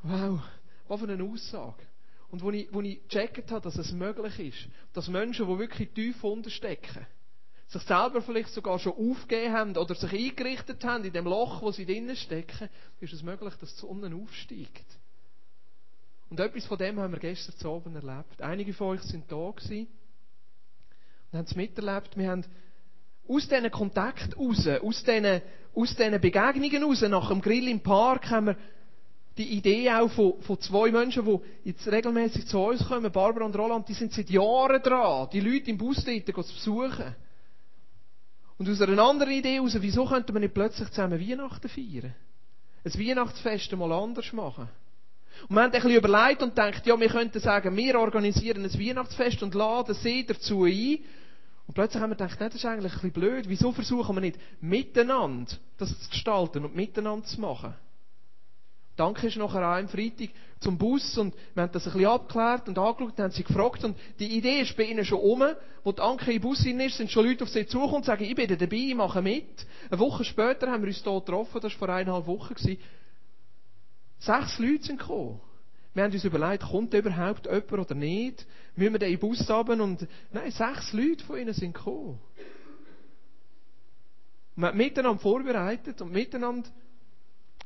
Wow, 0.03 0.41
was 0.89 1.01
für 1.01 1.09
eine 1.09 1.23
Aussage. 1.23 1.83
Und 2.31 2.43
wo 2.43 2.51
ich, 2.51 2.69
wo 2.73 2.81
ich 2.81 3.07
gecheckt 3.09 3.51
habe, 3.51 3.61
dass 3.61 3.77
es 3.77 3.93
möglich 3.93 4.39
ist, 4.39 4.69
dass 4.95 5.09
Menschen, 5.09 5.47
die 5.47 5.59
wirklich 5.59 5.91
tief 5.91 6.25
unterstecken, 6.25 7.07
sich 7.73 7.83
selber 7.83 8.21
vielleicht 8.21 8.51
sogar 8.51 8.79
schon 8.79 8.93
aufgegeben 8.93 9.53
haben 9.55 9.77
oder 9.77 9.95
sich 9.95 10.13
eingerichtet 10.13 10.85
haben 10.85 11.05
in 11.05 11.13
dem 11.13 11.25
Loch, 11.25 11.63
wo 11.63 11.71
sie 11.71 11.87
drinnen 11.87 12.17
stecken, 12.17 12.69
ist 13.01 13.15
es 13.15 13.23
möglich, 13.23 13.55
dass 13.61 13.75
die 13.75 13.81
Sonne 13.81 14.15
aufsteigt. 14.15 14.87
Und 16.29 16.39
etwas 16.39 16.67
von 16.67 16.79
dem 16.79 17.01
haben 17.01 17.13
wir 17.13 17.19
gestern 17.19 17.71
Abend 17.71 17.97
erlebt. 17.97 18.41
Einige 18.41 18.75
von 18.75 18.89
euch 18.89 19.03
sind 19.03 19.31
da 19.31 19.51
gewesen 19.51 19.87
und 21.31 21.39
haben 21.39 21.47
es 21.47 21.57
miterlebt. 21.57 22.17
Wir 22.17 22.31
haben 22.31 22.45
aus 23.27 23.49
diesen 23.49 23.71
Kontakten 23.71 24.35
raus, 24.35 24.67
aus 24.67 25.05
diesen, 25.05 25.43
aus 25.75 25.97
diesen 25.97 26.21
Begegnungen 26.21 26.85
raus, 26.85 27.01
nach 27.03 27.29
dem 27.29 27.41
Grill 27.41 27.69
im 27.69 27.81
Park, 27.81 28.29
haben 28.31 28.47
wir 28.47 28.57
die 29.39 29.57
Idee 29.57 29.91
auch 29.91 30.11
von, 30.11 30.43
von 30.43 30.61
zwei 30.61 30.91
Menschen, 30.91 31.25
die 31.25 31.39
jetzt 31.65 31.87
regelmäßig 31.91 32.47
zu 32.47 32.59
uns 32.59 32.87
kommen, 32.87 33.11
Barbara 33.11 33.47
und 33.47 33.57
Roland, 33.57 33.89
die 33.89 33.95
sind 33.95 34.13
seit 34.13 34.29
Jahren 34.29 34.83
dran, 34.83 35.29
die 35.33 35.41
Leute 35.41 35.71
im 35.71 35.79
Bus 35.79 36.05
dort 36.05 36.27
zu 36.27 36.55
besuchen. 36.55 37.15
Und 38.63 38.71
aus 38.71 38.81
einer 38.81 39.03
anderen 39.03 39.33
Idee 39.33 39.57
heraus, 39.57 39.77
wieso 39.81 40.05
könnte 40.05 40.33
man 40.33 40.41
nicht 40.41 40.55
plötzlich 40.55 40.89
zusammen 40.91 41.19
Weihnachten 41.19 41.69
feiern? 41.69 42.15
Ein 42.85 42.95
Weihnachtsfest 42.95 43.73
mal 43.73 43.91
anders 43.91 44.33
machen. 44.33 44.69
Und 45.49 45.57
wir 45.57 45.63
haben 45.63 45.73
ein 45.73 45.83
bisschen 45.83 45.97
überlegt 45.97 46.45
und 46.45 46.51
gedacht, 46.51 46.87
ja, 46.87 47.01
wir 47.01 47.09
könnten 47.09 47.41
sagen, 47.41 47.77
wir 47.77 47.99
organisieren 47.99 48.63
ein 48.63 48.73
Weihnachtsfest 48.73 49.43
und 49.43 49.57
laden 49.57 49.97
sie 49.97 50.25
dazu 50.25 50.63
ein. 50.63 50.99
Und 51.67 51.75
plötzlich 51.75 52.01
haben 52.01 52.11
wir 52.11 52.15
gedacht, 52.15 52.39
nein, 52.39 52.51
das 52.51 52.61
ist 52.61 52.65
eigentlich 52.65 52.93
ein 52.93 52.99
bisschen 52.99 53.11
blöd. 53.11 53.49
Wieso 53.49 53.73
versuchen 53.73 54.15
wir 54.15 54.21
nicht 54.21 54.39
miteinander 54.61 55.51
das 55.79 55.99
zu 55.99 56.11
gestalten 56.11 56.65
und 56.65 56.77
miteinander 56.77 57.27
zu 57.27 57.41
machen? 57.41 57.75
Danke 58.97 59.27
ist 59.27 59.37
nachher 59.37 59.67
auch 59.67 59.79
am 59.79 59.89
Freitag 59.89 60.29
zum 60.61 60.77
Bus 60.77 61.17
und 61.17 61.35
wir 61.55 61.63
haben 61.63 61.73
das 61.73 61.87
ein 61.87 61.93
bisschen 61.93 62.09
abgeklärt 62.09 62.69
und 62.69 62.79
angeschaut 62.79 63.13
und 63.13 63.19
haben 63.19 63.33
sie 63.33 63.43
gefragt 63.43 63.85
und 63.85 63.97
die 64.19 64.37
Idee 64.37 64.61
ist 64.61 64.77
bei 64.77 64.85
ihnen 64.85 65.05
schon 65.05 65.21
um. 65.21 65.43
Wo 65.83 65.93
die 65.93 66.03
Anke 66.03 66.33
im 66.33 66.43
Bus 66.43 66.65
ist, 66.65 66.97
sind 66.97 67.11
schon 67.11 67.27
Leute 67.27 67.45
auf 67.45 67.51
sie 67.51 67.67
zugekommen 67.67 67.97
und 67.97 68.05
sagen, 68.05 68.25
ich 68.25 68.35
bin 68.35 68.47
dabei, 68.47 68.77
ich 68.77 68.95
mache 68.95 69.23
mit. 69.23 69.67
Eine 69.91 69.99
Woche 69.99 70.25
später 70.25 70.71
haben 70.71 70.83
wir 70.83 70.89
uns 70.89 71.03
hier 71.03 71.13
getroffen, 71.13 71.61
das 71.61 71.73
war 71.73 71.79
vor 71.79 71.89
eineinhalb 71.89 72.27
Wochen. 72.27 72.55
Sechs 72.55 74.59
Leute 74.59 74.85
sind 74.85 75.01
gekommen. 75.01 75.41
Wir 75.95 76.05
haben 76.05 76.13
uns 76.13 76.25
überlegt, 76.25 76.63
kommt 76.63 76.95
überhaupt 76.95 77.47
jemand 77.47 77.73
oder 77.73 77.95
nicht? 77.95 78.47
Müssen 78.77 78.93
wir 78.93 78.99
den 78.99 79.11
den 79.11 79.19
Bus 79.19 79.49
haben? 79.49 79.81
Und, 79.81 80.07
nein, 80.33 80.51
sechs 80.51 80.93
Leute 80.93 81.25
von 81.25 81.39
ihnen 81.39 81.53
sind 81.53 81.75
gekommen. 81.75 82.19
Wir 84.55 84.69
haben 84.69 84.77
miteinander 84.77 85.21
vorbereitet 85.21 86.01
und 86.01 86.13
miteinander 86.13 86.69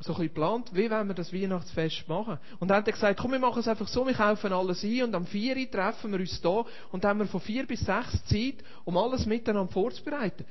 so 0.00 0.12
ein 0.12 0.16
bisschen 0.16 0.34
geplant, 0.34 0.70
wie 0.74 0.90
wollen 0.90 1.08
wir 1.08 1.14
das 1.14 1.32
Weihnachtsfest 1.32 2.06
machen. 2.06 2.38
Und 2.58 2.68
dann 2.68 2.78
hat 2.78 2.86
er 2.86 2.92
gesagt, 2.92 3.18
komm, 3.18 3.32
wir 3.32 3.38
machen 3.38 3.60
es 3.60 3.68
einfach 3.68 3.88
so, 3.88 4.06
wir 4.06 4.14
kaufen 4.14 4.52
alles 4.52 4.84
ein 4.84 5.04
und 5.04 5.14
am 5.14 5.26
4 5.26 5.56
Uhr 5.56 5.70
treffen 5.70 6.12
wir 6.12 6.20
uns 6.20 6.40
da 6.42 6.64
und 6.92 7.04
haben 7.04 7.20
wir 7.20 7.26
von 7.26 7.40
4 7.40 7.66
bis 7.66 7.80
6 7.80 8.24
Zeit, 8.26 8.56
um 8.84 8.96
alles 8.96 9.24
miteinander 9.24 9.72
vorzubereiten. 9.72 10.44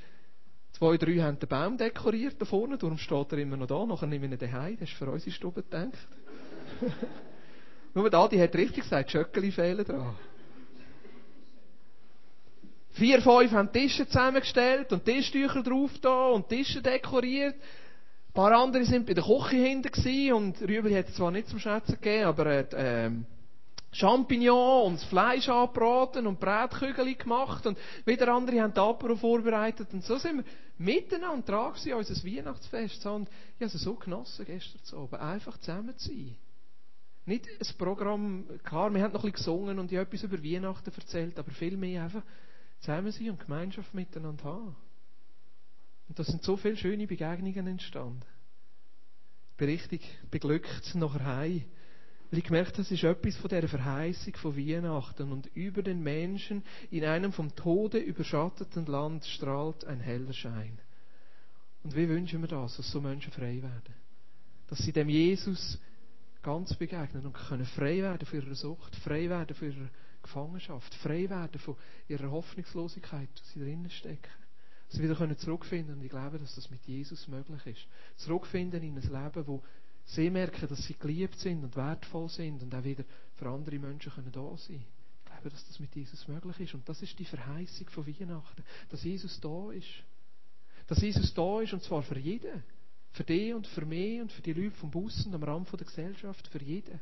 Zwei, 0.72 0.98
drei 0.98 1.20
haben 1.20 1.40
den 1.40 1.48
Baum 1.48 1.78
dekoriert 1.78 2.36
da 2.40 2.46
vorne, 2.46 2.78
darum 2.78 2.98
steht 2.98 3.32
er 3.32 3.38
immer 3.38 3.56
noch 3.56 3.68
da, 3.68 3.86
nachher 3.86 4.08
nehmen 4.08 4.32
wir 4.32 4.38
ihn 4.38 4.52
daheim, 4.52 4.78
das 4.80 4.90
ist 4.90 4.98
für 4.98 5.10
unsere 5.10 5.32
Stube 5.32 5.62
gedacht. 5.64 6.08
Nur 7.94 8.10
da, 8.10 8.28
die 8.28 8.42
hat 8.42 8.54
richtig 8.56 8.84
gesagt, 8.84 9.12
Schöckeli 9.12 9.52
fehlen 9.52 9.86
dran. 9.86 10.16
Vier, 12.92 13.22
fünf 13.22 13.52
haben 13.52 13.72
Tische 13.72 14.08
zusammengestellt 14.08 14.91
und 14.91 15.06
Tischtücher 15.06 15.64
drauf 15.64 15.91
da 16.02 16.30
und 16.30 16.50
Tische 16.50 16.82
dekoriert. 16.82 17.56
Ein 18.36 18.44
paar 18.44 18.52
andere 18.52 18.84
sind 18.84 19.06
bei 19.06 19.14
der 19.14 19.24
Küche 19.24 19.56
hinten 19.56 20.34
und 20.34 20.62
Rübli 20.62 20.94
hat 20.94 21.08
es 21.08 21.16
zwar 21.16 21.32
nicht 21.32 21.48
zum 21.48 21.58
Schätzen 21.58 21.94
gegeben, 21.94 22.26
aber 22.26 22.46
er 22.48 22.60
hat 22.60 22.74
ähm, 22.76 23.26
Champignon 23.94 24.88
und 24.88 24.96
das 24.96 25.06
Fleisch 25.06 25.48
angebraten 25.48 26.28
und 26.28 26.42
Brätkügel 26.42 27.16
gemacht 27.16 27.66
und 27.66 27.78
wieder 28.04 28.34
andere 28.34 28.62
haben 28.62 28.78
Apero 28.78 29.16
vorbereitet 29.16 29.88
und 29.94 30.04
so 30.04 30.18
sind 30.18 30.40
wir 30.40 30.44
miteinander 30.78 31.46
dran 31.46 31.74
gewesen, 31.76 31.94
unser 31.94 32.26
Weihnachtsfest. 32.26 33.06
Und 33.06 33.30
ich 33.30 33.66
habe 33.66 33.74
es 33.74 33.82
so 33.82 33.96
genossen 33.96 34.46
gestern 34.46 35.00
oben, 35.00 35.16
einfach 35.16 35.58
zusammen 35.60 35.98
zu 35.98 36.10
sein. 36.10 36.36
Nicht 37.26 37.48
ein 37.48 37.78
Programm, 37.78 38.44
klar, 38.66 38.94
wir 38.94 39.02
haben 39.02 39.14
noch 39.14 39.24
ein 39.24 39.32
bisschen 39.32 39.56
gesungen 39.56 39.80
und 39.80 39.94
ich 39.94 39.98
habe 39.98 40.08
etwas 40.08 40.24
über 40.24 40.44
Weihnachten 40.44 40.92
erzählt, 40.94 41.40
aber 41.40 41.52
viel 41.52 41.78
mehr 41.78 42.04
einfach 42.04 42.24
zusammen 42.82 43.14
sein 43.14 43.30
und 43.30 43.40
Gemeinschaft 43.40 43.94
miteinander 43.94 44.44
haben. 44.44 44.76
Und 46.08 46.20
da 46.20 46.24
sind 46.24 46.43
so 46.43 46.58
viele 46.58 46.78
schöne 46.78 47.08
Begegnungen 47.08 47.68
entstanden. 47.68 48.24
Ich 49.51 49.58
bin 49.58 49.70
richtig 49.70 50.01
beglückt 50.32 50.95
nachher 50.95 51.26
heim. 51.26 51.66
Weil 52.30 52.39
ich 52.39 52.45
gemerkt 52.45 52.72
habe, 52.72 52.80
das 52.80 52.91
ist 52.91 53.03
etwas 53.03 53.36
von 53.38 53.49
dieser 53.49 53.68
Verheißung 53.68 54.36
von 54.36 54.58
Weihnachten. 54.58 55.32
Und 55.32 55.47
über 55.56 55.82
den 55.84 56.01
Menschen 56.01 56.64
in 56.91 57.06
einem 57.06 57.32
vom 57.32 57.56
Tode 57.56 57.99
überschatteten 57.99 58.86
Land 58.88 59.26
strahlt 59.26 59.86
ein 59.86 59.99
heller 59.99 60.34
Schein. 60.34 60.80
Und 61.84 61.95
wie 61.95 62.10
wünschen 62.10 62.41
wir 62.41 62.47
das, 62.47 62.78
dass 62.78 62.91
so 62.91 62.99
Menschen 62.99 63.32
frei 63.32 63.62
werden? 63.62 63.93
Dass 64.68 64.80
sie 64.80 64.91
dem 64.91 65.08
Jesus 65.08 65.80
ganz 66.41 66.76
begegnen 66.76 67.26
und 67.26 67.34
können 67.34 67.66
frei 67.66 68.01
werden 68.01 68.26
von 68.26 68.41
ihrer 68.41 68.56
Sucht, 68.56 68.95
frei 68.97 69.30
werden 69.30 69.56
von 69.56 69.72
ihrer 69.72 69.89
Gefangenschaft, 70.22 70.93
frei 70.95 71.30
werden 71.30 71.60
von 71.60 71.76
ihrer 72.08 72.32
Hoffnungslosigkeit, 72.32 73.30
die 73.38 73.53
sie 73.53 73.60
drinnen 73.64 73.89
stecken. 73.91 74.45
Sie 74.96 75.04
wieder 75.04 75.16
können 75.16 75.38
zurückfinden 75.38 75.96
und 75.96 76.04
ich 76.04 76.10
glaube, 76.10 76.39
dass 76.39 76.56
das 76.56 76.70
mit 76.70 76.82
Jesus 76.86 77.28
möglich 77.28 77.66
ist. 77.66 77.88
Zurückfinden 78.18 78.82
in 78.82 78.98
ein 78.98 79.02
Leben, 79.02 79.48
wo 79.48 79.62
sie 80.06 80.30
merken, 80.30 80.68
dass 80.68 80.86
sie 80.86 80.93
geliebt 80.93 81.38
sind 81.39 81.64
und 81.64 81.76
wertvoll 81.76 82.30
sind 82.30 82.64
und 82.64 82.74
auch 82.74 82.84
wieder 82.84 83.04
für 83.36 83.50
andere 83.50 83.78
Menschen 83.78 84.12
können 84.12 84.32
da 84.32 84.56
sein 84.58 84.86
Ich 85.26 85.32
glaube, 85.32 85.50
dass 85.50 85.68
das 85.68 85.80
mit 85.80 85.93
Jesus 85.96 86.28
möglich 86.28 86.60
ist. 86.62 86.74
Und 86.74 86.88
das 86.88 87.02
ist 87.02 87.20
die 87.20 87.26
Verheißung 87.26 87.89
von 87.89 88.08
Weihnachten. 88.08 88.64
Dass 88.89 89.04
Jesus 89.04 89.39
da 89.41 89.72
ist. 89.72 90.04
Dass 90.88 91.02
Jesus 91.02 91.34
da 91.34 91.62
ist 91.62 91.74
und 91.74 91.84
zwar 91.84 92.04
für 92.04 92.18
jeden. 92.18 92.64
Für 93.12 93.24
dich 93.24 93.54
und 93.54 93.68
für 93.68 93.86
mich 93.86 94.22
und 94.22 94.32
für 94.32 94.41
die 94.41 94.54
Leute 94.54 94.76
vom 94.78 94.91
Bus 94.91 95.26
und 95.26 95.34
am 95.34 95.43
Rand 95.43 95.72
der 95.72 95.86
Gesellschaft. 95.86 96.48
Für 96.48 96.62
jeden. 96.62 97.00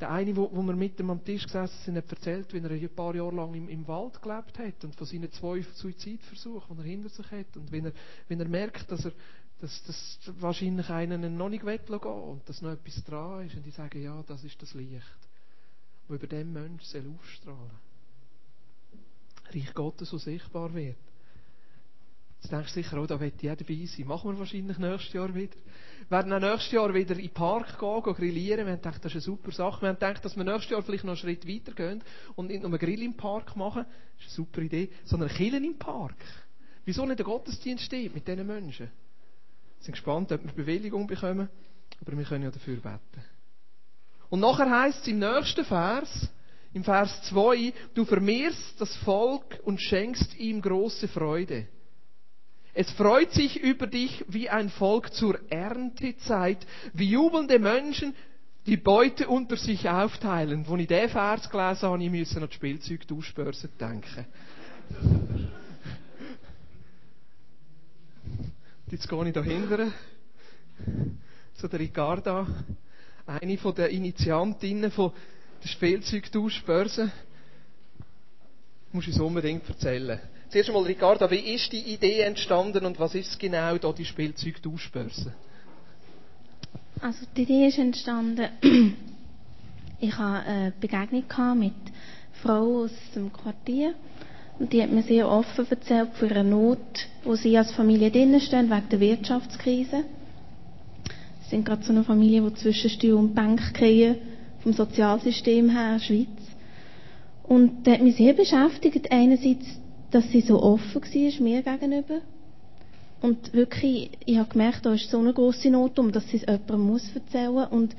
Der 0.00 0.10
eine, 0.10 0.36
wo, 0.36 0.48
wo 0.52 0.62
wir 0.62 0.76
mit 0.76 0.98
dem 0.98 1.10
am 1.10 1.24
Tisch 1.24 1.44
gesessen 1.44 1.76
sind, 1.84 1.96
hat 1.96 2.10
erzählt, 2.10 2.52
wie 2.52 2.58
er 2.58 2.70
ein 2.70 2.94
paar 2.94 3.14
Jahre 3.14 3.34
lang 3.34 3.54
im, 3.54 3.68
im 3.68 3.86
Wald 3.88 4.22
gelebt 4.22 4.58
hat 4.58 4.84
und 4.84 4.94
von 4.94 5.06
seinen 5.06 5.30
zwei 5.32 5.62
Suizidversuchen, 5.62 6.76
die 6.76 6.82
er 6.82 6.88
hinter 6.88 7.08
sich 7.08 7.30
hat. 7.30 7.56
Und 7.56 7.72
wenn 7.72 7.86
er, 7.86 7.92
wenn 8.28 8.38
er 8.38 8.48
merkt, 8.48 8.90
dass 8.92 9.04
er 9.04 9.12
dass 9.60 9.82
das 9.84 10.18
wahrscheinlich 10.40 10.88
einen 10.88 11.36
noch 11.36 11.48
nicht 11.48 11.64
gehen 11.64 11.98
und 11.98 12.48
dass 12.48 12.62
noch 12.62 12.70
etwas 12.70 13.02
dran 13.04 13.46
ist. 13.46 13.56
Und 13.56 13.66
die 13.66 13.70
sagen, 13.70 14.02
ja, 14.02 14.22
das 14.26 14.44
ist 14.44 14.60
das 14.62 14.74
Licht, 14.74 15.02
das 16.06 16.16
über 16.16 16.26
dem 16.26 16.52
Menschen 16.52 17.18
aufstrahlen 17.18 17.70
soll. 19.52 19.60
Reich 19.60 19.74
Gottes, 19.74 20.10
so 20.10 20.18
sichtbar 20.18 20.72
wird. 20.74 20.96
Jetzt 22.40 22.52
denkst 22.52 22.72
du 22.74 22.82
sicher, 22.82 23.00
oh, 23.00 23.06
da 23.06 23.18
wird 23.18 23.42
ich 23.42 23.50
auch 23.50 23.56
dabei 23.56 23.86
sein. 23.86 24.06
Machen 24.06 24.30
wir 24.30 24.38
wahrscheinlich 24.38 24.78
nächstes 24.78 25.12
Jahr 25.12 25.34
wieder. 25.34 25.56
Werden 26.08 26.32
auch 26.32 26.40
nächstes 26.40 26.72
Jahr 26.72 26.92
wieder 26.94 27.14
in 27.14 27.22
den 27.22 27.30
Park 27.30 27.78
gehen, 27.78 28.02
gehen 28.02 28.14
grillieren. 28.14 28.66
Wir 28.66 28.72
haben 28.72 28.82
gedacht, 28.82 29.04
das 29.04 29.12
ist 29.12 29.16
eine 29.16 29.36
super 29.36 29.52
Sache. 29.52 29.82
Wir 29.82 29.88
haben 29.88 29.96
gedacht, 29.96 30.24
dass 30.24 30.36
wir 30.36 30.44
nächstes 30.44 30.70
Jahr 30.70 30.82
vielleicht 30.82 31.04
noch 31.04 31.12
einen 31.12 31.18
Schritt 31.18 31.46
weiter 31.46 31.72
gehen 31.72 32.02
und 32.36 32.48
nicht 32.48 32.62
nur 32.62 32.70
einen 32.70 32.78
Grill 32.78 33.02
im 33.02 33.16
Park 33.16 33.56
machen. 33.56 33.84
Das 34.16 34.26
ist 34.26 34.38
eine 34.38 34.46
super 34.46 34.62
Idee. 34.62 34.90
Sondern 35.04 35.28
Killen 35.28 35.64
im 35.64 35.78
Park. 35.78 36.16
Wieso 36.84 37.04
nicht 37.04 37.18
der 37.18 37.26
Gottesdienst 37.26 37.84
steht 37.84 38.14
mit 38.14 38.26
diesen 38.26 38.46
Menschen? 38.46 38.86
Wir 38.86 39.84
sind 39.84 39.92
gespannt, 39.92 40.32
ob 40.32 40.42
wir 40.42 40.52
Bewilligung 40.52 41.06
bekommen, 41.06 41.48
aber 42.00 42.16
wir 42.16 42.24
können 42.24 42.44
ja 42.44 42.50
dafür 42.50 42.76
beten. 42.76 43.24
Und 44.30 44.40
nachher 44.40 44.70
heißt 44.70 45.02
es 45.02 45.08
im 45.08 45.18
nächsten 45.18 45.64
Vers, 45.64 46.28
im 46.72 46.84
Vers 46.84 47.22
2, 47.30 47.72
du 47.94 48.04
vermehrst 48.04 48.80
das 48.80 48.94
Volk 48.96 49.60
und 49.64 49.80
schenkst 49.80 50.36
ihm 50.38 50.60
große 50.60 51.08
Freude. 51.08 51.68
Es 52.80 52.92
freut 52.92 53.32
sich 53.32 53.60
über 53.60 53.88
dich 53.88 54.24
wie 54.28 54.48
ein 54.48 54.70
Volk 54.70 55.12
zur 55.12 55.36
Erntezeit, 55.50 56.64
wie 56.92 57.10
jubelnde 57.10 57.58
Menschen 57.58 58.14
die 58.66 58.76
Beute 58.76 59.26
unter 59.26 59.56
sich 59.56 59.88
aufteilen. 59.88 60.64
Wo 60.68 60.76
ich 60.76 60.86
diesen 60.86 61.08
Vers 61.08 61.50
gelesen 61.50 61.88
habe, 61.88 62.04
ich 62.04 62.08
müssen 62.08 62.40
an 62.40 62.48
die 62.48 62.54
Spielzeugtauschbörse 62.54 63.68
denken. 63.80 64.26
Jetzt 68.92 69.08
gehe 69.08 69.26
ich 69.26 69.34
da 69.34 69.42
hinten 69.42 69.92
zu 71.54 71.66
der 71.66 71.80
Ricarda, 71.80 72.46
eine 73.26 73.56
den 73.56 73.86
Initiantinnen 73.86 74.92
von 74.92 75.10
der 75.64 75.68
Spielzeugtauschbörse. 75.68 77.10
Musst 78.92 79.08
du 79.08 79.10
uns 79.10 79.20
unbedingt 79.20 79.68
erzählen. 79.68 80.20
Zuerst 80.50 80.70
einmal, 80.70 80.84
Ricarda, 80.84 81.30
wie 81.30 81.54
ist 81.54 81.72
die 81.72 81.92
Idee 81.92 82.20
entstanden 82.20 82.86
und 82.86 82.98
was 82.98 83.14
ist 83.14 83.38
genau 83.38 83.76
da 83.76 83.92
die 83.92 84.04
Spielzeugtauschbörse? 84.04 85.34
Also 87.00 87.26
die 87.36 87.42
Idee 87.42 87.66
ist 87.68 87.78
entstanden, 87.78 88.48
ich 90.00 90.16
hatte 90.16 90.48
eine 90.48 90.72
Begegnung 90.80 91.58
mit 91.58 91.74
Frau 92.42 92.84
aus 92.84 92.92
dem 93.14 93.32
Quartier 93.32 93.94
und 94.58 94.72
die 94.72 94.82
hat 94.82 94.90
mir 94.90 95.02
sehr 95.02 95.28
offen 95.28 95.66
erzählt 95.68 96.14
von 96.14 96.30
ihrer 96.30 96.42
Not, 96.42 96.78
wo 97.24 97.34
sie 97.36 97.56
als 97.56 97.72
Familie 97.72 98.10
drinnen 98.10 98.40
stehen, 98.40 98.70
wegen 98.70 98.88
der 98.88 99.00
Wirtschaftskrise. 99.00 100.04
Sie 101.42 101.50
sind 101.50 101.64
gerade 101.64 101.84
so 101.84 101.92
eine 101.92 102.04
Familie, 102.04 102.42
die 102.42 102.54
zwischen 102.54 102.90
Steuer 102.90 103.16
und 103.16 103.34
Bank 103.34 103.74
kriegen, 103.74 104.16
vom 104.60 104.72
Sozialsystem 104.72 105.70
her, 105.70 105.98
Schweiz. 106.00 106.26
Und 107.44 107.86
das 107.86 107.94
hat 107.94 108.02
mich 108.02 108.16
sehr 108.16 108.32
beschäftigt. 108.34 109.10
Einerseits, 109.10 109.66
dass 110.10 110.28
sie 110.30 110.40
so 110.40 110.62
offen 110.62 111.02
war, 111.02 111.42
mir 111.42 111.62
gegenüber. 111.62 112.20
Und 113.20 113.52
wirklich, 113.52 114.10
ich 114.24 114.38
habe 114.38 114.50
gemerkt, 114.50 114.86
da 114.86 114.94
ist 114.94 115.10
so 115.10 115.18
eine 115.18 115.32
grosse 115.32 115.70
Not 115.70 115.98
um, 115.98 116.12
dass 116.12 116.28
sie 116.28 116.36
es 116.36 116.42
jemandem 116.42 116.80
muss 116.80 117.10
erzählen 117.14 117.52
muss. 117.52 117.68
Und 117.68 117.96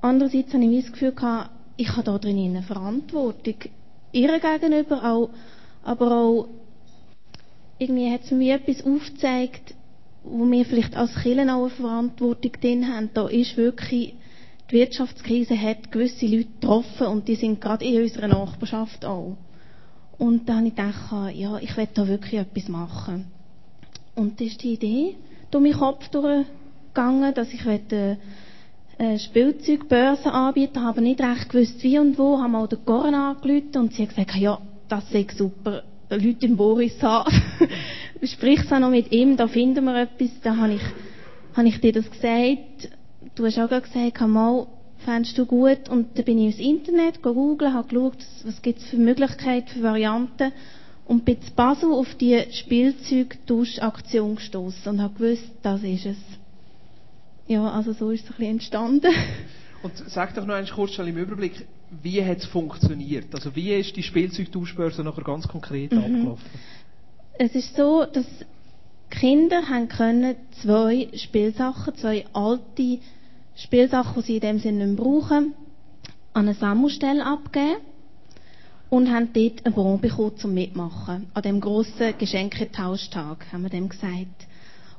andererseits 0.00 0.52
habe 0.52 0.64
ich 0.64 0.84
das 0.84 0.92
Gefühl 0.92 1.12
gehabt, 1.12 1.50
ich 1.76 1.88
habe 1.90 2.02
da 2.02 2.18
drin 2.18 2.38
eine 2.38 2.62
Verantwortung. 2.62 3.54
Ihr 4.12 4.38
gegenüber 4.38 5.04
auch 5.04 5.30
aber 5.88 6.12
auch 6.12 6.48
irgendwie 7.78 8.12
hat 8.12 8.24
es 8.24 8.30
mir 8.30 8.56
etwas 8.56 8.84
aufgezeigt, 8.84 9.74
wo 10.22 10.44
wir 10.44 10.64
vielleicht 10.66 10.96
als 10.96 11.14
Kirchen 11.14 11.48
auch 11.48 11.62
eine 11.62 11.70
Verantwortung 11.70 12.52
drin 12.60 12.88
haben. 12.88 13.08
Da 13.14 13.26
ist 13.28 13.56
wirklich, 13.56 14.14
die 14.70 14.74
Wirtschaftskrise 14.74 15.58
hat 15.58 15.90
gewisse 15.90 16.26
Leute 16.26 16.48
getroffen 16.60 17.06
und 17.06 17.26
die 17.28 17.36
sind 17.36 17.60
gerade 17.60 17.86
in 17.86 18.02
unserer 18.02 18.28
Nachbarschaft 18.28 19.06
auch. 19.06 19.38
Und 20.18 20.48
da 20.48 20.56
habe 20.56 20.66
ich 20.66 20.74
gedacht, 20.74 21.34
ja, 21.34 21.58
ich 21.58 21.76
will 21.76 21.88
da 21.94 22.08
wirklich 22.08 22.40
etwas 22.40 22.68
machen. 22.68 23.26
Und 24.14 24.40
das 24.40 24.48
ist 24.48 24.62
die 24.62 24.72
Idee 24.72 25.16
durch 25.50 25.62
meinen 25.62 25.78
Kopf 25.78 26.08
durchgegangen, 26.08 27.34
dass 27.34 27.52
ich 27.52 27.64
eine 27.66 29.18
Spielzeugbörse 29.18 30.32
anbieten 30.32 30.82
habe 30.82 31.00
nicht 31.00 31.20
recht 31.20 31.48
gewusst, 31.48 31.82
wie 31.84 31.98
und 31.98 32.18
wo, 32.18 32.38
haben 32.38 32.56
auch 32.56 32.66
der 32.66 32.78
Corinna 32.78 33.30
angerufen 33.30 33.76
und 33.76 33.94
sie 33.94 34.02
hat 34.02 34.10
gesagt, 34.10 34.34
ja, 34.34 34.58
das 34.88 35.08
sei 35.10 35.26
super, 35.36 35.84
Leute 36.10 36.46
im 36.46 36.56
Boris 36.56 37.00
haben. 37.02 37.32
Sprich 38.22 38.60
es 38.60 38.72
auch 38.72 38.80
noch 38.80 38.90
mit 38.90 39.12
ihm, 39.12 39.36
da 39.36 39.46
finden 39.46 39.84
wir 39.84 40.02
etwas, 40.02 40.30
da 40.42 40.56
habe 40.56 40.74
ich, 40.74 40.82
habe 41.54 41.68
ich 41.68 41.80
dir 41.80 41.92
das 41.92 42.10
gesagt. 42.10 42.90
Du 43.36 43.46
hast 43.46 43.58
auch 43.58 43.68
gesagt, 43.68 44.20
mal, 44.26 44.66
fändest 45.04 45.38
du 45.38 45.46
gut? 45.46 45.88
Und 45.88 46.16
dann 46.16 46.24
bin 46.24 46.38
ich 46.38 46.58
ins 46.58 46.58
Internet 46.58 47.22
gegoogelt, 47.22 47.72
habe 47.72 47.88
geschaut, 47.88 48.18
was 48.44 48.62
gibt 48.62 48.80
es 48.80 48.86
für 48.86 48.96
Möglichkeiten, 48.96 49.68
für 49.68 49.82
Varianten 49.82 50.52
und 51.06 51.24
bin 51.24 51.40
zu 51.40 51.50
Basel 51.52 51.92
auf 51.92 52.14
die 52.16 52.44
Spielzeugtauschaktion 52.50 54.36
gestoßen 54.36 54.92
und 54.92 55.00
habe 55.00 55.14
gewusst, 55.14 55.50
das 55.62 55.82
ist 55.82 56.06
es. 56.06 56.16
Ja, 57.46 57.70
also 57.70 57.92
so 57.92 58.10
ist 58.10 58.24
es 58.24 58.30
ein 58.30 58.36
bisschen 58.36 58.52
entstanden. 58.52 59.12
Und 59.80 59.92
sag 60.08 60.34
doch 60.34 60.44
noch 60.44 60.56
einmal 60.56 60.70
kurz 60.72 60.98
im 60.98 61.16
Überblick, 61.16 61.64
wie 62.02 62.22
hat 62.22 62.38
es 62.38 62.46
funktioniert? 62.46 63.32
Also 63.32 63.54
wie 63.54 63.72
ist 63.72 63.94
die 63.94 64.02
Spielzeugtauschbörse 64.02 65.04
nachher 65.04 65.22
ganz 65.22 65.46
konkret 65.46 65.92
mhm. 65.92 65.98
abgelaufen? 65.98 66.44
Es 67.38 67.54
ist 67.54 67.76
so, 67.76 68.04
dass 68.04 68.26
Kinder 69.08 69.68
haben 69.68 69.88
können 69.88 70.36
zwei 70.62 71.08
Spielsachen, 71.14 71.94
zwei 71.94 72.26
alte 72.32 72.98
Spielsachen, 73.58 74.22
die 74.22 74.26
sie 74.26 74.34
in 74.36 74.40
dem 74.40 74.58
Sinne 74.58 74.86
nicht 74.86 75.00
brauchen, 75.02 75.54
an 76.32 76.46
eine 76.48 76.54
Sammelstelle 76.54 77.24
abgeben 77.24 77.76
und 78.88 79.12
haben 79.12 79.32
dort 79.32 79.66
einen 79.66 79.74
Bon 79.74 80.00
bekommen 80.00 80.36
zum 80.38 80.54
Mitmachen. 80.54 81.30
An 81.34 81.42
dem 81.42 81.60
grossen 81.60 82.16
Geschenketauschtag, 82.16 83.52
haben 83.52 83.62
wir 83.62 83.70
dem 83.70 83.88
gesagt. 83.88 84.46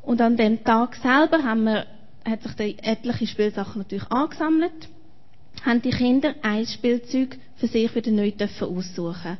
Und 0.03 0.21
an 0.21 0.37
dem 0.37 0.63
Tag 0.63 0.95
selber 0.95 1.43
haben 1.43 1.63
wir, 1.63 1.85
hat 2.25 2.43
sich 2.43 2.53
die 2.53 2.77
etliche 2.79 3.27
Spielsachen 3.27 3.79
natürlich 3.79 4.11
angesammelt 4.11 4.89
haben 5.65 5.81
die 5.81 5.89
Kinder 5.89 6.35
ein 6.41 6.65
Spielzeug 6.65 7.37
für 7.55 7.67
sich 7.67 7.93
wieder 7.95 8.11
neu 8.11 8.31
aussuchen 8.61 9.37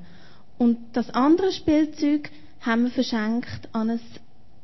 Und 0.58 0.78
das 0.94 1.10
andere 1.12 1.52
Spielzeug 1.52 2.30
haben 2.62 2.84
wir 2.84 2.92
verschenkt 2.92 3.70
an 3.72 3.92
ein 3.92 4.02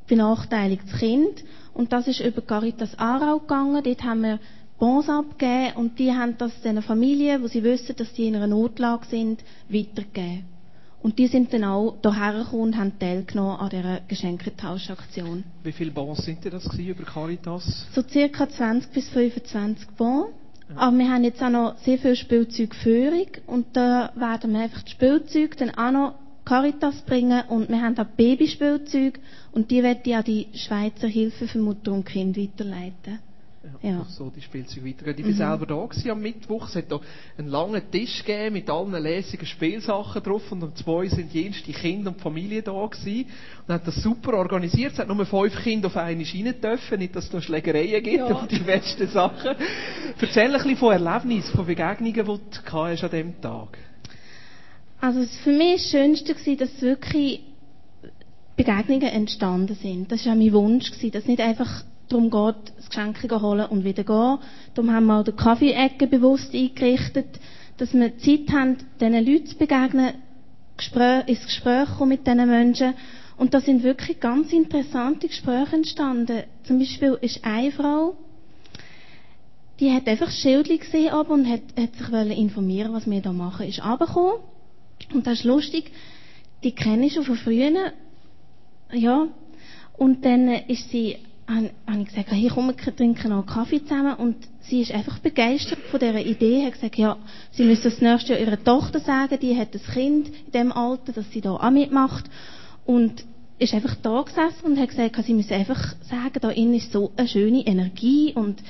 benachteiligtes 0.08 1.00
Kind. 1.00 1.44
Und 1.76 1.92
das 1.92 2.08
ist 2.08 2.22
über 2.22 2.42
Caritas 2.42 2.98
Aarau 2.98 3.40
gegangen. 3.40 3.84
Dort 3.84 4.04
haben 4.04 4.22
wir 4.22 4.40
Bons 4.80 5.10
abgegeben 5.10 5.76
und 5.76 6.00
die 6.00 6.12
haben 6.14 6.38
das 6.38 6.62
den 6.62 6.82
Familien, 6.82 7.44
wo 7.44 7.48
sie 7.48 7.64
wissen, 7.64 7.96
dass 7.96 8.12
die 8.14 8.28
in 8.28 8.36
einer 8.36 8.48
Notlage 8.48 9.06
sind, 9.06 9.44
weitergegeben. 9.70 10.46
Und 11.04 11.20
die 11.20 11.28
sind 11.28 11.54
dann 11.54 11.66
auch 11.66 11.98
hierher 12.02 12.40
gekommen 12.40 12.62
und 12.64 12.78
haben 12.78 12.98
teilgenommen 12.98 13.60
an 13.60 13.70
dieser 13.70 14.00
Geschenketauschaktion. 14.08 15.44
Wie 15.64 15.72
viele 15.72 15.92
Bons 15.92 16.26
sind 16.26 16.40
das 16.46 16.66
über 16.80 17.04
Caritas? 17.04 17.86
So 17.94 18.02
circa 18.02 18.50
20 18.50 18.92
bis 18.92 19.10
25 19.10 19.90
Bons. 19.92 20.30
Aber 20.76 20.98
wir 20.98 21.08
haben 21.08 21.24
jetzt 21.24 21.44
auch 21.44 21.50
noch 21.50 21.78
sehr 21.78 22.00
viel 22.00 22.16
Spielzeugführung 22.16 23.28
und 23.46 23.68
da 23.74 24.12
werden 24.16 24.54
wir 24.54 24.62
einfach 24.62 24.82
die 24.82 24.92
Spielzeuge 24.92 25.56
dann 25.58 25.70
auch 25.72 25.92
noch 25.92 26.16
Caritas 26.46 27.02
bringen 27.02 27.44
und 27.50 27.70
wir 27.70 27.82
haben 27.82 27.98
auch 27.98 28.06
Babyspielzeuge 28.06 29.20
und 29.52 29.72
die 29.72 29.82
werden 29.82 30.02
ich 30.04 30.16
an 30.16 30.24
die 30.24 30.48
Schweizer 30.54 31.08
Hilfe 31.08 31.48
für 31.48 31.58
Mutter 31.58 31.92
und 31.92 32.06
Kind 32.06 32.38
weiterleiten. 32.38 33.20
Ja, 33.82 33.90
Ja. 33.90 34.06
So 34.10 34.30
die 34.30 34.42
Spielzeuge 34.42 34.88
weitergehen. 34.88 35.28
Ich 35.28 35.40
war 35.40 35.50
selber 35.58 35.66
da 35.66 35.86
gewesen 35.88 36.12
am 36.12 36.22
Mittwoch. 36.22 36.70
Es 36.70 36.76
hat 36.76 36.92
da 36.92 37.00
einen 37.36 37.48
langen 37.48 37.82
Tisch 37.90 38.24
gegeben 38.24 38.54
mit 38.54 38.70
allen 38.70 38.92
lässigen 38.92 39.46
Spielsachen 39.46 40.22
drauf 40.22 40.52
und 40.52 40.62
um 40.64 40.76
zwei 40.76 41.08
sind 41.08 41.34
jenes 41.34 41.64
die 41.64 41.74
Kinder 41.74 42.12
und 42.12 42.18
die 42.18 42.22
Familie 42.22 42.62
da 42.62 42.72
gewesen. 42.86 43.26
Und 43.68 43.74
hat 43.74 43.88
das 43.88 43.96
super 43.96 44.34
organisiert. 44.34 44.94
Es 44.94 45.00
hat 45.00 45.08
nur 45.08 45.26
fünf 45.26 45.56
Kinder 45.64 45.88
auf 45.88 45.98
eine 45.98 46.26
Schiene 46.26 46.54
dürfen, 46.54 47.00
nicht, 47.00 47.16
dass 47.16 47.26
es 47.26 47.34
noch 47.34 47.42
Schlägereien 47.42 48.04
gibt 48.04 48.18
Ja. 48.18 48.36
und 48.36 48.52
die 48.52 48.60
besten 48.60 49.08
Sachen. 49.08 49.56
Erzähl 50.20 50.44
ein 50.44 50.54
bisschen 50.54 50.78
von 50.78 50.94
Erlebnissen, 50.94 51.56
von 51.56 51.66
Begegnungen, 51.66 52.14
die 52.14 52.24
du 52.24 52.78
an 52.78 52.96
diesem 52.96 53.42
Tag. 53.42 53.78
Also 55.02 55.20
es- 55.22 55.36
für 55.38 55.52
mich 55.52 55.60
war 55.68 55.74
das 55.74 55.90
Schönste, 55.90 56.34
gewesen, 56.34 56.58
dass 56.58 56.82
wirklich 56.82 57.42
Begegnungen 58.56 59.04
entstanden 59.10 59.76
sind. 59.76 60.12
Das 60.12 60.26
war 60.26 60.34
auch 60.34 60.38
mein 60.38 60.54
Wunsch, 60.54 60.92
dass 61.12 61.26
nicht 61.26 61.42
einfach 61.42 61.84
darum 62.08 62.30
geht, 62.30 62.74
das 62.78 62.88
Geschenk 62.90 63.18
holen 63.42 63.66
und 63.68 63.84
wieder 63.84 64.04
gehen. 64.04 64.38
Darum 64.74 64.92
haben 64.92 65.06
wir 65.08 65.20
auch 65.20 65.24
die 65.24 65.32
Kaffee-Ecke 65.34 66.08
bewusst 66.08 66.54
eingerichtet, 66.54 67.40
dass 67.78 67.94
wir 67.94 68.18
Zeit 68.18 68.50
haben, 68.54 68.78
diesen 69.02 69.26
Leuten 69.26 69.46
zu 69.48 69.58
begegnen, 69.58 70.14
ins 71.28 71.46
Gespräch 71.46 71.90
kommen 71.98 72.10
mit 72.10 72.26
diesen 72.28 72.48
Menschen. 72.50 72.94
Und 73.38 73.54
da 73.54 73.60
sind 73.60 73.84
wirklich 73.84 74.20
ganz 74.22 74.54
interessante 74.54 75.28
Gespräche 75.28 75.76
entstanden. 75.76 76.44
Zum 76.64 76.80
Beispiel 76.80 77.18
ist 77.22 77.44
eine 77.44 77.72
Frau, 77.72 78.16
die 79.82 79.92
hat 79.92 80.08
einfach 80.08 80.32
Schildchen 80.32 80.80
gesehen 80.80 81.14
und 81.14 81.48
hat, 81.50 81.62
hat 81.78 81.96
sich 81.96 82.38
informieren, 82.38 82.94
was 82.94 83.10
wir 83.10 83.22
da 83.22 83.34
machen, 83.34 83.68
ist 83.68 83.84
runtergekommen. 83.84 84.40
Und 85.14 85.28
das 85.28 85.40
ist 85.40 85.44
lustig, 85.46 85.92
die 86.64 86.72
kenne 86.72 87.06
ich 87.06 87.14
schon 87.14 87.24
von 87.24 87.38
früher. 87.38 87.92
Ja. 88.92 89.28
Und 89.98 90.26
dann 90.26 90.50
ist 90.50 90.90
sie, 90.90 91.18
habe 91.48 91.72
hab 91.88 92.00
ich 92.00 92.08
gesagt, 92.08 92.34
hier 92.34 92.52
komm, 92.52 92.68
wir 92.68 92.96
trinken 92.96 93.30
noch 93.30 93.38
einen 93.38 93.46
Kaffee 93.46 93.84
zusammen. 93.84 94.16
Und 94.16 94.36
sie 94.62 94.82
ist 94.82 94.92
einfach 94.92 95.20
begeistert 95.20 95.80
von 95.92 96.00
dieser 96.00 96.26
Idee, 96.26 96.66
hat 96.66 96.74
gesagt, 96.74 96.98
ja, 96.98 97.18
sie 97.52 97.64
müsse 97.64 97.90
das 97.90 98.02
nächste 98.02 98.34
Jahr 98.34 98.42
ihrer 98.42 98.64
Tochter 98.64 99.00
sagen, 99.00 99.38
die 99.42 99.58
hat 99.58 99.74
ein 99.74 99.94
Kind 99.94 100.28
in 100.28 100.52
dem 100.54 100.72
Alter, 100.72 101.14
dass 101.14 101.32
sie 101.32 101.42
da 101.42 101.52
auch 101.52 101.70
mitmacht. 101.70 102.26
Und 102.86 103.24
ist 103.58 103.74
einfach 103.74 103.96
da 104.02 104.22
gesessen 104.22 104.66
und 104.66 104.80
hat 104.80 104.90
gesagt, 104.90 105.16
sie 105.24 105.34
müsse 105.34 105.56
einfach 105.56 105.96
sagen, 106.02 106.40
da 106.42 106.50
innen 106.50 106.74
ist 106.74 106.92
so 106.92 107.12
eine 107.16 107.28
schöne 107.28 107.66
Energie 107.66 108.34
und 108.34 108.62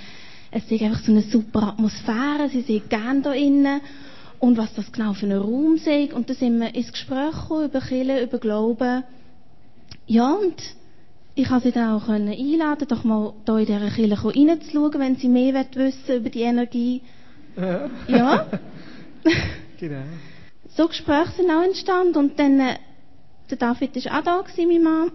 es 0.52 0.70
ist 0.72 0.82
einfach 0.84 1.02
so 1.02 1.12
eine 1.12 1.22
super 1.22 1.70
Atmosphäre, 1.70 2.50
sie 2.50 2.62
sind 2.62 2.90
gern 2.90 3.24
da 3.24 3.34
innen 3.34 3.82
und 4.46 4.58
was 4.58 4.74
das 4.76 4.92
genau 4.92 5.14
für 5.14 5.26
ein 5.26 5.32
Raum 5.32 5.78
sei. 5.78 6.14
Und 6.14 6.30
dann 6.30 6.36
sind 6.38 6.60
wir 6.60 6.74
ins 6.76 6.92
Gespräch 6.92 7.32
gekommen 7.32 7.66
über 7.66 7.82
Kirche, 7.82 8.24
über 8.24 8.38
Glauben. 8.38 9.04
Ja, 10.06 10.34
und 10.34 10.56
ich 11.34 11.50
habe 11.50 11.64
sie 11.64 11.72
dann 11.72 11.96
auch 11.96 12.08
einladen, 12.08 12.88
doch 12.88 13.04
mal 13.04 13.34
da 13.46 13.58
in 13.58 13.66
dieser 13.66 13.90
Kirche 13.90 14.24
reinzuschauen, 14.24 15.00
wenn 15.00 15.16
sie 15.16 15.30
mehr 15.30 15.66
wissen 15.74 16.16
über 16.16 16.30
die 16.30 16.42
Energie. 16.42 17.02
Ja, 18.08 18.46
Genau. 19.80 20.04
so 20.76 20.88
Gespräche 20.88 21.32
sind 21.38 21.50
auch 21.50 21.64
entstanden. 21.64 22.18
Und 22.18 22.40
dann, 22.40 22.60
äh, 22.60 22.76
der 23.50 23.58
David 23.58 23.96
ist 23.96 24.12
auch 24.12 24.22
da 24.22 24.42
gewesen, 24.42 24.68
mein 24.68 24.84
Mann. 24.84 25.12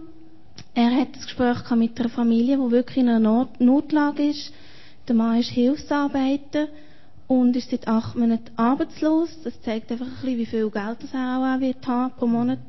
Er 0.73 0.91
hat 0.91 1.15
das 1.15 1.23
Gespräch 1.23 1.57
mit 1.75 1.99
einer 1.99 2.09
Familie, 2.09 2.57
die 2.57 2.71
wirklich 2.71 2.97
in 2.97 3.09
einer 3.09 3.19
Not 3.19 3.61
Notlage 3.61 4.23
ist. 4.23 4.53
Der 5.07 5.15
Mann 5.15 5.39
ist 5.39 5.49
Hilfsarbeiter 5.49 6.67
und 7.31 7.55
ist 7.55 7.69
seit 7.69 7.87
acht 7.87 8.17
Monaten 8.17 8.51
arbeitslos. 8.57 9.29
Das 9.45 9.61
zeigt 9.61 9.89
einfach 9.89 10.05
ein 10.05 10.11
bisschen, 10.11 10.37
wie 10.37 10.45
viel 10.45 10.69
Geld 10.69 10.97
das 11.01 11.13
er 11.13 11.37
auch 11.37 11.61
wird 11.61 11.87
haben 11.87 12.13
pro 12.17 12.27
Monat. 12.27 12.59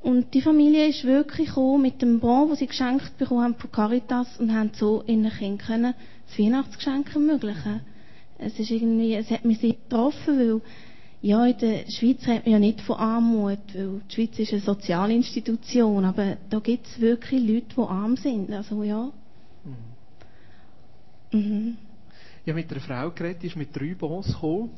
Und 0.00 0.32
die 0.32 0.40
Familie 0.40 0.88
ist 0.88 1.04
wirklich 1.04 1.48
gekommen 1.48 1.82
mit 1.82 2.00
dem 2.00 2.18
Bon, 2.18 2.48
das 2.48 2.60
sie 2.60 2.66
geschenkt 2.66 3.18
bekommen 3.18 3.42
haben 3.42 3.54
von 3.56 3.70
Caritas 3.70 4.40
und 4.40 4.54
haben 4.54 4.70
so 4.72 5.04
ihren 5.06 5.28
Kindern 5.28 5.58
können 5.58 5.94
das 6.26 6.38
Weihnachtsgeschenk 6.38 7.14
ermöglichen. 7.14 7.82
Es 8.38 8.58
ist 8.58 8.70
irgendwie, 8.70 9.14
es 9.14 9.30
hat 9.30 9.44
mich 9.44 9.58
sehr 9.58 9.74
getroffen, 9.74 10.38
weil 10.38 10.60
ja, 11.20 11.44
in 11.44 11.58
der 11.58 11.90
Schweiz 11.90 12.26
redet 12.26 12.46
man 12.46 12.52
ja 12.52 12.58
nicht 12.58 12.80
von 12.80 12.96
Armut, 12.96 13.58
weil 13.74 14.00
die 14.08 14.14
Schweiz 14.14 14.38
ist 14.38 14.52
eine 14.52 14.62
Sozialinstitution, 14.62 16.06
aber 16.06 16.38
da 16.48 16.60
gibt 16.60 16.86
es 16.86 16.98
wirklich 16.98 17.46
Leute, 17.46 17.74
die 17.76 17.80
arm 17.82 18.16
sind. 18.16 18.50
Also 18.52 18.82
ja. 18.84 19.12
Mhm. 21.30 21.76
Ich 22.44 22.50
habe 22.50 22.60
mit 22.60 22.72
einer 22.72 22.80
Frau 22.80 23.10
geredet, 23.10 23.42
die 23.42 23.46
ist 23.46 23.56
mit 23.56 23.74
drei 23.74 23.94
Bons 23.94 24.26
gekommen. 24.26 24.70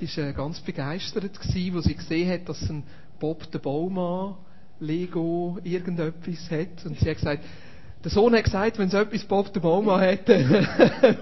Sie 0.00 0.16
war 0.16 0.28
äh, 0.28 0.32
ganz 0.32 0.58
begeistert, 0.60 1.38
gewesen, 1.38 1.82
sie 1.82 1.94
gesehen 1.94 2.30
hat, 2.30 2.48
dass 2.48 2.62
ein 2.70 2.82
Bob 3.20 3.50
der 3.50 3.58
Baumann 3.58 4.36
Lego 4.80 5.58
irgendetwas 5.62 6.50
hat. 6.50 6.86
Und 6.86 6.98
sie 6.98 7.10
hat 7.10 7.16
gesagt, 7.16 7.44
der 8.02 8.10
Sohn 8.10 8.34
hat 8.34 8.44
gesagt, 8.44 8.78
wenn 8.78 8.88
es 8.88 8.94
etwas 8.94 9.22
Bob 9.24 9.52
der 9.52 9.60
Baumann 9.60 10.00
dann 10.26 10.48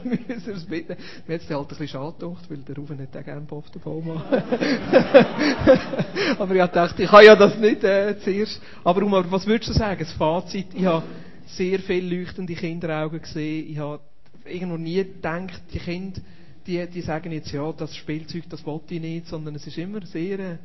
müssen 0.05 0.47
wir 0.47 0.55
es 0.55 0.65
bitten. 0.65 0.97
Mir 1.27 1.35
hat 1.35 1.43
es 1.43 1.51
halt 1.51 1.63
ein 1.63 1.69
bisschen 1.69 1.89
schade 1.89 2.15
gedacht, 2.19 2.49
weil 2.49 2.59
der 2.59 2.77
Rufen 2.77 2.97
nicht 2.97 3.17
auch 3.17 3.25
gerne 3.25 3.41
Bob 3.43 3.71
der 3.73 3.81
Baumann. 3.81 4.23
aber 6.39 6.55
ich 6.55 6.63
gedacht, 6.63 6.99
ich 6.99 7.11
kann 7.11 7.25
ja 7.25 7.35
das 7.35 7.59
nicht 7.59 7.83
äh, 7.83 8.17
zuerst. 8.21 8.63
Aber 8.85 9.03
um, 9.03 9.13
was 9.13 9.47
würdest 9.47 9.71
du 9.71 9.75
sagen, 9.75 9.99
das 9.99 10.13
Fazit? 10.13 10.69
Ich 10.75 10.85
habe 10.85 11.03
sehr 11.47 11.81
viele 11.81 12.19
leuchtende 12.19 12.55
Kinderaugen 12.55 13.21
gesehen. 13.21 13.69
Ich 13.69 13.79
habe 13.79 14.01
irgendwo 14.45 14.77
nie 14.77 14.97
gedacht, 14.97 15.63
die 15.73 15.79
Kinder, 15.79 16.21
die, 16.67 16.87
die 16.87 17.01
sagen 17.01 17.33
jetzt, 17.33 17.53
ja, 17.53 17.73
das 17.73 17.95
Spielzeug, 17.97 18.45
das 18.49 18.65
wollte 18.65 18.95
ich 18.95 19.01
nicht, 19.01 19.27
sondern 19.27 19.55
es 19.55 19.67
ist 19.67 19.79
immer 19.79 20.05
sehr, 20.07 20.59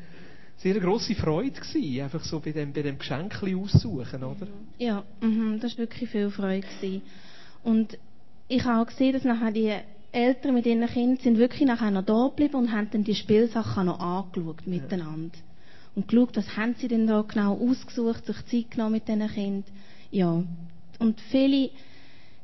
sehr 0.58 0.80
grosse 0.80 1.16
Freude 1.16 1.60
gewesen, 1.60 2.02
einfach 2.02 2.24
so 2.24 2.40
bei 2.40 2.52
dem, 2.52 2.74
bei 2.74 2.82
dem 2.82 2.98
Geschenk 2.98 3.42
aussuchen, 3.44 4.24
oder? 4.24 4.48
Ja, 4.78 5.04
mhm, 5.22 5.60
das 5.60 5.74
war 5.74 5.80
wirklich 5.80 6.10
viel 6.10 6.30
Freude. 6.30 6.68
Gewesen. 6.68 7.02
Und 7.64 7.98
ich 8.48 8.64
habe 8.64 8.82
auch 8.82 8.88
gesehen, 8.88 9.14
dass 9.14 9.24
nachher 9.24 9.52
die 9.52 9.74
Eltern 10.12 10.54
mit 10.54 10.66
ihren 10.66 10.88
Kindern 10.88 11.18
sind 11.18 11.38
wirklich 11.38 11.68
nachher 11.68 11.92
noch 11.92 12.06
da 12.06 12.28
geblieben 12.28 12.56
und 12.56 12.72
haben 12.72 12.90
dann 12.92 13.04
die 13.04 13.16
Spielsachen 13.16 13.86
noch 13.86 14.00
angeschaut 14.00 14.66
miteinander. 14.66 15.38
Und 15.96 16.08
geschaut, 16.08 16.38
was 16.38 16.56
haben 16.56 16.76
sie 16.78 16.88
denn 16.88 17.08
da 17.08 17.22
genau 17.22 17.58
ausgesucht, 17.58 18.26
sich 18.26 18.46
Zeit 18.46 18.72
genommen 18.72 18.94
mit 18.94 19.08
diesen 19.08 19.28
Kindern. 19.28 19.64
Ja. 20.12 20.44
Und 21.00 21.22
viele, 21.32 21.70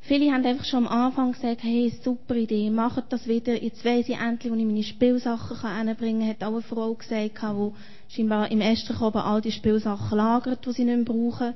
viele 0.03 0.31
haben 0.31 0.45
einfach 0.45 0.65
schon 0.65 0.85
am 0.85 1.05
Anfang 1.05 1.31
gesagt, 1.31 1.63
hey, 1.63 1.91
super 2.03 2.35
Idee, 2.35 2.69
macht 2.69 3.11
das 3.11 3.27
wieder. 3.27 3.61
Jetzt 3.61 3.83
weiss 3.83 4.07
ich 4.09 4.17
endlich, 4.17 4.51
wo 4.51 4.55
ich 4.55 4.65
meine 4.65 4.83
Spielsachen 4.83 5.87
hinbringen 5.87 6.21
kann. 6.21 6.29
Hat 6.29 6.43
auch 6.43 6.53
eine 6.53 6.61
Frau 6.61 6.93
gesagt, 6.93 7.41
die 7.41 7.71
scheinbar 8.15 8.51
im 8.51 8.61
Esterkoben 8.61 9.21
all 9.21 9.41
die 9.41 9.51
Spielsachen 9.51 10.17
lagert, 10.17 10.65
die 10.65 10.71
sie 10.71 10.83
nicht 10.83 10.95
mehr 10.95 11.05
brauchen. 11.05 11.53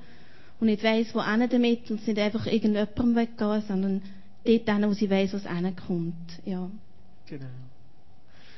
Und 0.59 0.67
nicht 0.67 0.83
weiss, 0.83 1.13
wo 1.13 1.23
hin 1.23 1.47
damit. 1.49 1.91
Und 1.91 2.01
es 2.01 2.07
nicht 2.07 2.19
einfach 2.19 2.45
irgendjemandem 2.47 3.15
weggehen, 3.15 3.63
sondern 3.67 4.01
dort 4.43 4.69
hin, 4.69 4.89
wo 4.89 4.93
sie 4.93 5.09
weiss, 5.09 5.33
was 5.33 5.47
hinkommt. 5.47 6.39
Ja. 6.45 6.69
Genau. 7.27 7.45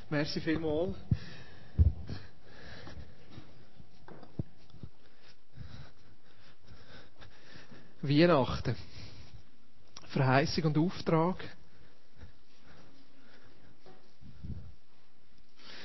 Merci 0.09 0.39
vielmals. 0.39 0.95
Weihnachten. 8.01 8.75
Verheißung 10.09 10.65
und 10.65 10.77
Auftrag. 10.77 11.37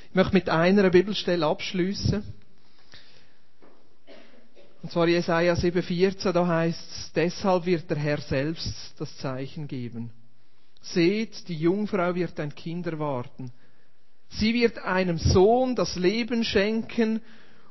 Ich 0.09 0.15
möchte 0.15 0.35
mit 0.35 0.49
einer 0.49 0.91
Bibelstelle 0.91 1.47
abschließen. 1.47 2.23
Und 4.83 4.93
zwar 4.93 5.09
Jesaja 5.09 5.55
7,14, 5.55 6.33
da 6.33 6.47
heißt 6.47 6.91
es, 6.91 7.13
deshalb 7.15 7.67
wird 7.67 7.89
der 7.91 7.97
Herr 7.97 8.21
selbst 8.21 8.95
das 8.99 9.17
Zeichen 9.17 9.67
geben. 9.67 10.11
Seht, 10.83 11.49
die 11.49 11.57
Jungfrau 11.57 12.15
wird 12.15 12.39
ein 12.39 12.55
Kind 12.55 12.87
erwarten. 12.87 13.51
Sie 14.29 14.53
wird 14.55 14.79
einem 14.79 15.19
Sohn 15.19 15.75
das 15.75 15.97
Leben 15.97 16.45
schenken 16.45 17.23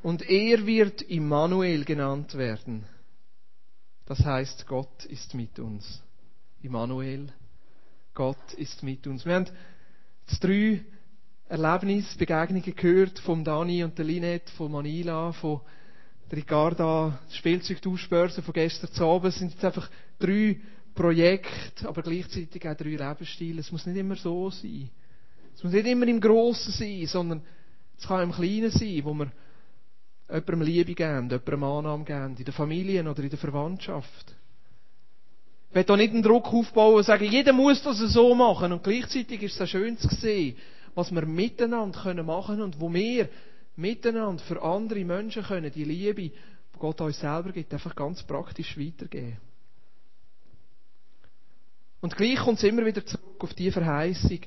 und 0.01 0.27
er 0.27 0.65
wird 0.65 1.01
Immanuel 1.03 1.85
genannt 1.85 2.35
werden. 2.35 2.85
Das 4.05 4.19
heißt, 4.25 4.67
Gott 4.67 5.05
ist 5.05 5.33
mit 5.33 5.59
uns. 5.59 6.01
Immanuel, 6.63 7.27
Gott 8.13 8.53
ist 8.53 8.83
mit 8.83 9.05
uns. 9.05 9.25
Wir 9.25 9.33
haben 9.33 9.47
drei 10.39 10.81
Erlebnisse, 11.49 12.17
Begegnungen 12.17 12.73
gehört 12.73 13.19
vom 13.19 13.43
Dani 13.43 13.83
und 13.83 13.97
der 13.97 14.05
Linette, 14.05 14.49
von 14.53 14.71
Manila, 14.71 15.33
von 15.33 15.59
Ricarda, 16.31 17.19
Spielzeugtauschbörse 17.31 18.41
von 18.41 18.53
gestern 18.53 18.89
zu 18.93 19.03
Abend. 19.03 19.33
Es 19.33 19.39
sind 19.39 19.51
jetzt 19.51 19.65
einfach 19.65 19.89
drei 20.19 20.61
Projekte, 20.95 21.85
aber 21.85 22.01
gleichzeitig 22.01 22.65
auch 22.65 22.77
drei 22.77 22.95
Lebensstile. 22.95 23.59
Es 23.59 23.71
muss 23.71 23.85
nicht 23.85 23.97
immer 23.97 24.15
so 24.15 24.49
sein. 24.49 24.89
Es 25.53 25.63
muss 25.65 25.73
nicht 25.73 25.85
immer 25.85 26.07
im 26.07 26.21
Grossen 26.21 26.71
sein, 26.71 27.05
sondern 27.07 27.41
es 27.97 28.07
kann 28.07 28.23
im 28.23 28.31
Kleinen 28.31 28.71
sein, 28.71 29.01
wo 29.03 29.13
wir 29.13 29.31
jemandem 30.29 30.61
Liebe 30.61 30.95
geben, 30.95 31.29
jemandem 31.29 31.63
Annahme 31.63 32.05
geben, 32.05 32.37
in 32.37 32.45
der 32.45 32.53
Familie 32.53 33.09
oder 33.09 33.21
in 33.21 33.29
der 33.29 33.39
Verwandtschaft. 33.39 34.33
Ich 35.73 35.75
will 35.75 35.85
da 35.85 35.97
nicht 35.97 36.13
einen 36.13 36.21
Druck 36.21 36.53
aufbauen 36.53 36.97
und 36.97 37.03
sagen, 37.03 37.25
jeder 37.25 37.51
muss 37.51 37.81
das 37.81 37.97
so 37.97 38.35
machen. 38.35 38.71
Und 38.71 38.83
gleichzeitig 38.83 39.41
ist 39.41 39.55
es 39.55 39.61
auch 39.61 39.67
schön 39.67 39.97
zu 39.97 40.07
sehen, 40.07 40.55
was 40.93 41.11
wir 41.11 41.25
miteinander 41.25 41.99
können 41.99 42.27
machen 42.27 42.61
und 42.61 42.79
wo 42.79 42.93
wir 42.93 43.27
miteinander 43.75 44.43
für 44.43 44.61
andere 44.61 45.03
Menschen 45.03 45.41
können, 45.41 45.71
die 45.71 45.83
Liebe, 45.83 46.21
die 46.21 46.31
Gott 46.77 47.01
uns 47.01 47.19
selber 47.19 47.51
gibt, 47.51 47.73
einfach 47.73 47.95
ganz 47.95 48.21
praktisch 48.21 48.77
weitergeben. 48.77 49.37
Und 52.01 52.15
gleich 52.15 52.37
kommt 52.37 52.59
es 52.59 52.65
immer 52.65 52.85
wieder 52.85 53.03
zurück 53.03 53.43
auf 53.43 53.55
die 53.55 53.71
Verheißung, 53.71 54.41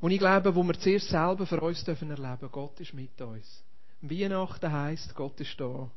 wo 0.00 0.08
ich 0.08 0.18
glaube, 0.18 0.54
wo 0.54 0.62
wir 0.62 0.80
zuerst 0.80 1.10
selber 1.10 1.44
für 1.44 1.60
uns 1.60 1.84
dürfen 1.84 2.10
erleben. 2.10 2.48
Gott 2.50 2.80
ist 2.80 2.94
mit 2.94 3.20
uns. 3.20 3.62
Weihnachten 4.00 4.72
heisst, 4.72 5.14
Gott 5.14 5.38
ist 5.40 5.60
da. 5.60 5.90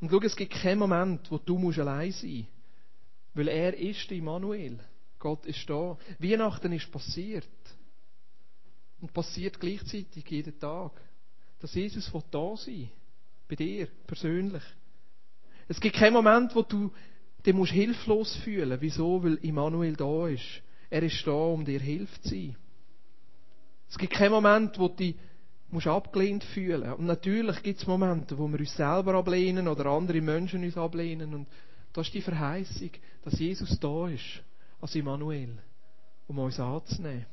Und 0.00 0.10
schau, 0.10 0.20
es 0.22 0.34
gibt 0.34 0.54
keinen 0.54 0.80
Moment, 0.80 1.30
wo 1.30 1.38
du 1.38 1.70
allein 1.70 2.10
sein 2.10 2.30
musst. 2.38 2.53
Weil 3.34 3.48
er 3.48 3.76
ist 3.76 4.10
Immanuel. 4.10 4.78
Gott 5.18 5.44
ist 5.46 5.68
da. 5.68 5.98
Weihnachten 6.18 6.72
ist 6.72 6.90
passiert. 6.90 7.48
Und 9.00 9.12
passiert 9.12 9.58
gleichzeitig 9.60 10.24
jeden 10.28 10.58
Tag. 10.58 10.92
Dass 11.60 11.74
Jesus 11.74 12.10
da 12.30 12.56
sein. 12.56 12.90
Bei 13.48 13.56
dir, 13.56 13.88
persönlich. 14.06 14.62
Es 15.68 15.80
gibt 15.80 15.96
keinen 15.96 16.14
Moment, 16.14 16.54
wo 16.54 16.62
du 16.62 16.92
dich 17.44 17.54
musst 17.54 17.72
hilflos 17.72 18.36
fühlen 18.36 18.80
Wieso? 18.80 19.22
Weil 19.22 19.34
Immanuel 19.42 19.96
da 19.96 20.28
ist. 20.28 20.62
Er 20.90 21.02
ist 21.02 21.26
da, 21.26 21.32
um 21.32 21.64
dir 21.64 21.80
Hilfe 21.80 22.20
zu 22.22 22.28
sein. 22.28 22.56
Es 23.88 23.98
gibt 23.98 24.12
keinen 24.12 24.32
Moment, 24.32 24.78
wo 24.78 24.88
du 24.88 24.96
dich 24.96 25.16
musst 25.70 25.86
abgelehnt 25.86 26.44
fühlen. 26.44 26.92
Und 26.92 27.06
natürlich 27.06 27.62
gibt 27.62 27.80
es 27.80 27.86
Momente, 27.86 28.38
wo 28.38 28.48
wir 28.48 28.60
uns 28.60 28.76
selber 28.76 29.14
ablehnen 29.14 29.68
oder 29.68 29.86
andere 29.86 30.20
Menschen 30.20 30.64
uns 30.64 30.76
ablehnen. 30.76 31.34
Und 31.34 31.48
da 31.94 32.00
ist 32.00 32.12
die 32.12 32.20
Verheißung, 32.20 32.90
dass 33.22 33.38
Jesus 33.38 33.78
da 33.78 34.08
ist, 34.08 34.42
als 34.80 34.94
Immanuel, 34.96 35.56
um 36.26 36.38
uns 36.40 36.58
anzunehmen. 36.58 37.24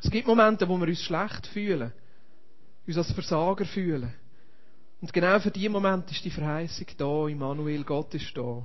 Es 0.00 0.10
gibt 0.10 0.26
Momente, 0.26 0.68
wo 0.68 0.78
wir 0.78 0.86
uns 0.86 1.02
schlecht 1.02 1.46
fühlen, 1.48 1.92
uns 2.86 2.96
als 2.96 3.12
Versager 3.12 3.64
fühlen. 3.64 4.14
Und 5.00 5.12
genau 5.12 5.38
für 5.40 5.50
diesen 5.50 5.72
Moment 5.72 6.10
ist 6.12 6.24
die 6.24 6.30
Verheißung 6.30 6.86
da, 6.96 7.26
Immanuel, 7.26 7.82
Gott 7.82 8.14
ist 8.14 8.36
da. 8.36 8.64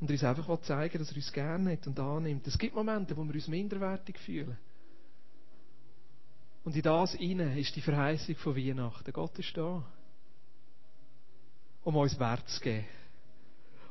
Und 0.00 0.08
er 0.08 0.10
uns 0.10 0.24
einfach 0.24 0.60
zeigen 0.62 0.98
dass 0.98 1.10
er 1.10 1.16
uns 1.16 1.32
gerne 1.32 1.72
hat 1.72 1.86
und 1.88 1.98
annimmt. 1.98 2.46
Es 2.46 2.58
gibt 2.58 2.76
Momente, 2.76 3.16
wo 3.16 3.24
wir 3.24 3.34
uns 3.34 3.48
minderwertig 3.48 4.18
fühlen. 4.18 4.56
Und 6.64 6.76
in 6.76 6.82
das 6.82 7.14
hinein 7.14 7.58
ist 7.58 7.74
die 7.74 7.80
Verheißung 7.80 8.36
von 8.36 8.56
Weihnachten. 8.56 9.12
Gott 9.12 9.36
ist 9.40 9.56
da. 9.56 9.84
Um 11.84 11.96
uns 11.96 12.18
Wert 12.18 12.48
zu 12.48 12.60
geben. 12.60 12.84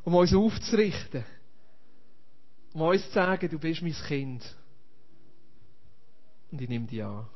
Um 0.04 0.16
uns 0.16 0.34
aufzurichten. 0.34 1.24
Um 2.74 2.82
uns 2.82 3.06
zu 3.08 3.14
sagen, 3.14 3.50
du 3.50 3.60
bist 3.60 3.82
mein 3.82 3.94
Kind. 3.94 4.56
Und 6.52 6.62
ich 6.62 6.70
nehme 6.70 6.88
dich 6.88 7.04
an. 7.04 7.28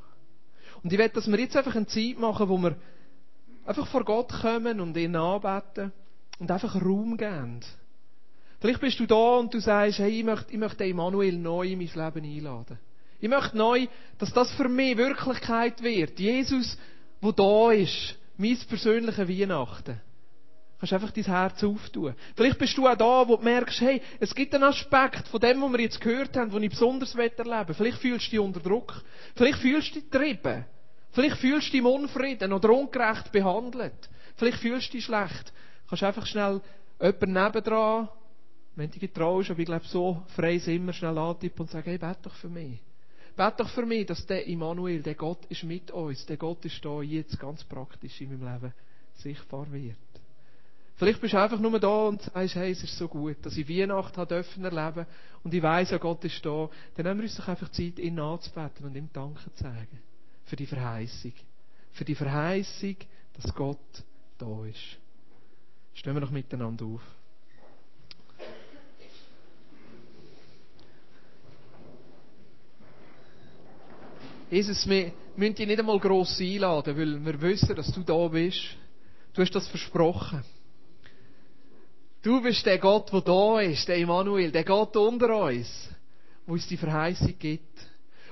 Und 0.83 0.91
ich 0.91 0.99
will, 0.99 1.09
dass 1.09 1.27
wir 1.27 1.39
jetzt 1.39 1.55
einfach 1.55 1.75
eine 1.75 1.87
Zeit 1.87 2.19
machen, 2.19 2.49
wo 2.49 2.57
wir 2.57 2.75
einfach 3.65 3.87
vor 3.87 4.03
Gott 4.03 4.29
kommen 4.29 4.79
und 4.79 4.95
ihn 4.97 5.15
anbeten 5.15 5.91
und 6.39 6.51
einfach 6.51 6.75
Raum 6.75 7.17
geben. 7.17 7.61
Vielleicht 8.59 8.81
bist 8.81 8.99
du 8.99 9.05
da 9.05 9.37
und 9.37 9.53
du 9.53 9.59
sagst, 9.59 9.99
hey, 9.99 10.19
ich 10.19 10.23
möchte, 10.23 10.51
ich 10.51 10.57
möchte 10.57 10.83
Emanuel 10.83 11.37
neu 11.37 11.67
in 11.67 11.79
mein 11.79 11.87
Leben 11.87 12.25
einladen. 12.25 12.79
Ich 13.19 13.29
möchte 13.29 13.57
neu, 13.57 13.87
dass 14.17 14.33
das 14.33 14.51
für 14.53 14.69
mich 14.69 14.97
Wirklichkeit 14.97 15.81
wird. 15.81 16.19
Jesus, 16.19 16.77
wo 17.21 17.31
da 17.31 17.71
ist, 17.71 18.15
mein 18.37 18.57
persönliches 18.67 19.27
Weihnachten. 19.27 20.01
Kannst 20.79 20.93
einfach 20.93 21.11
dein 21.11 21.23
Herz 21.23 21.63
auftun. 21.63 22.15
Vielleicht 22.35 22.59
bist 22.59 22.77
du 22.77 22.87
auch 22.87 22.95
da, 22.95 23.27
wo 23.27 23.37
du 23.37 23.43
merkst, 23.43 23.79
hey, 23.81 24.01
es 24.19 24.35
gibt 24.35 24.53
einen 24.53 24.65
Aspekt 24.65 25.27
von 25.29 25.39
dem, 25.39 25.61
was 25.61 25.71
wir 25.71 25.79
jetzt 25.79 26.01
gehört 26.01 26.35
haben, 26.35 26.51
den 26.51 26.63
ich 26.63 26.71
besonders 26.71 27.15
erleben 27.15 27.67
will. 27.67 27.75
Vielleicht 27.75 27.97
fühlst 27.99 28.27
du 28.27 28.31
dich 28.31 28.39
unter 28.39 28.59
Druck. 28.59 29.01
Vielleicht 29.35 29.59
fühlst 29.59 29.89
du 29.89 29.99
dich 30.01 30.09
getrieben. 30.09 30.65
Vielleicht 31.11 31.37
fühlst 31.37 31.67
du 31.67 31.71
dich 31.71 31.79
im 31.79 31.85
Unfrieden 31.85 32.51
oder 32.51 32.69
ungerecht 32.71 33.31
behandelt. 33.31 34.09
Vielleicht 34.35 34.57
fühlst 34.57 34.89
du 34.89 34.97
dich 34.97 35.05
schlecht. 35.05 35.53
Kannst 35.87 36.03
einfach 36.03 36.25
schnell 36.25 36.61
jemanden 36.99 37.33
nebendran, 37.33 38.09
wenn 38.75 38.91
du 38.91 38.99
dich 38.99 39.13
traust, 39.13 39.51
aber 39.51 39.59
ich 39.59 39.65
glaube, 39.65 39.85
so 39.85 40.23
frei 40.35 40.57
sind 40.57 40.75
immer 40.75 40.93
schnell 40.93 41.17
antippen 41.17 41.61
und 41.61 41.71
sagen, 41.71 41.89
hey, 41.89 41.97
bete 41.97 42.19
doch 42.23 42.35
für 42.35 42.49
mich. 42.49 42.81
Bete 43.35 43.55
doch 43.57 43.69
für 43.69 43.85
mich, 43.85 44.05
dass 44.05 44.25
der 44.25 44.45
Immanuel, 44.45 45.01
der 45.01 45.15
Gott 45.15 45.45
ist 45.45 45.63
mit 45.63 45.91
uns, 45.91 46.25
der 46.25 46.37
Gott 46.37 46.65
ist 46.65 46.83
da 46.83 47.01
jetzt 47.01 47.39
ganz 47.39 47.63
praktisch 47.63 48.19
in 48.19 48.37
meinem 48.37 48.53
Leben 48.53 48.73
sichtbar 49.13 49.71
wird. 49.71 49.95
Vielleicht 50.97 51.19
bist 51.19 51.33
du 51.33 51.41
einfach 51.41 51.59
nur 51.59 51.77
da 51.77 52.07
und 52.07 52.21
sagst, 52.21 52.55
hey, 52.55 52.71
es 52.71 52.81
ist 52.81 52.97
so 52.97 53.09
gut, 53.09 53.37
dass 53.45 53.57
ich 53.57 53.67
Weihnachten 53.67 54.15
habe 54.15 54.35
dürfen 54.35 54.63
erleben 54.63 55.05
und 55.43 55.53
ich 55.53 55.61
weiss, 55.61 55.91
ja, 55.91 55.97
Gott 55.97 56.23
ist 56.23 56.45
da. 56.45 56.69
Dann 56.95 57.05
nehmen 57.05 57.19
wir 57.19 57.23
uns 57.25 57.35
doch 57.35 57.49
einfach 57.49 57.69
Zeit, 57.69 57.99
ihn 57.99 58.17
anzubeten 58.17 58.85
und 58.85 58.95
ihm 58.95 59.09
Danke 59.11 59.53
zu 59.55 59.63
sagen. 59.63 59.99
Für 60.45 60.55
die 60.55 60.65
Verheißung. 60.65 61.33
Für 61.91 62.05
die 62.05 62.15
Verheißung, 62.15 62.95
dass 63.33 63.53
Gott 63.53 63.77
da 64.37 64.65
ist. 64.65 64.97
Stehen 65.95 66.13
wir 66.13 66.21
noch 66.21 66.31
miteinander 66.31 66.85
auf. 66.85 67.01
Jesus, 74.49 74.87
wir 74.87 75.11
müssen 75.35 75.55
dich 75.55 75.67
nicht 75.67 75.79
einmal 75.79 75.99
gross 75.99 76.39
einladen, 76.39 76.95
weil 76.95 77.25
wir 77.25 77.41
wissen, 77.41 77.75
dass 77.75 77.91
du 77.91 78.01
da 78.01 78.27
bist. 78.29 78.61
Du 79.33 79.41
hast 79.41 79.51
das 79.51 79.67
versprochen. 79.67 80.43
Du 82.25 82.41
bist 82.41 82.65
der 82.65 82.79
Gott, 82.79 83.13
der 83.13 83.21
da 83.21 83.59
ist, 83.59 83.87
der 83.87 83.97
Immanuel, 83.97 84.51
der 84.51 84.63
Gott 84.63 84.97
unter 84.97 85.43
uns, 85.45 85.91
wo 86.47 86.53
uns 86.53 86.67
die 86.67 86.75
Verheißung 86.75 87.35
gibt. 87.37 87.77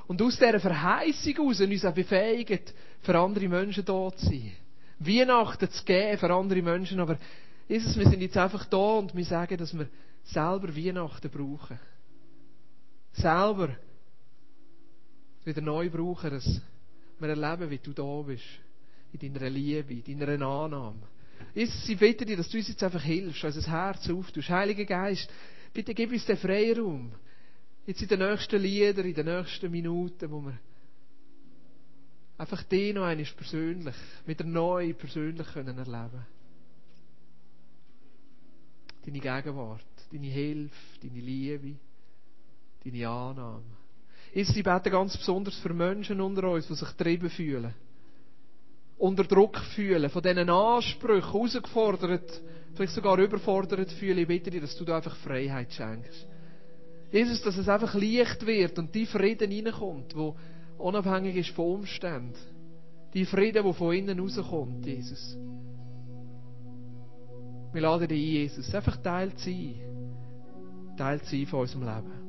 Und 0.08 0.20
aus 0.20 0.36
dieser 0.36 0.60
Verheißung 0.60 1.36
heraus 1.36 1.62
uns 1.62 1.86
auch 1.86 1.94
befähigt, 1.94 2.74
für 3.04 3.20
andere 3.20 3.48
Menschen 3.48 3.86
da 3.86 4.10
zu 4.16 4.26
sein. 4.26 4.52
Weihnachten 4.98 5.70
zu 5.70 5.84
geben 5.84 6.18
für 6.18 6.34
andere 6.34 6.64
Menschen. 6.64 7.00
Aber 7.02 7.20
Jesus, 7.68 7.96
wir 7.96 8.10
sind 8.10 8.22
jetzt 8.22 8.36
einfach 8.36 8.66
da 8.66 8.78
und 8.78 9.16
wir 9.16 9.26
sagen, 9.26 9.58
dass 9.58 9.78
wir 9.78 9.88
selber 10.24 10.76
Weihnachten 10.76 11.30
brauchen. 11.30 11.80
Selber 13.12 13.76
wieder 15.46 15.62
neu 15.62 15.92
brauchen, 15.92 16.32
dass 16.32 16.62
wir 17.20 17.30
erleben, 17.30 17.70
wie 17.70 17.78
du 17.78 17.94
da 17.94 18.24
bist. 18.24 18.44
In 19.12 19.36
deiner 19.36 19.52
Liebe, 19.52 20.02
in 20.10 20.20
deiner 20.20 20.48
Annahme. 20.48 21.13
Jesus, 21.54 21.88
ich 21.88 21.98
bitte 21.98 22.26
dir, 22.26 22.38
dass 22.38 22.50
du 22.50 22.58
uns 22.58 22.68
jetzt 22.68 22.84
einfach 22.84 23.04
hilfst, 23.04 23.44
unser 23.44 23.72
Herz 23.72 24.10
auftust. 24.10 24.50
Heiliger 24.50 24.86
Geist, 24.86 25.30
bitte 25.74 25.94
gib 25.94 26.12
uns 26.12 26.26
den 26.26 26.38
Freiraum. 26.38 27.12
Jetzt 27.86 28.02
in 28.02 28.08
den 28.08 28.20
nächsten 28.20 28.62
Liedern, 28.62 29.06
in 29.06 29.14
den 29.14 29.26
nächsten 29.26 29.72
Minuten, 29.72 30.32
wo 30.32 30.42
wir 30.42 30.58
einfach 32.38 32.64
den 32.64 32.96
noch 32.96 33.04
einmal 33.04 33.26
persönlich, 33.26 33.96
wieder 34.26 34.44
neu 34.44 34.94
persönlich 34.94 35.48
können 35.48 35.78
erleben 35.78 36.26
Deine 39.06 39.20
Gegenwart, 39.20 39.84
deine 40.12 40.28
Hilfe, 40.28 41.00
deine 41.02 41.20
Liebe, 41.20 41.76
deine 42.86 43.10
Annahme. 43.10 43.64
Jesus, 44.34 44.56
ich 44.56 44.64
bete 44.64 44.90
ganz 44.90 45.18
besonders 45.18 45.58
für 45.58 45.74
Menschen 45.74 46.22
unter 46.22 46.50
uns, 46.50 46.68
die 46.68 46.76
sich 46.76 46.90
getrieben 46.98 47.30
fühlen. 47.30 47.74
Unter 49.04 49.26
Druck 49.26 49.58
fühlen, 49.76 50.10
von 50.10 50.24
diesen 50.24 50.50
Ansprüchen 50.50 51.30
herausgefordert, 51.30 52.42
vielleicht 52.74 52.94
sogar 52.94 53.18
überfordert 53.20 53.92
fühlen. 53.92 54.20
Ich 54.20 54.28
bitte 54.28 54.50
dir, 54.50 54.62
dass 54.62 54.78
du 54.78 54.86
da 54.86 54.96
einfach 54.96 55.18
Freiheit 55.18 55.74
schenkst. 55.74 56.26
Jesus, 57.12 57.42
dass 57.42 57.58
es 57.58 57.68
einfach 57.68 57.94
leicht 57.96 58.46
wird 58.46 58.80
und 58.80 58.96
die 58.96 59.06
Frieden 59.06 59.52
reinkommt, 59.52 60.16
wo 60.16 60.38
unabhängig 60.78 61.36
ist 61.36 61.50
von 61.50 61.82
Umständen. 61.82 62.34
Die 63.14 63.26
Frieden, 63.26 63.66
der 63.66 63.74
von 63.74 63.94
innen 63.94 64.22
rauskommt, 64.22 64.86
Jesus. 64.86 65.38
Wir 67.74 67.82
laden 67.82 68.08
dich 68.08 68.22
ein, 68.22 68.32
Jesus, 68.32 68.74
einfach 68.74 68.96
Teil 69.02 69.34
sein. 69.36 69.76
Teil 70.96 71.20
sein 71.26 71.46
von 71.46 71.60
unserem 71.60 71.84
Leben. 71.84 72.23